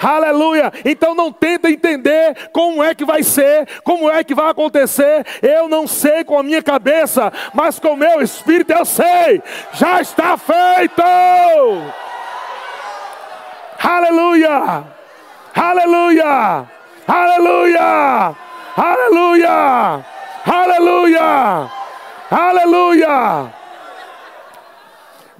Aleluia. 0.01 0.71
Então 0.83 1.13
não 1.13 1.31
tenta 1.31 1.69
entender 1.69 2.49
como 2.51 2.83
é 2.83 2.95
que 2.95 3.05
vai 3.05 3.21
ser, 3.23 3.67
como 3.83 4.09
é 4.09 4.23
que 4.23 4.33
vai 4.33 4.49
acontecer. 4.49 5.25
Eu 5.41 5.67
não 5.69 5.87
sei 5.87 6.23
com 6.23 6.37
a 6.37 6.43
minha 6.43 6.63
cabeça, 6.63 7.31
mas 7.53 7.79
com 7.79 7.89
o 7.89 7.97
meu 7.97 8.21
espírito 8.21 8.73
eu 8.73 8.85
sei. 8.85 9.41
Já 9.73 10.01
está 10.01 10.37
feito. 10.37 11.01
Aleluia. 13.83 14.83
Aleluia. 15.55 16.65
Aleluia. 17.07 18.35
Aleluia. 18.77 20.05
Aleluia. 20.45 21.69
Aleluia. 22.31 23.60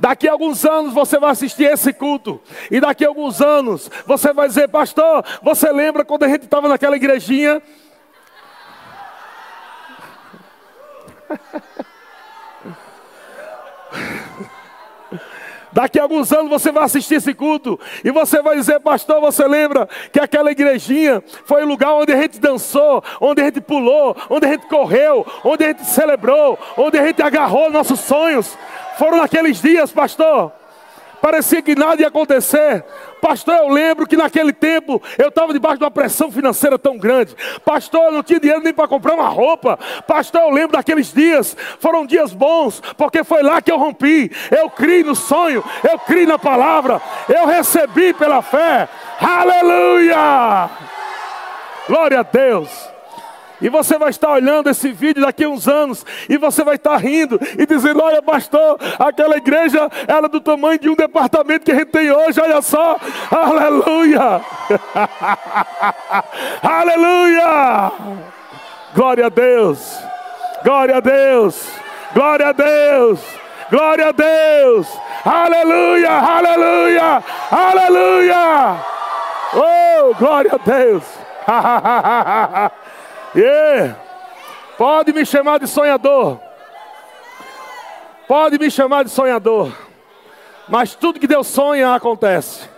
Daqui 0.02 0.28
a 0.28 0.32
alguns 0.32 0.66
anos 0.66 0.94
você 0.96 1.20
vai 1.20 1.30
assistir 1.30 1.66
esse 1.66 1.94
culto. 1.94 2.42
E 2.72 2.80
daqui 2.80 3.06
a 3.06 3.08
alguns 3.08 3.40
anos 3.40 3.88
você 4.08 4.34
vai 4.34 4.48
dizer, 4.48 4.68
pastor, 4.68 5.24
você 5.44 5.72
lembra 5.72 6.04
quando 6.04 6.24
a 6.24 6.28
gente 6.28 6.42
estava 6.42 6.68
naquela 6.68 6.96
igrejinha? 6.96 7.62
Daqui 15.72 16.00
a 16.00 16.04
alguns 16.04 16.32
anos 16.32 16.50
você 16.50 16.72
vai 16.72 16.84
assistir 16.84 17.16
esse 17.16 17.34
culto 17.34 17.80
e 18.04 18.12
você 18.12 18.42
vai 18.42 18.56
dizer, 18.56 18.80
pastor, 18.80 19.22
você 19.22 19.48
lembra 19.48 19.88
que 20.12 20.20
aquela 20.20 20.52
igrejinha 20.52 21.24
foi 21.46 21.64
o 21.64 21.68
lugar 21.68 21.94
onde 21.94 22.12
a 22.12 22.22
gente 22.22 22.40
dançou, 22.40 23.04
onde 23.20 23.42
a 23.42 23.46
gente 23.46 23.62
pulou, 23.62 24.16
onde 24.30 24.46
a 24.46 24.50
gente 24.50 24.68
correu, 24.68 25.26
onde 25.44 25.64
a 25.64 25.68
gente 25.68 25.86
celebrou, 25.86 26.60
onde 26.78 26.98
a 26.98 27.06
gente 27.06 27.22
agarrou 27.22 27.70
nossos 27.72 28.00
sonhos. 28.02 28.58
Foram 28.98 29.18
naqueles 29.18 29.62
dias, 29.62 29.92
pastor. 29.92 30.61
Parecia 31.22 31.62
que 31.62 31.76
nada 31.76 32.02
ia 32.02 32.08
acontecer. 32.08 32.84
Pastor, 33.22 33.56
eu 33.56 33.70
lembro 33.70 34.08
que 34.08 34.18
naquele 34.18 34.52
tempo 34.52 35.02
eu 35.18 35.30
estava 35.30 35.54
debaixo 35.54 35.78
de 35.78 35.84
uma 35.84 35.92
pressão 35.92 36.32
financeira 36.32 36.80
tão 36.80 36.98
grande. 36.98 37.36
Pastor, 37.64 38.06
eu 38.06 38.12
não 38.12 38.24
tinha 38.24 38.40
dinheiro 38.40 38.64
nem 38.64 38.74
para 38.74 38.88
comprar 38.88 39.14
uma 39.14 39.30
roupa. 39.30 39.78
Pastor, 40.08 40.42
eu 40.42 40.50
lembro 40.50 40.76
daqueles 40.76 41.14
dias. 41.14 41.56
Foram 41.80 42.06
dias 42.06 42.34
bons, 42.34 42.82
porque 42.98 43.24
foi 43.24 43.44
lá 43.44 43.62
que 43.62 43.72
eu 43.72 43.78
rompi. 43.78 44.32
Eu 44.50 44.70
criei 44.70 45.04
no 45.04 45.16
sonho, 45.16 45.64
eu 45.90 46.00
criei 46.00 46.26
na 46.26 46.40
palavra, 46.40 47.00
eu 47.30 47.46
recebi 47.46 48.14
pela 48.14 48.42
fé. 48.42 48.90
Aleluia! 49.20 50.70
Glória 51.88 52.20
a 52.20 52.24
Deus. 52.24 52.91
E 53.62 53.70
você 53.70 53.98
vai 53.98 54.10
estar 54.10 54.32
olhando 54.32 54.70
esse 54.70 54.92
vídeo 54.92 55.24
daqui 55.24 55.44
a 55.44 55.50
uns 55.50 55.68
anos 55.68 56.06
e 56.28 56.38
você 56.38 56.64
vai 56.64 56.76
estar 56.76 56.98
rindo 56.98 57.40
e 57.58 57.66
dizendo: 57.66 58.02
Olha, 58.02 58.22
pastor, 58.22 58.78
aquela 58.98 59.38
igreja 59.38 59.90
era 60.08 60.28
do 60.28 60.42
tamanho 60.42 60.80
de 60.80 60.90
um 60.90 60.96
departamento 60.96 61.66
que 61.66 61.72
a 61.72 61.76
gente 61.76 61.92
tem 61.92 62.12
hoje, 62.12 62.42
olha 62.42 62.62
só. 62.62 62.98
Aleluia! 63.30 64.42
Aleluia! 66.64 67.92
Glória 68.96 69.28
a 69.28 69.30
Deus! 69.30 70.00
Glória 70.64 70.98
a 70.98 71.00
Deus! 71.00 71.68
Glória 72.14 72.48
a 72.50 72.52
Deus! 72.52 73.20
Glória 73.70 74.10
a 74.10 74.12
Deus! 74.12 74.88
Aleluia! 75.24 76.12
Aleluia! 76.12 77.24
Aleluia! 77.52 78.76
Oh, 79.54 80.14
glória 80.16 80.52
a 80.54 80.58
Deus! 80.58 81.04
Yeah. 83.36 83.98
Pode 84.78 85.14
me 85.14 85.26
chamar 85.26 85.60
de 85.60 85.68
sonhador. 85.68 86.40
Pode 88.28 88.58
me 88.58 88.70
chamar 88.70 89.04
de 89.04 89.10
sonhador. 89.10 89.72
Mas 90.68 90.96
tudo 90.96 91.20
que 91.20 91.28
Deus 91.28 91.48
sonha 91.48 91.94
acontece. 91.94 92.70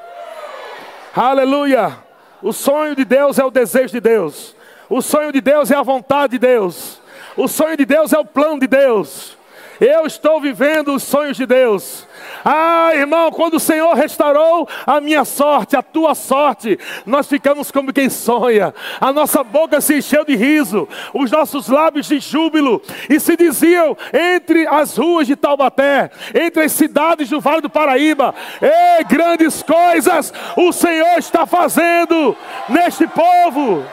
Aleluia. 1.16 1.98
O 2.42 2.52
sonho 2.52 2.96
de 2.96 3.06
Deus 3.06 3.40
é 3.40 3.46
o 3.46 3.52
desejo 3.52 3.94
de 3.94 4.00
Deus. 4.00 4.56
O 4.90 5.02
sonho 5.02 5.32
de 5.32 5.42
Deus 5.42 5.72
é 5.72 5.76
a 5.76 5.82
vontade 5.82 6.34
de 6.34 6.40
Deus. 6.40 7.02
O 7.38 7.48
sonho 7.48 7.78
de 7.78 7.86
Deus 7.86 8.14
é 8.14 8.20
o 8.20 8.26
plano 8.26 8.60
de 8.60 8.68
Deus. 8.68 9.38
Eu 9.80 10.06
estou 10.06 10.40
vivendo 10.42 10.94
os 10.94 11.04
sonhos 11.04 11.38
de 11.38 11.46
Deus. 11.46 12.08
Ah, 12.44 12.92
irmão, 12.94 13.32
quando 13.32 13.56
o 13.56 13.60
Senhor 13.60 13.94
restaurou 13.94 14.68
a 14.86 15.00
minha 15.00 15.24
sorte, 15.24 15.78
a 15.78 15.82
tua 15.82 16.14
sorte, 16.14 16.78
nós 17.06 17.28
ficamos 17.28 17.72
como 17.72 17.94
quem 17.94 18.10
sonha. 18.10 18.74
A 19.00 19.14
nossa 19.14 19.44
boca 19.44 19.80
se 19.80 19.98
encheu 19.98 20.26
de 20.26 20.36
riso, 20.36 20.88
os 21.14 21.32
nossos 21.32 21.70
lábios 21.70 22.08
de 22.08 22.20
júbilo, 22.20 22.82
e 23.10 23.20
se 23.20 23.38
diziam 23.38 23.96
entre 24.12 24.68
as 24.68 24.98
ruas 24.98 25.28
de 25.28 25.36
Taubaté, 25.36 26.12
entre 26.34 26.64
as 26.64 26.72
cidades 26.74 27.30
do 27.30 27.40
Vale 27.40 27.62
do 27.62 27.70
Paraíba: 27.70 28.36
Ei, 28.62 29.04
grandes 29.06 29.64
coisas 29.64 30.34
o 30.58 30.72
Senhor 30.72 31.18
está 31.18 31.46
fazendo 31.46 32.36
neste 32.68 33.08
povo. 33.08 33.86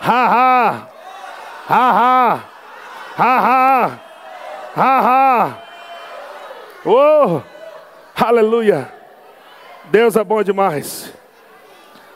Ha 0.00 0.26
ha, 0.26 0.88
ha 1.68 1.90
ha, 1.90 2.40
ha 3.16 3.38
ha, 3.38 4.00
ha 4.76 5.00
ha. 5.00 5.67
Oh, 6.90 7.42
aleluia. 8.16 8.90
Deus 9.90 10.16
é 10.16 10.24
bom 10.24 10.42
demais. 10.42 11.12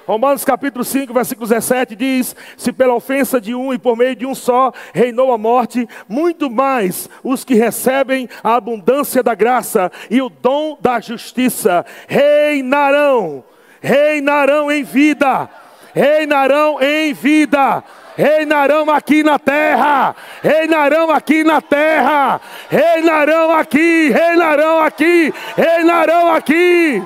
Romanos 0.07 0.47
capítulo 0.47 0.83
5, 0.83 1.13
versículo 1.13 1.47
17 1.47 1.95
diz: 1.95 2.35
Se 2.57 2.73
pela 2.73 2.95
ofensa 2.95 3.39
de 3.39 3.55
um 3.55 3.75
e 3.75 3.79
por 3.79 3.99
meio 3.99 4.17
de 4.17 4.25
um 4.25 4.35
só 4.35 4.73
reinou 4.95 5.31
a 5.31 5.37
morte, 5.37 5.87
muito 6.09 6.49
mais 6.49 7.07
os 7.23 7.45
que 7.45 7.55
recebem 7.55 8.31
a 8.43 8.55
abundância 8.55 9.23
da 9.23 9.35
graça 9.35 9.93
e 10.11 10.23
o 10.23 10.31
dom 10.31 10.79
da 10.81 10.99
justiça 11.01 11.85
reinarão, 12.09 13.45
reinarão 13.79 14.73
em 14.73 14.83
vida, 14.83 15.51
reinarão 15.93 16.81
em 16.81 17.13
vida. 17.13 17.85
Reinarão 18.17 18.91
aqui 18.91 19.23
na 19.23 19.39
terra, 19.39 20.15
reinarão 20.43 21.11
aqui 21.11 21.45
na 21.45 21.61
terra, 21.61 22.41
reinarão 22.69 23.53
aqui, 23.53 24.11
reinarão 24.11 24.81
aqui, 24.81 25.35
reinarão 25.57 26.33
aqui. 26.33 27.03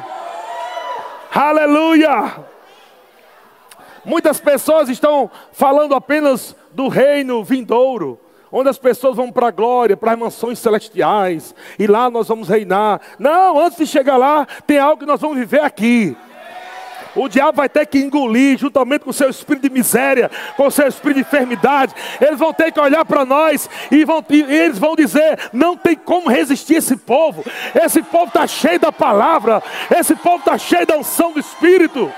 Aleluia! 1.34 2.34
Muitas 4.04 4.40
pessoas 4.40 4.88
estão 4.88 5.30
falando 5.52 5.94
apenas 5.94 6.54
do 6.72 6.88
reino 6.88 7.42
vindouro, 7.42 8.20
onde 8.52 8.68
as 8.68 8.78
pessoas 8.78 9.16
vão 9.16 9.32
para 9.32 9.48
a 9.48 9.50
glória, 9.50 9.96
para 9.96 10.12
as 10.12 10.18
mansões 10.18 10.58
celestiais, 10.58 11.54
e 11.78 11.86
lá 11.86 12.08
nós 12.08 12.28
vamos 12.28 12.48
reinar. 12.48 13.00
Não, 13.18 13.58
antes 13.58 13.78
de 13.78 13.86
chegar 13.86 14.16
lá, 14.16 14.46
tem 14.66 14.78
algo 14.78 15.00
que 15.00 15.06
nós 15.06 15.20
vamos 15.20 15.36
viver 15.36 15.60
aqui. 15.60 16.16
O 17.16 17.28
diabo 17.28 17.56
vai 17.56 17.68
ter 17.68 17.86
que 17.86 17.98
engolir, 17.98 18.58
juntamente 18.58 19.04
com 19.04 19.10
o 19.10 19.14
seu 19.14 19.30
espírito 19.30 19.62
de 19.62 19.70
miséria, 19.70 20.30
com 20.56 20.66
o 20.66 20.70
seu 20.70 20.86
espírito 20.86 21.16
de 21.16 21.20
enfermidade. 21.22 21.94
Eles 22.20 22.38
vão 22.38 22.52
ter 22.52 22.70
que 22.70 22.78
olhar 22.78 23.04
para 23.06 23.24
nós 23.24 23.68
e, 23.90 24.04
vão, 24.04 24.24
e 24.28 24.42
eles 24.42 24.78
vão 24.78 24.94
dizer: 24.94 25.50
não 25.52 25.76
tem 25.76 25.96
como 25.96 26.28
resistir 26.28 26.74
esse 26.74 26.96
povo. 26.96 27.42
Esse 27.74 28.02
povo 28.02 28.26
está 28.26 28.46
cheio 28.46 28.78
da 28.78 28.92
palavra, 28.92 29.62
esse 29.90 30.14
povo 30.14 30.38
está 30.38 30.58
cheio 30.58 30.86
da 30.86 30.98
unção 30.98 31.32
do 31.32 31.40
Espírito. 31.40 32.12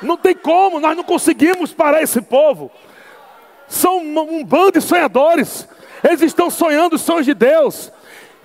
Não 0.00 0.16
tem 0.16 0.34
como, 0.34 0.78
nós 0.78 0.96
não 0.96 1.02
conseguimos 1.02 1.72
parar 1.72 2.02
esse 2.02 2.20
povo. 2.20 2.70
São 3.66 3.98
um 3.98 4.44
bando 4.44 4.72
de 4.72 4.80
sonhadores. 4.80 5.68
Eles 6.04 6.22
estão 6.22 6.48
sonhando 6.48 6.94
os 6.94 7.02
sonhos 7.02 7.26
de 7.26 7.34
Deus. 7.34 7.90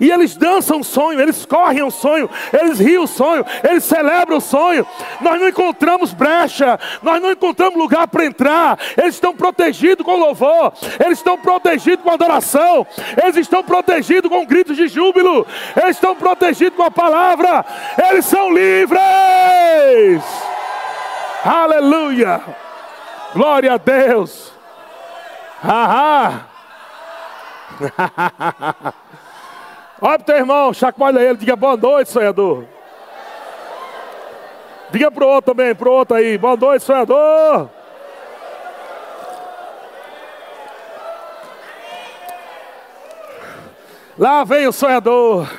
E 0.04 0.10
eles 0.10 0.36
dançam 0.36 0.80
o 0.80 0.84
sonho, 0.84 1.18
eles 1.18 1.46
correm 1.46 1.82
o 1.82 1.90
sonho, 1.90 2.28
eles 2.52 2.78
riem 2.78 2.98
o 2.98 3.06
sonho, 3.06 3.42
eles 3.66 3.84
celebram 3.84 4.36
o 4.36 4.40
sonho. 4.40 4.86
Nós 5.22 5.40
não 5.40 5.48
encontramos 5.48 6.12
brecha, 6.12 6.78
nós 7.02 7.22
não 7.22 7.30
encontramos 7.32 7.78
lugar 7.78 8.06
para 8.08 8.26
entrar. 8.26 8.78
Eles 8.98 9.14
estão 9.14 9.34
protegidos 9.34 10.04
com 10.04 10.14
louvor, 10.16 10.74
eles 11.02 11.16
estão 11.16 11.38
protegidos 11.38 12.04
com 12.04 12.10
adoração, 12.10 12.86
eles 13.16 13.36
estão 13.36 13.64
protegidos 13.64 14.30
com 14.30 14.44
gritos 14.44 14.76
de 14.76 14.88
júbilo, 14.88 15.46
eles 15.74 15.96
estão 15.96 16.14
protegidos 16.14 16.76
com 16.76 16.82
a 16.82 16.90
palavra, 16.90 17.64
eles 18.10 18.26
são 18.26 18.52
livres. 18.52 19.00
Aleluia! 21.42 22.42
Glória 23.32 23.72
a 23.72 23.78
Deus! 23.78 24.52
Haha! 25.62 26.46
Olha 30.06 30.20
o 30.20 30.22
teu 30.22 30.36
irmão, 30.36 30.74
chacoalha 30.74 31.18
ele, 31.18 31.38
diga 31.38 31.56
boa 31.56 31.78
noite, 31.78 32.10
sonhador. 32.10 32.66
Diga 34.90 35.10
para 35.10 35.24
o 35.24 35.28
outro 35.28 35.54
também, 35.54 35.74
para 35.74 35.88
o 35.88 35.92
outro 35.92 36.14
aí, 36.14 36.36
boa 36.36 36.58
noite, 36.58 36.84
sonhador. 36.84 37.70
Lá 44.18 44.44
vem 44.44 44.66
o 44.66 44.72
sonhador. 44.74 45.50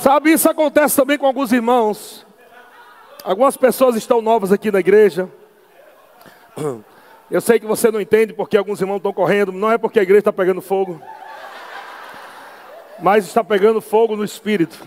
Sabe, 0.00 0.32
isso 0.32 0.50
acontece 0.50 0.96
também 0.96 1.16
com 1.16 1.26
alguns 1.26 1.52
irmãos. 1.52 2.26
Algumas 3.22 3.56
pessoas 3.56 3.94
estão 3.94 4.20
novas 4.20 4.50
aqui 4.50 4.72
na 4.72 4.80
igreja. 4.80 5.30
Eu 7.30 7.40
sei 7.40 7.58
que 7.58 7.66
você 7.66 7.90
não 7.90 8.00
entende 8.00 8.32
porque 8.32 8.56
alguns 8.56 8.80
irmãos 8.80 8.98
estão 8.98 9.12
correndo. 9.12 9.50
Não 9.50 9.70
é 9.70 9.78
porque 9.78 9.98
a 9.98 10.02
igreja 10.02 10.20
está 10.20 10.32
pegando 10.32 10.60
fogo, 10.60 11.00
mas 13.00 13.24
está 13.24 13.42
pegando 13.42 13.80
fogo 13.80 14.14
no 14.14 14.24
espírito. 14.24 14.86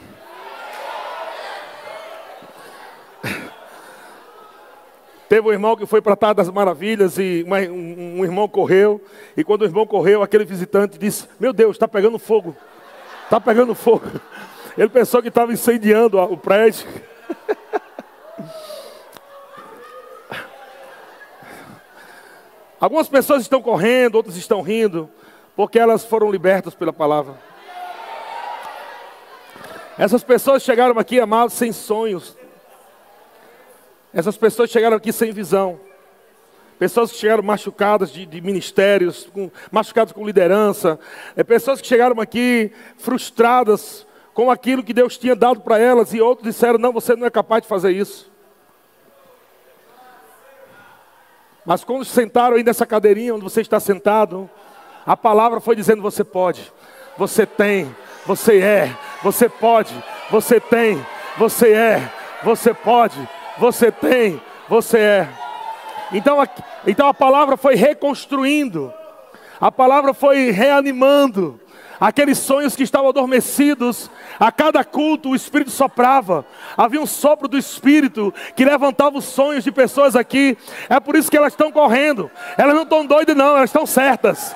Teve 5.27 5.45
um 5.45 5.51
irmão 5.51 5.75
que 5.75 5.85
foi 5.85 6.01
para 6.01 6.17
a 6.19 6.33
das 6.33 6.49
Maravilhas 6.49 7.17
e 7.17 7.45
um, 7.45 8.19
um, 8.19 8.23
irmão 8.23 8.47
correu. 8.47 9.01
E 9.35 9.43
quando 9.43 9.63
o 9.63 9.65
irmão 9.65 9.85
correu, 9.85 10.23
aquele 10.23 10.45
visitante 10.45 10.97
disse: 10.97 11.27
Meu 11.39 11.51
Deus, 11.51 11.75
está 11.75 11.87
pegando 11.87 12.17
fogo. 12.17 12.55
Está 13.25 13.41
pegando 13.41 13.75
fogo. 13.75 14.05
Ele 14.77 14.87
pensou 14.89 15.21
que 15.21 15.27
estava 15.27 15.51
incendiando 15.51 16.17
o 16.17 16.37
prédio. 16.37 16.87
Algumas 22.79 23.07
pessoas 23.07 23.41
estão 23.41 23.61
correndo, 23.61 24.15
outras 24.15 24.37
estão 24.37 24.61
rindo, 24.61 25.09
porque 25.55 25.79
elas 25.79 26.05
foram 26.05 26.31
libertas 26.31 26.75
pela 26.75 26.93
palavra. 26.93 27.35
Essas 29.97 30.23
pessoas 30.23 30.61
chegaram 30.61 30.99
aqui, 30.99 31.19
amados, 31.19 31.55
sem 31.55 31.71
sonhos. 31.71 32.37
Essas 34.13 34.37
pessoas 34.37 34.69
chegaram 34.69 34.95
aqui 34.95 35.11
sem 35.11 35.31
visão. 35.31 35.79
Pessoas 36.77 37.11
que 37.11 37.17
chegaram 37.17 37.41
machucadas 37.41 38.11
de, 38.11 38.23
de 38.23 38.39
ministérios, 38.39 39.27
com, 39.33 39.49
machucadas 39.71 40.13
com 40.13 40.23
liderança. 40.23 40.99
É, 41.35 41.43
pessoas 41.43 41.81
que 41.81 41.87
chegaram 41.87 42.21
aqui 42.21 42.71
frustradas 42.97 44.05
com 44.35 44.51
aquilo 44.51 44.83
que 44.83 44.93
Deus 44.93 45.17
tinha 45.17 45.35
dado 45.35 45.61
para 45.61 45.79
elas, 45.79 46.13
e 46.13 46.21
outros 46.21 46.47
disseram: 46.47 46.77
Não, 46.77 46.93
você 46.93 47.15
não 47.15 47.25
é 47.25 47.31
capaz 47.31 47.63
de 47.63 47.67
fazer 47.67 47.91
isso. 47.91 48.31
Mas 51.67 51.83
quando 51.83 52.05
sentaram 52.05 52.55
aí 52.55 52.63
nessa 52.63 52.85
cadeirinha 52.85 53.35
onde 53.35 53.43
você 53.43 53.59
está 53.59 53.77
sentado, 53.77 54.49
a 55.05 55.17
palavra 55.17 55.59
foi 55.59 55.75
dizendo: 55.75 56.01
Você 56.01 56.23
pode, 56.23 56.71
você 57.17 57.45
tem, 57.45 57.93
você 58.25 58.61
é, 58.61 58.95
você 59.21 59.49
pode, 59.49 59.93
você 60.31 60.61
tem, 60.61 61.05
você 61.37 61.73
é, 61.73 62.09
você 62.41 62.73
pode, 62.73 63.17
você 63.57 63.91
tem, 63.91 64.41
você 64.69 64.97
é. 64.97 65.29
Então, 66.13 66.39
a, 66.39 66.47
então 66.87 67.05
a 67.09 67.13
palavra 67.13 67.57
foi 67.57 67.75
reconstruindo, 67.75 68.93
a 69.59 69.69
palavra 69.69 70.13
foi 70.13 70.51
reanimando, 70.51 71.59
aqueles 71.99 72.37
sonhos 72.37 72.75
que 72.75 72.83
estavam 72.83 73.09
adormecidos, 73.09 74.09
a 74.39 74.51
cada 74.51 74.83
culto 74.83 75.29
o 75.29 75.35
Espírito 75.35 75.71
soprava, 75.71 76.45
havia 76.75 77.01
um 77.01 77.05
sopro 77.05 77.47
do 77.47 77.57
Espírito 77.57 78.33
que 78.55 78.65
levantava 78.65 79.17
os 79.17 79.25
sonhos 79.25 79.63
de 79.63 79.71
pessoas 79.71 80.15
aqui. 80.15 80.57
É 80.89 80.99
por 80.99 81.15
isso 81.15 81.29
que 81.29 81.37
elas 81.37 81.53
estão 81.53 81.71
correndo, 81.71 82.29
elas 82.57 82.75
não 82.75 82.83
estão 82.83 83.05
doidas, 83.05 83.35
não, 83.35 83.57
elas 83.57 83.69
estão 83.69 83.85
certas. 83.85 84.55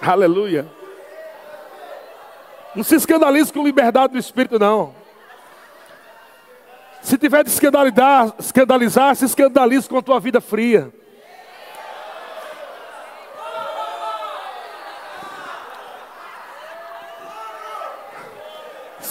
Aleluia. 0.00 0.66
Não 2.74 2.82
se 2.82 2.96
escandalize 2.96 3.52
com 3.52 3.62
liberdade 3.62 4.14
do 4.14 4.18
Espírito, 4.18 4.58
não. 4.58 4.94
Se 7.02 7.18
tiver 7.18 7.44
de 7.44 7.50
escandalizar, 7.50 8.32
escandalizar, 8.38 9.16
se 9.16 9.24
escandalize 9.24 9.88
com 9.88 9.98
a 9.98 10.02
tua 10.02 10.18
vida 10.18 10.40
fria. 10.40 10.92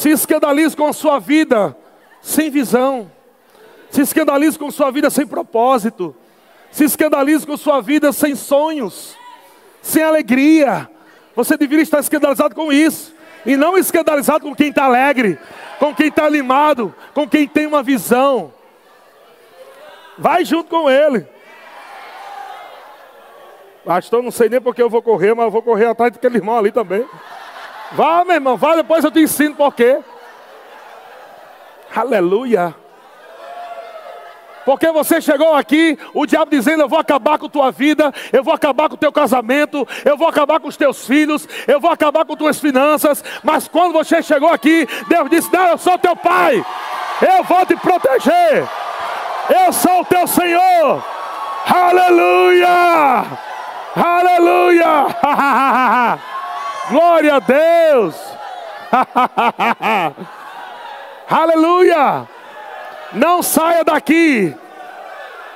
Se 0.01 0.09
escandalize 0.09 0.75
com 0.75 0.87
a 0.87 0.93
sua 0.93 1.19
vida 1.19 1.77
sem 2.23 2.49
visão. 2.49 3.11
Se 3.91 4.01
escandalize 4.01 4.57
com 4.57 4.65
a 4.65 4.71
sua 4.71 4.89
vida 4.89 5.11
sem 5.11 5.27
propósito. 5.27 6.15
Se 6.71 6.85
escandalize 6.85 7.45
com 7.45 7.53
a 7.53 7.57
sua 7.57 7.81
vida 7.81 8.11
sem 8.11 8.33
sonhos, 8.33 9.15
sem 9.79 10.01
alegria. 10.01 10.89
Você 11.35 11.55
deveria 11.55 11.83
estar 11.83 11.99
escandalizado 11.99 12.55
com 12.55 12.73
isso. 12.73 13.13
E 13.45 13.55
não 13.55 13.77
escandalizado 13.77 14.43
com 14.43 14.55
quem 14.55 14.69
está 14.69 14.85
alegre, 14.85 15.37
com 15.77 15.93
quem 15.93 16.07
está 16.07 16.25
animado, 16.25 16.95
com 17.13 17.29
quem 17.29 17.47
tem 17.47 17.67
uma 17.67 17.83
visão. 17.83 18.51
Vai 20.17 20.43
junto 20.43 20.67
com 20.67 20.89
ele. 20.89 21.27
Pastor, 23.85 24.23
não 24.23 24.31
sei 24.31 24.49
nem 24.49 24.59
porque 24.59 24.81
eu 24.81 24.89
vou 24.89 25.03
correr, 25.03 25.35
mas 25.35 25.45
eu 25.45 25.51
vou 25.51 25.61
correr 25.61 25.85
atrás 25.85 26.11
daquele 26.11 26.37
irmão 26.37 26.57
ali 26.57 26.71
também. 26.71 27.05
Vá, 27.93 28.23
meu 28.23 28.35
irmão, 28.35 28.55
vá, 28.55 28.75
depois 28.75 29.03
eu 29.03 29.11
te 29.11 29.19
ensino 29.19 29.55
por 29.55 29.73
quê. 29.73 29.99
Aleluia. 31.93 32.73
Porque 34.65 34.91
você 34.91 35.19
chegou 35.19 35.53
aqui, 35.53 35.97
o 36.13 36.25
diabo 36.25 36.51
dizendo: 36.51 36.83
Eu 36.83 36.89
vou 36.89 36.99
acabar 36.99 37.37
com 37.37 37.49
tua 37.49 37.71
vida, 37.71 38.13
eu 38.31 38.43
vou 38.43 38.53
acabar 38.53 38.87
com 38.87 38.95
o 38.95 38.97
teu 38.97 39.11
casamento, 39.11 39.87
eu 40.05 40.15
vou 40.15 40.27
acabar 40.27 40.59
com 40.59 40.67
os 40.67 40.77
teus 40.77 41.05
filhos, 41.05 41.47
eu 41.67 41.79
vou 41.79 41.91
acabar 41.91 42.25
com 42.25 42.35
tuas 42.35 42.59
finanças. 42.59 43.23
Mas 43.43 43.67
quando 43.67 43.93
você 43.93 44.21
chegou 44.21 44.49
aqui, 44.49 44.87
Deus 45.07 45.29
disse: 45.29 45.51
Não, 45.51 45.67
eu 45.67 45.77
sou 45.77 45.97
teu 45.97 46.15
pai, 46.15 46.63
eu 47.21 47.43
vou 47.43 47.65
te 47.65 47.75
proteger, 47.75 48.67
eu 49.65 49.73
sou 49.73 50.01
o 50.01 50.05
teu 50.05 50.27
Senhor. 50.27 51.03
Aleluia! 51.65 53.25
Aleluia! 53.95 55.07
Glória 56.91 57.35
a 57.35 57.39
Deus! 57.39 58.15
Aleluia! 61.29 62.27
Não 63.13 63.41
saia 63.41 63.83
daqui, 63.83 64.53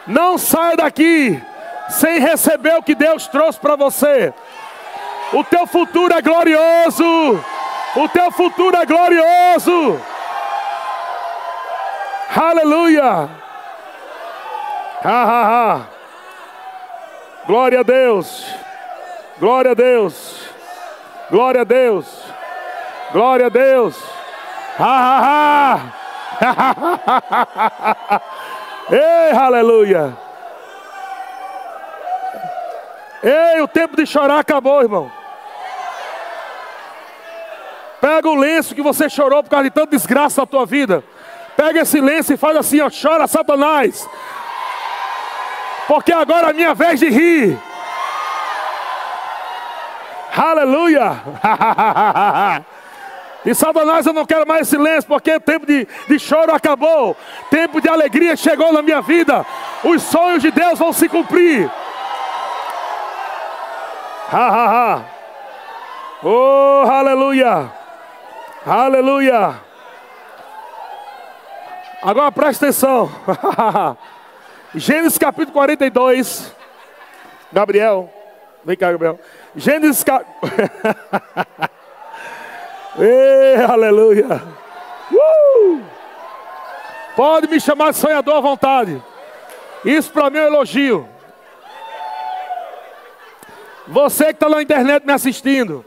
não 0.07 0.37
saia 0.37 0.77
daqui 0.77 1.41
sem 1.89 2.19
receber 2.19 2.75
o 2.75 2.83
que 2.83 2.95
Deus 2.95 3.27
trouxe 3.27 3.59
para 3.59 3.75
você. 3.75 4.33
O 5.33 5.43
teu 5.43 5.67
futuro 5.67 6.13
é 6.13 6.21
glorioso, 6.21 7.43
O 7.97 8.09
teu 8.09 8.31
futuro 8.31 8.75
é 8.77 8.85
glorioso. 8.85 10.01
Aleluia. 12.35 13.29
Ha, 15.03 15.23
ha, 15.23 15.43
ha. 15.43 15.81
Glória 17.45 17.81
a 17.81 17.83
Deus. 17.83 18.45
Glória 19.39 19.71
a 19.71 19.73
Deus. 19.73 20.54
Glória 21.29 21.61
a 21.61 21.63
Deus. 21.63 22.05
Glória 23.11 23.45
a 23.47 23.49
Deus. 23.49 23.97
Ha, 24.79 24.85
ha, 24.85 25.73
ha. 25.73 25.79
Ei, 28.91 29.37
aleluia. 29.37 30.15
Ei, 33.23 33.61
o 33.61 33.67
tempo 33.67 33.95
de 33.95 34.05
chorar 34.05 34.39
acabou, 34.39 34.81
irmão. 34.81 35.11
Pega 37.99 38.29
o 38.29 38.35
lenço 38.35 38.75
que 38.75 38.83
você 38.83 39.09
chorou 39.09 39.41
por 39.41 39.49
causa 39.49 39.63
de 39.63 39.71
tanta 39.71 39.91
desgraça 39.91 40.41
na 40.41 40.45
tua 40.45 40.65
vida. 40.65 41.03
Pega 41.57 41.81
esse 41.81 41.99
lenço 41.99 42.33
e 42.33 42.37
faz 42.37 42.55
assim, 42.57 42.81
ó, 42.81 42.89
chora 42.89 43.25
Satanás. 43.25 44.07
Porque 45.87 46.11
agora 46.11 46.47
é 46.47 46.49
a 46.51 46.53
minha 46.53 46.75
vez 46.75 46.99
de 46.99 47.09
rir. 47.09 47.57
Aleluia! 50.35 51.21
e 53.45 53.55
Satanás, 53.55 54.05
eu 54.05 54.13
não 54.13 54.25
quero 54.25 54.45
mais 54.45 54.67
silêncio, 54.67 55.07
porque 55.07 55.33
o 55.33 55.39
tempo 55.39 55.65
de, 55.65 55.87
de 56.07 56.19
choro 56.19 56.53
acabou. 56.53 57.15
Tempo 57.49 57.79
de 57.79 57.87
alegria 57.87 58.35
chegou 58.35 58.73
na 58.73 58.81
minha 58.81 59.01
vida. 59.01 59.45
Os 59.83 60.01
sonhos 60.03 60.41
de 60.41 60.51
Deus 60.51 60.77
vão 60.77 60.91
se 60.91 61.07
cumprir. 61.07 61.71
Ha, 64.31 64.47
ha, 64.47 64.95
ha. 64.95 65.01
Oh, 66.23 66.83
aleluia! 66.89 67.71
Aleluia! 68.65 69.55
Agora 72.01 72.31
presta 72.31 72.65
atenção. 72.65 73.09
Gênesis 74.75 75.17
capítulo 75.17 75.53
42. 75.53 76.53
Gabriel. 77.53 78.09
Vem 78.65 78.75
cá, 78.75 78.91
Gabriel. 78.91 79.19
Gênesis 79.55 80.03
capítulo. 80.03 80.51
aleluia. 83.71 84.43
Uh! 85.11 85.81
Pode 87.15 87.47
me 87.47 87.59
chamar 87.59 87.91
de 87.91 87.97
sonhador 87.97 88.35
à 88.35 88.41
vontade. 88.41 89.01
Isso 89.85 90.11
para 90.11 90.29
mim 90.29 90.39
é 90.39 90.43
um 90.43 90.47
elogio. 90.47 91.07
Você 93.87 94.25
que 94.25 94.31
está 94.31 94.49
na 94.49 94.61
internet 94.61 95.05
me 95.05 95.13
assistindo. 95.13 95.85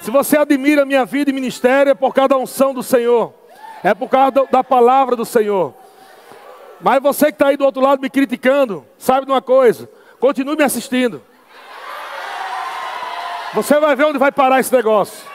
Se 0.00 0.10
você 0.10 0.36
admira 0.36 0.84
minha 0.84 1.04
vida 1.04 1.30
e 1.30 1.32
ministério, 1.32 1.90
é 1.90 1.94
por 1.94 2.12
causa 2.12 2.30
da 2.30 2.36
unção 2.36 2.74
do 2.74 2.82
Senhor. 2.82 3.32
É 3.84 3.94
por 3.94 4.08
causa 4.08 4.46
da 4.50 4.64
palavra 4.64 5.14
do 5.14 5.24
Senhor. 5.24 5.72
Mas 6.80 7.00
você 7.02 7.26
que 7.26 7.32
está 7.32 7.48
aí 7.48 7.56
do 7.56 7.64
outro 7.64 7.82
lado 7.82 8.00
me 8.00 8.10
criticando, 8.10 8.84
sabe 8.96 9.26
de 9.26 9.32
uma 9.32 9.42
coisa? 9.42 9.88
Continue 10.18 10.56
me 10.56 10.64
assistindo. 10.64 11.22
Você 13.54 13.80
vai 13.80 13.96
ver 13.96 14.04
onde 14.04 14.18
vai 14.18 14.30
parar 14.30 14.60
esse 14.60 14.72
negócio. 14.72 15.26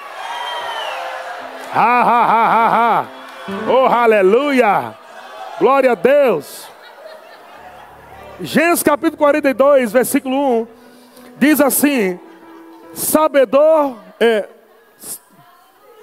Ha, 1.73 2.01
ha, 2.01 2.25
ha, 2.25 2.47
ha, 2.47 2.99
ha. 2.99 3.07
Oh, 3.67 3.87
aleluia. 3.87 4.95
Glória 5.59 5.93
a 5.93 5.95
Deus. 5.95 6.67
Gênesis 8.39 8.83
capítulo 8.83 9.17
42, 9.17 9.91
versículo 9.91 10.61
1. 10.61 10.67
Diz 11.37 11.59
assim: 11.59 12.19
Sabedor, 12.93 13.97
é, 14.19 14.47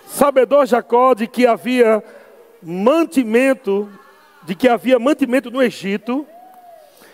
sabedor 0.07 0.67
Jacó 0.67 1.15
de 1.15 1.29
que 1.29 1.47
havia 1.47 2.03
mantimento, 2.61 3.89
de 4.43 4.57
que 4.57 4.69
havia 4.69 4.99
mantimento 4.99 5.51
no 5.51 5.63
Egito, 5.63 6.27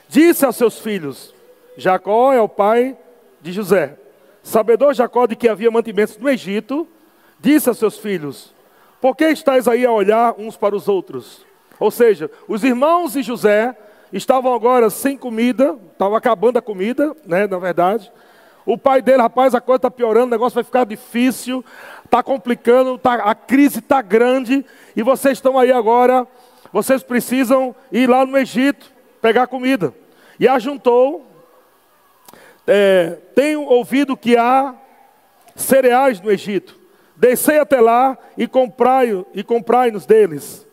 disse 0.09 0.47
aos 0.47 0.57
seus 0.57 0.78
filhos: 0.78 1.34
Jacó 1.76 2.32
é 2.32 2.40
o 2.40 2.49
pai 2.49 2.97
de 3.42 3.53
José. 3.53 4.05
Sabedor 4.47 4.94
Jacó 4.94 5.26
de 5.26 5.34
que 5.34 5.49
havia 5.49 5.72
mantimentos 5.72 6.16
no 6.18 6.30
Egito, 6.30 6.86
disse 7.40 7.68
aos 7.68 7.78
seus 7.78 7.99
filhos: 7.99 8.55
Por 9.01 9.16
que 9.16 9.24
estáis 9.24 9.66
aí 9.66 9.84
a 9.84 9.90
olhar 9.90 10.36
uns 10.38 10.57
para 10.57 10.76
os 10.76 10.86
outros? 10.86 11.44
Ou 11.80 11.90
seja, 11.90 12.30
os 12.47 12.62
irmãos 12.62 13.14
de 13.14 13.24
José 13.24 13.76
estavam 14.12 14.55
agora 14.55 14.88
sem 14.88 15.18
comida, 15.18 15.76
estava 15.90 16.16
acabando 16.16 16.59
a 16.59 16.62
comida, 16.62 17.12
né, 17.26 17.49
na 17.49 17.59
verdade. 17.59 18.11
O 18.64 18.78
pai 18.78 19.03
dele, 19.03 19.20
rapaz, 19.20 19.53
a 19.53 19.61
coisa 19.61 19.78
está 19.78 19.90
piorando, 19.90 20.26
o 20.26 20.30
negócio 20.30 20.55
vai 20.55 20.62
ficar 20.62 20.84
difícil, 20.84 21.64
está 22.05 22.22
complicando, 22.22 22.97
tá, 22.99 23.14
a 23.14 23.34
crise 23.34 23.80
está 23.80 24.01
grande, 24.01 24.64
e 24.94 25.03
vocês 25.03 25.38
estão 25.38 25.59
aí 25.59 25.72
agora, 25.72 26.24
vocês 26.72 27.03
precisam 27.03 27.74
ir 27.90 28.09
lá 28.09 28.24
no 28.24 28.38
Egito, 28.38 28.92
pegar 29.20 29.49
comida. 29.49 29.92
E 30.38 30.47
ajuntou, 30.47 31.26
é, 32.67 33.19
tenho 33.35 33.62
ouvido 33.62 34.17
que 34.17 34.37
há 34.37 34.75
cereais 35.55 36.21
no 36.21 36.31
Egito. 36.31 36.79
Descei 37.17 37.59
até 37.59 37.81
lá 37.81 38.19
e 38.37 38.47
comprai, 38.47 39.25
e 39.33 39.43
comprai-nos 39.43 40.05
deles, 40.05 40.67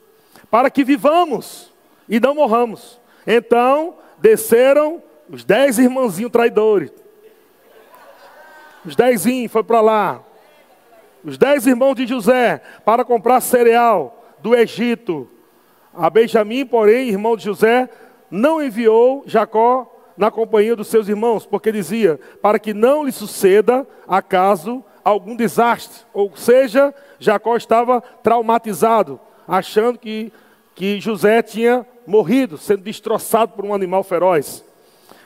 para 0.52 0.70
que 0.70 0.84
vivamos 0.84 1.74
e 2.10 2.20
não 2.20 2.36
morramos. 2.36 3.00
Então 3.26 3.96
desceram 4.20 5.02
os 5.30 5.44
dez 5.44 5.80
irmãozinhos 5.80 6.32
traidores, 6.32 6.91
os 8.86 8.96
dezinhos 8.96 9.52
foi 9.52 9.64
para 9.64 9.82
lá. 9.82 10.22
Os 11.24 11.38
dez 11.38 11.66
irmãos 11.66 11.96
de 11.96 12.06
José 12.06 12.62
para 12.84 13.06
comprar 13.06 13.39
cereal 13.39 14.26
do 14.39 14.54
Egito. 14.54 15.30
A 15.94 16.10
Benjamim, 16.10 16.66
porém, 16.66 17.08
irmão 17.08 17.38
de 17.38 17.46
José, 17.46 17.89
não 18.30 18.62
enviou 18.62 19.24
Jacó 19.26 19.93
na 20.18 20.30
companhia 20.30 20.76
dos 20.76 20.88
seus 20.88 21.07
irmãos, 21.07 21.45
porque 21.45 21.72
dizia: 21.72 22.20
para 22.41 22.59
que 22.59 22.74
não 22.74 23.03
lhe 23.03 23.11
suceda 23.11 23.88
acaso 24.07 24.84
algum 25.03 25.36
desastre. 25.36 26.03
Ou 26.14 26.32
seja, 26.36 26.93
Jacó 27.20 27.55
estava 27.55 28.01
traumatizado, 28.01 29.20
achando 29.47 29.99
que, 29.99 30.32
que 30.74 30.99
José 30.99 31.41
tinha 31.41 31.86
morrido, 32.05 32.57
sendo 32.57 32.84
destroçado 32.84 33.53
por 33.53 33.66
um 33.66 33.74
animal 33.74 34.03
feroz. 34.03 34.64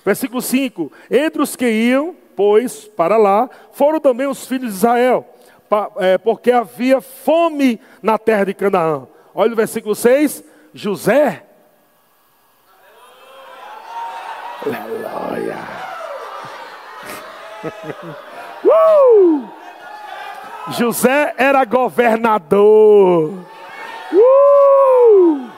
Versículo 0.05 0.41
5: 0.41 0.91
Entre 1.11 1.41
os 1.41 1.55
que 1.55 1.69
iam, 1.69 2.15
pois, 2.35 2.85
para 2.85 3.17
lá, 3.17 3.49
foram 3.71 3.99
também 3.99 4.27
os 4.27 4.45
filhos 4.45 4.71
de 4.71 4.77
Israel, 4.77 5.25
é, 5.97 6.17
porque 6.17 6.51
havia 6.51 7.01
fome 7.01 7.79
na 8.01 8.17
terra 8.17 8.45
de 8.45 8.53
Canaã. 8.53 9.07
Olha 9.33 9.53
o 9.53 9.55
versículo 9.55 9.95
6: 9.95 10.43
José. 10.73 11.43
Aleluia. 14.75 15.57
uh! 18.65 19.47
José 20.69 21.33
era 21.37 21.63
governador. 21.65 23.33
Uh! 24.11 25.49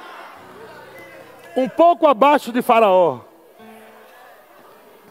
Um 1.55 1.68
pouco 1.68 2.07
abaixo 2.07 2.51
de 2.51 2.62
Faraó 2.62 3.22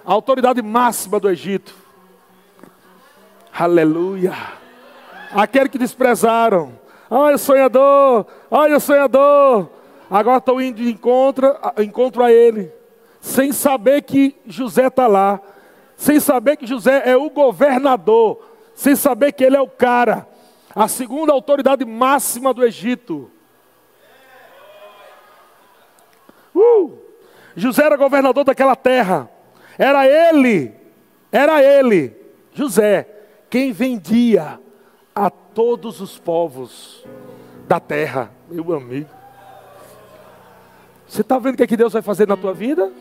a 0.09 0.13
autoridade 0.15 0.63
máxima 0.63 1.21
do 1.21 1.29
Egito. 1.29 1.75
Aleluia. 3.53 4.33
Aquele 5.31 5.69
que 5.69 5.77
desprezaram. 5.77 6.73
Ai, 7.11 7.35
o 7.35 7.39
sonhador. 7.39 8.25
Ai, 8.51 8.73
o 8.73 8.81
sonhador. 8.81 9.69
Agora 10.11 10.39
estão 10.39 10.59
indo 10.63 10.77
de 10.77 10.91
encontro, 10.91 11.55
encontro 11.77 12.25
a 12.25 12.33
ele. 12.33 12.73
Sem 13.21 13.53
saber 13.53 14.03
que 14.03 14.37
José 14.47 14.87
está 14.87 15.07
lá. 15.07 15.41
Sem 15.97 16.21
saber 16.21 16.57
que 16.57 16.67
José 16.67 17.03
é 17.05 17.17
o 17.17 17.31
governador. 17.31 18.47
Sem 18.75 18.95
saber 18.95 19.33
que 19.33 19.45
ele 19.45 19.57
é 19.57 19.61
o 19.61 19.69
cara. 19.69 20.29
A 20.75 20.87
segunda 20.87 21.33
autoridade 21.33 21.85
máxima 21.85 22.55
do 22.55 22.65
Egito. 22.65 23.31
Uh! 26.55 26.93
José 27.57 27.85
era 27.85 27.97
governador 27.97 28.45
daquela 28.45 28.77
terra. 28.77 29.29
Era 29.77 30.07
ele, 30.07 30.75
era 31.31 31.63
ele, 31.63 32.17
José, 32.53 33.09
quem 33.49 33.71
vendia 33.71 34.59
a 35.15 35.31
todos 35.31 36.01
os 36.01 36.19
povos 36.19 37.07
da 37.69 37.79
terra, 37.79 38.33
meu 38.49 38.75
amigo. 38.75 39.18
Você 41.09 41.23
está 41.23 41.39
vendo 41.39 41.55
o 41.55 41.57
que, 41.57 41.63
é 41.63 41.67
que 41.67 41.77
Deus 41.77 41.93
vai 41.93 42.03
fazer 42.03 42.29
na 42.29 42.37
tua 42.37 42.53
vida? 42.53 42.93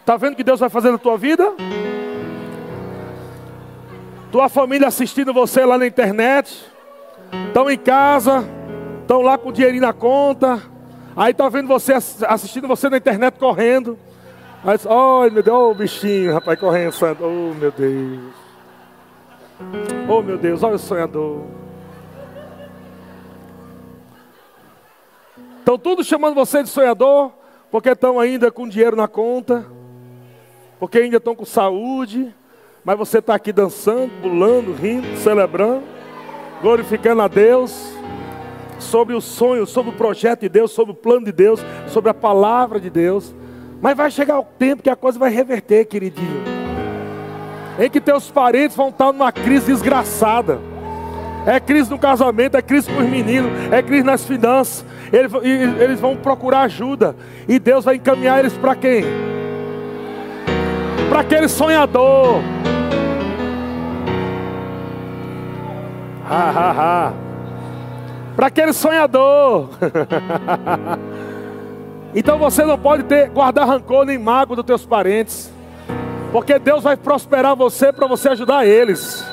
Está 0.00 0.16
vendo 0.16 0.32
o 0.34 0.36
que 0.36 0.44
Deus 0.44 0.60
vai 0.60 0.70
fazer 0.70 0.90
na 0.90 0.98
tua 0.98 1.18
vida? 1.18 1.52
Tua 4.32 4.48
família 4.48 4.88
assistindo 4.88 5.34
você 5.34 5.64
lá 5.64 5.76
na 5.76 5.86
internet, 5.86 6.64
estão 7.48 7.68
em 7.68 7.76
casa, 7.76 8.44
estão 9.00 9.20
lá 9.20 9.36
com 9.36 9.48
o 9.48 9.52
dinheirinho 9.52 9.82
na 9.82 9.92
conta, 9.92 10.62
Aí 11.16 11.34
tá 11.34 11.48
vendo 11.48 11.66
você 11.66 11.92
assistindo 11.92 12.68
você 12.68 12.88
na 12.88 12.96
internet 12.96 13.38
correndo. 13.38 13.98
Aí 14.64 14.76
diz, 14.76 14.86
oh, 14.86 15.28
meu 15.30 15.42
Deus, 15.42 15.56
oh, 15.56 15.74
bichinho, 15.74 16.32
rapaz, 16.32 16.58
correndo. 16.58 16.94
Oh, 17.20 17.54
meu 17.54 17.70
Deus. 17.70 18.34
Oh 20.08 20.22
meu 20.22 20.38
Deus, 20.38 20.62
olha 20.62 20.76
o 20.76 20.78
sonhador. 20.78 21.44
Estão 25.60 25.78
tudo 25.78 26.02
chamando 26.02 26.34
você 26.34 26.62
de 26.62 26.70
sonhador, 26.70 27.30
porque 27.70 27.90
estão 27.90 28.18
ainda 28.18 28.50
com 28.50 28.66
dinheiro 28.66 28.96
na 28.96 29.06
conta, 29.06 29.64
porque 30.80 30.98
ainda 30.98 31.18
estão 31.18 31.36
com 31.36 31.44
saúde, 31.44 32.34
mas 32.82 32.96
você 32.96 33.18
está 33.18 33.34
aqui 33.34 33.52
dançando, 33.52 34.10
pulando, 34.22 34.72
rindo, 34.72 35.16
celebrando, 35.18 35.82
glorificando 36.62 37.20
a 37.20 37.28
Deus, 37.28 37.92
sobre 38.78 39.14
o 39.14 39.20
sonho, 39.20 39.66
sobre 39.66 39.92
o 39.92 39.96
projeto 39.96 40.40
de 40.40 40.48
Deus, 40.48 40.72
sobre 40.72 40.92
o 40.92 40.96
plano 40.96 41.26
de 41.26 41.32
Deus, 41.32 41.60
sobre 41.88 42.10
a 42.10 42.14
palavra 42.14 42.80
de 42.80 42.88
Deus. 42.88 43.34
Mas 43.82 43.94
vai 43.96 44.10
chegar 44.10 44.40
o 44.40 44.44
tempo 44.44 44.82
que 44.82 44.90
a 44.90 44.96
coisa 44.96 45.18
vai 45.18 45.30
reverter, 45.30 45.84
queridinho. 45.84 46.42
Em 47.78 47.90
que 47.90 48.00
teus 48.00 48.30
parentes 48.30 48.76
vão 48.76 48.88
estar 48.88 49.12
numa 49.12 49.30
crise 49.30 49.66
desgraçada. 49.66 50.58
É 51.46 51.58
crise 51.58 51.90
no 51.90 51.98
casamento, 51.98 52.56
é 52.56 52.62
crise 52.62 52.90
com 52.90 53.00
os 53.00 53.08
meninos, 53.08 53.50
é 53.72 53.82
crise 53.82 54.02
nas 54.02 54.24
finanças. 54.24 54.84
Eles, 55.12 55.32
eles 55.80 56.00
vão 56.00 56.16
procurar 56.16 56.62
ajuda. 56.62 57.16
E 57.48 57.58
Deus 57.58 57.84
vai 57.84 57.96
encaminhar 57.96 58.38
eles 58.38 58.52
para 58.52 58.74
quem? 58.74 59.04
Para 61.08 61.20
aquele 61.20 61.48
sonhador. 61.48 62.40
Ha, 66.28 66.50
ha, 66.50 66.70
ha. 66.70 67.12
Para 68.36 68.46
aquele 68.46 68.72
sonhador. 68.72 69.70
Então 72.14 72.38
você 72.38 72.64
não 72.64 72.76
pode 72.76 73.04
ter 73.04 73.28
guardar 73.30 73.68
rancor 73.68 74.04
nem 74.04 74.18
mágoa 74.18 74.56
dos 74.56 74.64
teus 74.64 74.84
parentes. 74.84 75.50
Porque 76.32 76.58
Deus 76.58 76.82
vai 76.82 76.96
prosperar 76.96 77.56
você 77.56 77.92
para 77.92 78.06
você 78.06 78.30
ajudar 78.30 78.66
eles. 78.66 79.24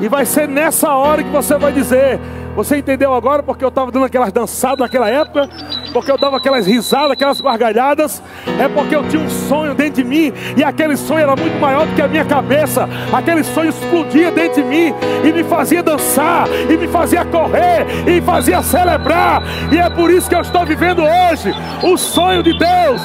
E 0.00 0.08
vai 0.08 0.24
ser 0.24 0.48
nessa 0.48 0.94
hora 0.94 1.22
que 1.22 1.28
você 1.30 1.58
vai 1.58 1.72
dizer: 1.72 2.18
Você 2.56 2.78
entendeu 2.78 3.12
agora 3.12 3.42
porque 3.42 3.62
eu 3.62 3.68
estava 3.68 3.92
dando 3.92 4.06
aquelas 4.06 4.32
dançadas 4.32 4.78
naquela 4.78 5.10
época? 5.10 5.48
Porque 5.92 6.10
eu 6.10 6.16
dava 6.16 6.38
aquelas 6.38 6.66
risadas, 6.66 7.10
aquelas 7.10 7.40
gargalhadas? 7.40 8.22
É 8.58 8.66
porque 8.66 8.96
eu 8.96 9.06
tinha 9.08 9.22
um 9.22 9.28
sonho 9.28 9.74
dentro 9.74 10.02
de 10.02 10.04
mim 10.04 10.32
e 10.56 10.64
aquele 10.64 10.96
sonho 10.96 11.20
era 11.20 11.36
muito 11.36 11.60
maior 11.60 11.86
do 11.86 11.94
que 11.94 12.00
a 12.00 12.08
minha 12.08 12.24
cabeça. 12.24 12.88
Aquele 13.12 13.44
sonho 13.44 13.68
explodia 13.68 14.30
dentro 14.30 14.62
de 14.62 14.68
mim 14.68 14.94
e 15.22 15.32
me 15.32 15.44
fazia 15.44 15.82
dançar, 15.82 16.48
e 16.48 16.76
me 16.76 16.88
fazia 16.88 17.24
correr, 17.26 17.86
e 18.06 18.12
me 18.12 18.20
fazia 18.22 18.62
celebrar. 18.62 19.42
E 19.70 19.78
é 19.78 19.90
por 19.90 20.10
isso 20.10 20.28
que 20.28 20.34
eu 20.34 20.40
estou 20.40 20.64
vivendo 20.64 21.02
hoje 21.02 21.54
o 21.82 21.98
sonho 21.98 22.42
de 22.42 22.56
Deus 22.58 23.02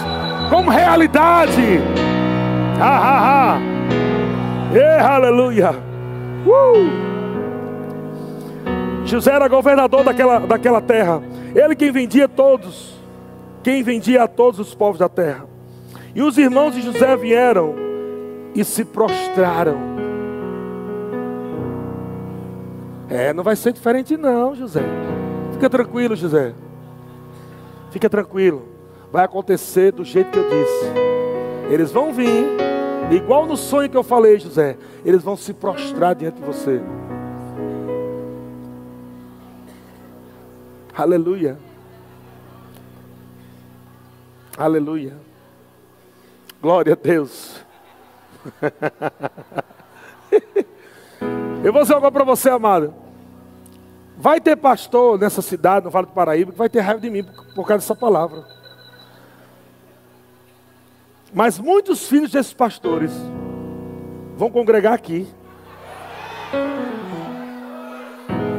como 0.49 0.69
realidade. 0.69 1.81
Ha, 2.79 2.87
ha, 2.87 3.57
ha. 3.57 5.15
Aleluia. 5.15 5.84
Uh! 6.45 7.15
José 9.05 9.31
era 9.31 9.47
governador 9.47 10.03
daquela, 10.03 10.39
daquela 10.39 10.81
terra. 10.81 11.21
Ele 11.53 11.75
quem 11.75 11.91
vendia 11.91 12.27
todos, 12.27 12.99
quem 13.63 13.81
vendia 13.83 14.23
a 14.23 14.27
todos 14.27 14.59
os 14.59 14.75
povos 14.75 14.99
da 14.99 15.07
terra. 15.07 15.47
E 16.13 16.21
os 16.21 16.37
irmãos 16.37 16.73
de 16.73 16.81
José 16.81 17.15
vieram 17.15 17.75
e 18.53 18.63
se 18.63 18.83
prostraram. 18.85 19.95
É, 23.09 23.33
não 23.33 23.43
vai 23.43 23.55
ser 23.55 23.71
diferente 23.73 24.17
não, 24.17 24.55
José. 24.55 24.81
Fica 25.53 25.69
tranquilo, 25.69 26.15
José. 26.15 26.53
Fica 27.91 28.09
tranquilo. 28.09 28.67
Vai 29.11 29.23
acontecer 29.23 29.91
do 29.91 30.03
jeito 30.03 30.31
que 30.31 30.39
eu 30.39 30.49
disse. 30.49 30.85
Eles 31.69 31.91
vão 31.91 32.11
vir 32.11 32.64
Igual 33.11 33.45
no 33.45 33.55
sonho 33.55 33.89
que 33.89 33.97
eu 33.97 34.03
falei, 34.03 34.39
José, 34.39 34.77
eles 35.03 35.21
vão 35.21 35.37
se 35.37 35.53
prostrar 35.53 36.15
diante 36.15 36.39
de 36.39 36.45
você. 36.45 36.81
Aleluia. 40.97 41.57
Aleluia. 44.57 45.13
Glória 46.61 46.93
a 46.93 46.95
Deus. 46.95 47.61
eu 51.63 51.73
vou 51.73 51.81
dizer 51.81 51.95
algo 51.95 52.11
para 52.11 52.23
você, 52.23 52.49
amado. 52.49 52.93
Vai 54.17 54.39
ter 54.39 54.55
pastor 54.55 55.19
nessa 55.19 55.41
cidade, 55.41 55.85
no 55.85 55.91
Vale 55.91 56.07
do 56.07 56.13
Paraíba, 56.13 56.53
que 56.53 56.57
vai 56.57 56.69
ter 56.69 56.79
raiva 56.79 57.01
de 57.01 57.09
mim 57.09 57.25
por, 57.53 57.67
causa 57.67 57.83
dessa 57.83 57.95
palavra. 57.95 58.45
Mas 61.35 61.59
muitos 61.59 62.07
filhos 62.07 62.31
desses 62.31 62.53
pastores 62.53 63.11
vão 64.37 64.49
congregar 64.49 64.93
aqui. 64.93 65.27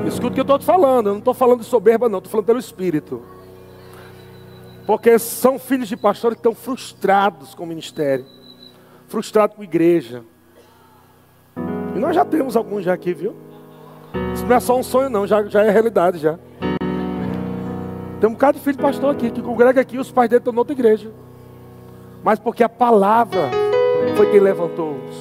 Escuta 0.07 0.29
o 0.29 0.35
que 0.35 0.41
eu 0.41 0.43
estou 0.43 0.59
te 0.59 0.67
falando, 0.67 1.07
eu 1.07 1.13
não 1.13 1.21
estou 1.21 1.33
falando 1.33 1.61
de 1.61 1.67
soberba, 1.67 2.07
não, 2.07 2.19
estou 2.19 2.31
falando 2.31 2.45
pelo 2.45 2.59
Espírito. 2.59 3.23
Porque 4.87 5.19
são 5.19 5.59
filhos 5.59 5.89
de 5.89 5.97
pastores 5.97 6.37
que 6.37 6.41
estão 6.41 6.55
frustrados 6.55 7.55
com 7.55 7.65
o 7.65 7.67
ministério, 7.67 8.27
frustrados 9.09 9.57
com 9.57 9.63
a 9.63 9.65
igreja. 9.65 10.23
E 11.95 11.99
nós 11.99 12.15
já 12.15 12.27
temos 12.27 12.59
alguns 12.59 12.85
já 12.85 12.93
aqui, 12.93 13.15
viu? 13.15 13.35
Isso 14.35 14.45
não 14.45 14.55
é 14.55 14.61
só 14.61 14.79
um 14.79 14.83
sonho, 14.83 15.09
não, 15.09 15.27
já, 15.27 15.43
já 15.45 15.65
é 15.65 15.71
realidade 15.71 16.19
já. 16.19 16.39
Tem 18.21 18.29
um 18.29 18.35
bocado 18.35 18.59
de 18.59 18.65
filho 18.65 18.77
de 18.77 18.83
pastor 18.83 19.15
aqui, 19.15 19.31
que 19.31 19.41
congrega 19.41 19.81
aqui, 19.81 19.97
os 19.97 20.13
pais 20.13 20.29
dele 20.29 20.41
estão 20.41 20.55
outra 20.55 20.75
igreja 20.75 21.11
mas 22.27 22.41
porque 22.41 22.65
a 22.65 22.69
palavra 22.69 23.53
foi 24.17 24.29
quem 24.33 24.41
levantou-os. 24.41 25.15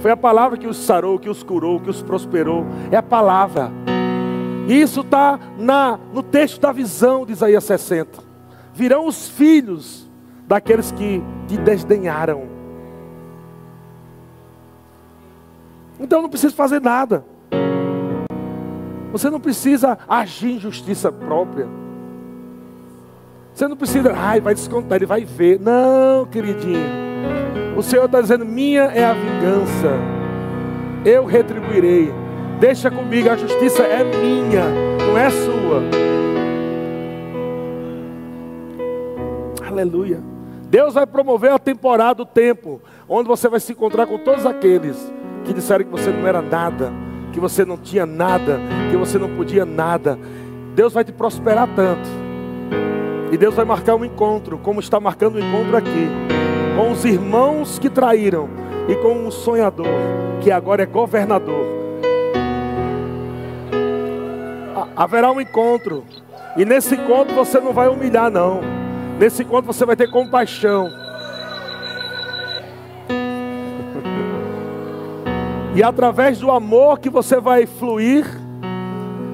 Foi 0.00 0.10
a 0.10 0.16
palavra 0.16 0.58
que 0.58 0.66
os 0.66 0.76
sarou, 0.76 1.20
que 1.20 1.30
os 1.30 1.44
curou, 1.44 1.78
que 1.78 1.88
os 1.88 2.02
prosperou. 2.02 2.66
É 2.90 2.96
a 2.96 3.02
palavra. 3.02 3.70
E 4.66 4.80
isso 4.80 5.02
está 5.02 5.38
no 6.12 6.20
texto 6.20 6.60
da 6.60 6.72
visão 6.72 7.24
de 7.24 7.30
Isaías 7.30 7.62
60. 7.62 8.18
Virão 8.74 9.06
os 9.06 9.28
filhos 9.28 10.10
daqueles 10.48 10.90
que 10.90 11.22
te 11.46 11.56
desdenharam. 11.58 12.48
Então 16.00 16.22
não 16.22 16.28
precisa 16.28 16.52
fazer 16.56 16.80
nada. 16.80 17.24
Você 19.12 19.30
não 19.30 19.38
precisa 19.38 19.96
agir 20.08 20.56
em 20.56 20.58
justiça 20.58 21.12
própria. 21.12 21.68
Você 23.54 23.68
não 23.68 23.76
precisa, 23.76 24.12
ai, 24.16 24.40
vai 24.40 24.54
descontar, 24.54 24.96
ele 24.96 25.06
vai 25.06 25.24
ver. 25.24 25.60
Não, 25.60 26.24
queridinho. 26.24 27.12
O 27.76 27.82
Senhor 27.82 28.06
está 28.06 28.20
dizendo: 28.20 28.44
minha 28.44 28.84
é 28.84 29.04
a 29.04 29.12
vingança, 29.12 29.90
eu 31.04 31.24
retribuirei. 31.24 32.12
Deixa 32.58 32.90
comigo, 32.90 33.28
a 33.28 33.36
justiça 33.36 33.82
é 33.82 34.04
minha, 34.04 34.64
não 35.06 35.18
é 35.18 35.30
sua. 35.30 35.82
Aleluia. 39.66 40.20
Deus 40.68 40.94
vai 40.94 41.06
promover 41.06 41.52
a 41.52 41.58
temporada, 41.58 42.22
o 42.22 42.26
tempo, 42.26 42.80
onde 43.06 43.28
você 43.28 43.48
vai 43.48 43.60
se 43.60 43.72
encontrar 43.72 44.06
com 44.06 44.16
todos 44.16 44.46
aqueles 44.46 45.12
que 45.44 45.52
disseram 45.52 45.84
que 45.84 45.90
você 45.90 46.10
não 46.10 46.26
era 46.26 46.40
nada, 46.40 46.90
que 47.32 47.40
você 47.40 47.64
não 47.64 47.76
tinha 47.76 48.06
nada, 48.06 48.58
que 48.90 48.96
você 48.96 49.18
não 49.18 49.36
podia 49.36 49.66
nada. 49.66 50.18
Deus 50.74 50.94
vai 50.94 51.04
te 51.04 51.12
prosperar 51.12 51.68
tanto 51.74 52.08
e 53.32 53.38
Deus 53.38 53.54
vai 53.54 53.64
marcar 53.64 53.94
um 53.94 54.04
encontro, 54.04 54.58
como 54.58 54.78
está 54.78 55.00
marcando 55.00 55.36
um 55.36 55.38
encontro 55.38 55.74
aqui, 55.74 56.06
com 56.76 56.92
os 56.92 57.02
irmãos 57.02 57.78
que 57.78 57.88
traíram 57.88 58.46
e 58.86 58.94
com 58.96 59.14
um 59.14 59.30
sonhador, 59.30 59.86
que 60.42 60.50
agora 60.50 60.82
é 60.82 60.86
governador. 60.86 61.64
Haverá 64.94 65.32
um 65.32 65.40
encontro, 65.40 66.04
e 66.58 66.66
nesse 66.66 66.94
encontro 66.94 67.34
você 67.34 67.58
não 67.58 67.72
vai 67.72 67.88
humilhar, 67.88 68.30
não. 68.30 68.60
Nesse 69.18 69.42
encontro 69.42 69.72
você 69.72 69.86
vai 69.86 69.96
ter 69.96 70.10
compaixão. 70.10 70.90
E 75.74 75.82
através 75.82 76.38
do 76.38 76.50
amor 76.50 76.98
que 76.98 77.08
você 77.08 77.40
vai 77.40 77.64
fluir, 77.64 78.26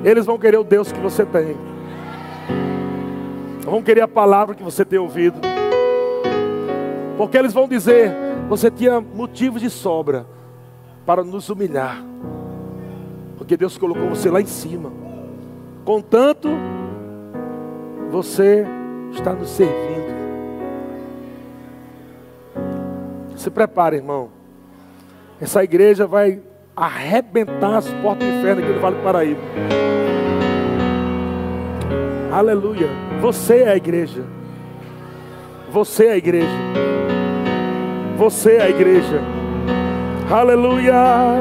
eles 0.04 0.24
vão 0.24 0.38
querer 0.38 0.56
o 0.56 0.62
Deus 0.62 0.92
que 0.92 1.00
você 1.00 1.26
tem 1.26 1.67
vão 3.68 3.82
querer 3.82 4.02
a 4.02 4.08
palavra 4.08 4.54
que 4.54 4.62
você 4.62 4.84
tem 4.84 4.98
ouvido. 4.98 5.38
Porque 7.16 7.36
eles 7.36 7.52
vão 7.52 7.68
dizer: 7.68 8.12
você 8.48 8.70
tinha 8.70 9.00
motivos 9.00 9.60
de 9.60 9.70
sobra 9.70 10.26
para 11.04 11.24
nos 11.24 11.48
humilhar. 11.48 12.04
Porque 13.36 13.56
Deus 13.56 13.78
colocou 13.78 14.08
você 14.08 14.30
lá 14.30 14.40
em 14.40 14.46
cima. 14.46 14.92
Contanto, 15.84 16.48
você 18.10 18.66
está 19.12 19.32
nos 19.32 19.48
servindo. 19.50 20.08
Se 23.36 23.50
prepare, 23.50 23.96
irmão. 23.96 24.30
Essa 25.40 25.62
igreja 25.62 26.06
vai 26.06 26.42
arrebentar 26.76 27.76
as 27.76 27.88
portas 28.02 28.26
do 28.26 28.34
inferno 28.34 28.62
aqui 28.62 28.72
no 28.72 28.80
Vale 28.80 28.96
do 28.96 29.02
Paraíba. 29.02 29.40
Aleluia. 32.32 33.07
Você 33.20 33.58
é 33.58 33.68
a 33.70 33.76
igreja. 33.76 34.24
Você 35.70 36.06
é 36.06 36.12
a 36.12 36.16
igreja. 36.16 36.48
Você 38.16 38.52
é 38.52 38.62
a 38.62 38.70
igreja. 38.70 39.20
Aleluia. 40.30 40.94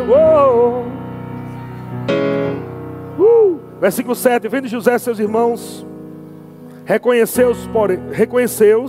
Uh. 0.10 0.88
Versículo 3.80 4.16
7. 4.16 4.48
Vendo 4.48 4.68
José 4.68 4.98
seus 4.98 5.20
irmãos, 5.20 5.86
reconheceu-os, 6.86 7.68
porém, 7.68 8.00
reconheceu 8.12 8.86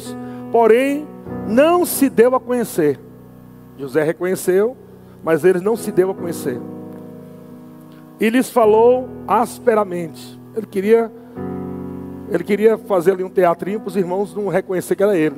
porém 0.51 1.07
não 1.47 1.85
se 1.85 2.09
deu 2.09 2.35
a 2.35 2.41
conhecer. 2.41 2.99
José 3.77 4.03
reconheceu, 4.03 4.77
mas 5.23 5.45
eles 5.45 5.63
não 5.63 5.77
se 5.77 5.93
deu 5.93 6.11
a 6.11 6.15
conhecer. 6.15 6.61
E 8.21 8.29
lhes 8.29 8.51
falou 8.51 9.09
asperamente. 9.27 10.39
Ele 10.57 10.67
queria, 10.67 11.13
ele 12.31 12.45
queria 12.45 12.77
fazer 12.77 13.13
ali 13.13 13.25
um 13.25 13.31
teatrinho 13.31 13.81
para 13.81 13.89
os 13.89 13.97
irmãos 13.97 14.35
não 14.35 14.49
reconhecer 14.49 14.95
que 14.95 15.03
era 15.03 15.17
ele. 15.17 15.37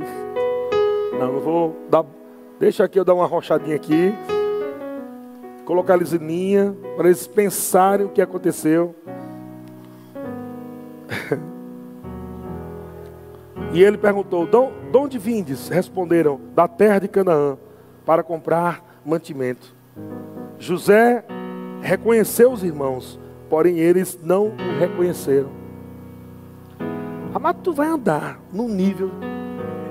Não, 1.18 1.34
eu 1.34 1.40
vou 1.40 1.76
dar. 1.88 2.04
Deixa 2.58 2.82
aqui 2.84 2.98
eu 2.98 3.04
dar 3.04 3.14
uma 3.14 3.26
rochadinha 3.26 3.76
aqui. 3.76 4.12
Colocar 5.64 5.94
eles 5.94 6.12
em 6.12 6.18
linha, 6.18 6.74
para 6.96 7.06
eles 7.06 7.26
pensarem 7.28 8.06
o 8.06 8.08
que 8.08 8.20
aconteceu. 8.20 8.94
e 13.72 13.82
ele 13.82 13.96
perguntou: 13.96 14.46
De 14.46 14.98
onde 14.98 15.16
vindes? 15.16 15.68
Responderam: 15.68 16.40
Da 16.54 16.66
terra 16.66 16.98
de 16.98 17.06
Canaã, 17.08 17.56
para 18.04 18.24
comprar 18.24 19.00
mantimento. 19.04 19.76
José 20.58 21.24
reconheceu 21.80 22.50
os 22.50 22.64
irmãos, 22.64 23.20
porém 23.48 23.78
eles 23.78 24.18
não 24.22 24.48
o 24.48 24.78
reconheceram. 24.80 25.59
Amado, 27.40 27.60
tu 27.62 27.72
vai 27.72 27.88
andar 27.88 28.38
num 28.52 28.68
nível 28.68 29.10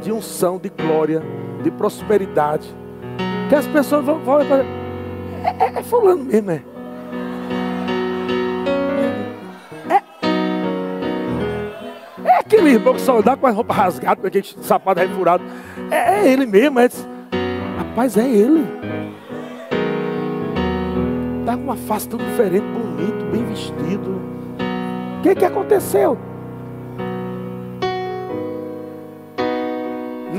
de 0.04 0.12
unção, 0.12 0.60
de 0.60 0.70
glória, 0.70 1.24
de 1.64 1.72
prosperidade, 1.72 2.68
que 3.50 3.56
as 3.56 3.66
pessoas 3.66 4.06
vão, 4.06 4.20
vão 4.20 4.40
é, 4.40 4.66
é, 5.58 5.80
é 5.80 5.82
fulano 5.82 6.26
mesmo, 6.26 6.52
é. 6.52 6.64
é. 9.90 10.04
É 12.24 12.36
aquele 12.38 12.70
irmão 12.70 12.94
que 12.94 13.02
só 13.02 13.20
dá 13.20 13.36
com 13.36 13.48
a 13.48 13.50
roupa 13.50 13.74
rasgada, 13.74 14.22
com 14.22 14.28
aquele 14.28 14.46
sapato 14.62 15.02
refurado. 15.02 15.44
É, 15.90 16.20
é 16.20 16.32
ele 16.32 16.46
mesmo, 16.46 16.80
é. 16.80 16.88
Rapaz, 17.80 18.16
é 18.16 18.30
ele 18.30 18.64
está 21.40 21.58
com 21.58 21.64
uma 21.64 21.76
face 21.76 22.08
tão 22.08 22.20
diferente, 22.20 22.68
bonito, 22.68 23.26
bem 23.32 23.44
vestido. 23.46 24.22
O 25.18 25.22
que, 25.24 25.34
que 25.34 25.46
aconteceu? 25.46 26.29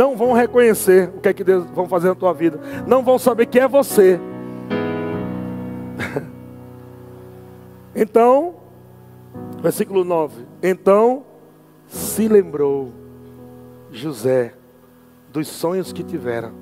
Não 0.01 0.17
vão 0.17 0.33
reconhecer 0.33 1.11
o 1.15 1.21
que 1.21 1.29
é 1.29 1.35
que 1.35 1.45
Deus 1.45 1.69
vão 1.73 1.87
fazer 1.87 2.09
na 2.09 2.15
tua 2.15 2.33
vida. 2.33 2.59
Não 2.87 3.05
vão 3.05 3.19
saber 3.19 3.45
que 3.45 3.61
é 3.61 3.69
você. 3.69 4.19
Então, 7.95 8.55
versículo 9.61 10.05
9. 10.05 10.47
Então 10.63 11.27
se 11.89 12.29
lembrou 12.29 12.93
José 13.91 14.55
dos 15.29 15.49
sonhos 15.49 15.93
que 15.93 16.05
tivera 16.05 16.53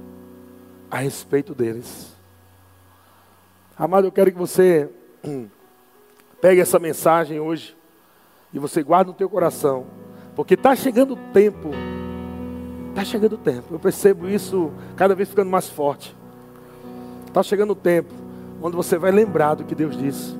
a 0.90 0.96
respeito 0.96 1.54
deles. 1.54 2.16
Amado, 3.78 4.06
eu 4.06 4.12
quero 4.12 4.32
que 4.32 4.38
você 4.38 4.88
pegue 6.40 6.62
essa 6.62 6.78
mensagem 6.78 7.38
hoje 7.38 7.76
e 8.54 8.58
você 8.58 8.82
guarde 8.82 9.10
no 9.10 9.16
teu 9.16 9.28
coração, 9.28 9.86
porque 10.34 10.54
está 10.54 10.74
chegando 10.74 11.12
o 11.12 11.32
tempo, 11.32 11.72
está 12.98 13.04
chegando 13.04 13.34
o 13.34 13.38
tempo, 13.38 13.74
eu 13.74 13.78
percebo 13.78 14.28
isso 14.28 14.72
cada 14.96 15.14
vez 15.14 15.28
ficando 15.28 15.48
mais 15.48 15.68
forte. 15.68 16.16
Está 17.28 17.44
chegando 17.44 17.70
o 17.70 17.76
tempo 17.76 18.12
onde 18.60 18.74
você 18.74 18.98
vai 18.98 19.12
lembrar 19.12 19.54
do 19.54 19.62
que 19.62 19.72
Deus 19.72 19.96
disse, 19.96 20.36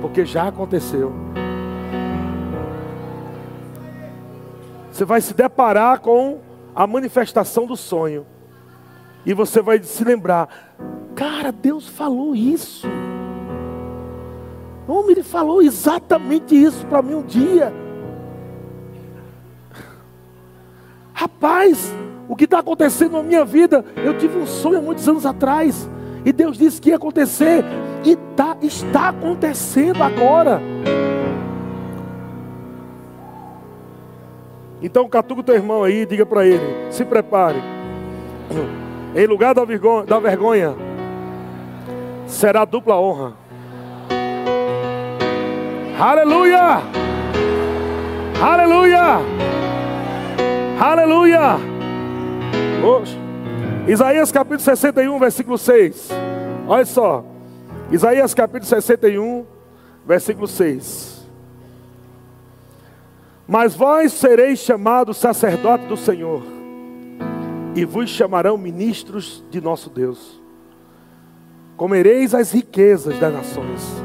porque 0.00 0.24
já 0.24 0.46
aconteceu. 0.46 1.12
Você 4.92 5.04
vai 5.04 5.20
se 5.20 5.34
deparar 5.34 6.00
com 6.00 6.38
a 6.76 6.86
manifestação 6.86 7.66
do 7.66 7.76
sonho, 7.76 8.24
e 9.26 9.34
você 9.34 9.60
vai 9.60 9.82
se 9.82 10.04
lembrar: 10.04 10.48
Cara, 11.16 11.50
Deus 11.50 11.88
falou 11.88 12.36
isso. 12.36 12.86
Homem, 14.86 15.10
ele 15.10 15.22
falou 15.24 15.60
exatamente 15.60 16.54
isso 16.54 16.86
para 16.86 17.02
mim 17.02 17.14
um 17.14 17.22
dia. 17.22 17.72
Rapaz, 21.18 21.92
o 22.28 22.36
que 22.36 22.44
está 22.44 22.60
acontecendo 22.60 23.14
na 23.14 23.24
minha 23.24 23.44
vida? 23.44 23.84
Eu 23.96 24.16
tive 24.16 24.38
um 24.38 24.46
sonho 24.46 24.78
há 24.78 24.80
muitos 24.80 25.08
anos 25.08 25.26
atrás. 25.26 25.90
E 26.24 26.32
Deus 26.32 26.56
disse 26.56 26.80
que 26.80 26.90
ia 26.90 26.94
acontecer. 26.94 27.64
E 28.04 28.14
tá, 28.36 28.56
está 28.62 29.08
acontecendo 29.08 30.00
agora. 30.00 30.62
Então 34.80 35.08
catuca 35.08 35.40
o 35.40 35.42
teu 35.42 35.56
irmão 35.56 35.82
aí 35.82 36.02
e 36.02 36.06
diga 36.06 36.24
para 36.24 36.46
ele: 36.46 36.62
se 36.88 37.04
prepare. 37.04 37.60
Em 39.16 39.26
lugar 39.26 39.56
da 39.56 39.64
vergonha, 39.64 40.04
da 40.06 40.20
vergonha 40.20 40.76
será 42.28 42.64
dupla 42.64 42.94
honra. 42.94 43.32
Aleluia! 45.98 46.80
Aleluia! 48.40 49.57
Aleluia! 50.80 51.56
Oxe. 52.84 53.16
Isaías 53.88 54.30
capítulo 54.30 54.60
61, 54.60 55.18
versículo 55.18 55.58
6. 55.58 56.08
Olha 56.68 56.84
só. 56.84 57.24
Isaías 57.90 58.32
capítulo 58.32 58.64
61, 58.64 59.44
versículo 60.06 60.46
6. 60.46 61.26
Mas 63.48 63.74
vós 63.74 64.12
sereis 64.12 64.60
chamados 64.60 65.16
sacerdote 65.16 65.86
do 65.86 65.96
Senhor, 65.96 66.42
e 67.74 67.84
vos 67.84 68.08
chamarão 68.08 68.56
ministros 68.56 69.44
de 69.50 69.60
nosso 69.60 69.90
Deus 69.90 70.38
comereis 71.76 72.34
as 72.34 72.50
riquezas 72.50 73.16
das 73.20 73.32
nações, 73.32 74.02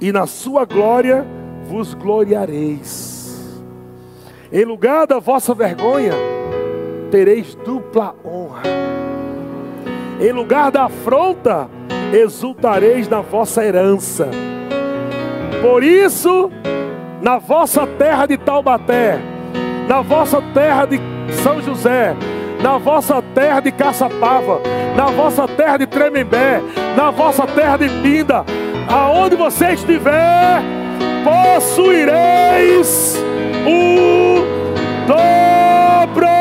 e 0.00 0.12
na 0.12 0.26
sua 0.26 0.64
glória 0.64 1.26
vos 1.68 1.94
gloriareis. 1.94 3.15
Em 4.52 4.64
lugar 4.64 5.06
da 5.08 5.18
vossa 5.18 5.52
vergonha, 5.52 6.12
tereis 7.10 7.56
dupla 7.64 8.14
honra. 8.24 8.62
Em 10.20 10.30
lugar 10.30 10.70
da 10.70 10.84
afronta, 10.84 11.68
exultareis 12.12 13.08
na 13.08 13.20
vossa 13.20 13.64
herança. 13.64 14.28
Por 15.60 15.82
isso, 15.82 16.50
na 17.20 17.38
vossa 17.38 17.86
terra 17.86 18.26
de 18.26 18.38
Taubaté, 18.38 19.18
na 19.88 20.00
vossa 20.00 20.40
terra 20.54 20.86
de 20.86 21.00
São 21.42 21.60
José, 21.60 22.14
na 22.62 22.78
vossa 22.78 23.20
terra 23.34 23.58
de 23.58 23.72
Caçapava, 23.72 24.60
na 24.94 25.06
vossa 25.06 25.48
terra 25.48 25.78
de 25.78 25.86
Tremembé, 25.86 26.62
na 26.96 27.10
vossa 27.10 27.46
terra 27.48 27.76
de 27.76 27.88
Pinda, 28.00 28.44
aonde 28.88 29.34
você 29.34 29.72
estiver, 29.72 30.62
possuireis 31.24 33.16
o 33.66 34.35
dobro. 35.06 36.35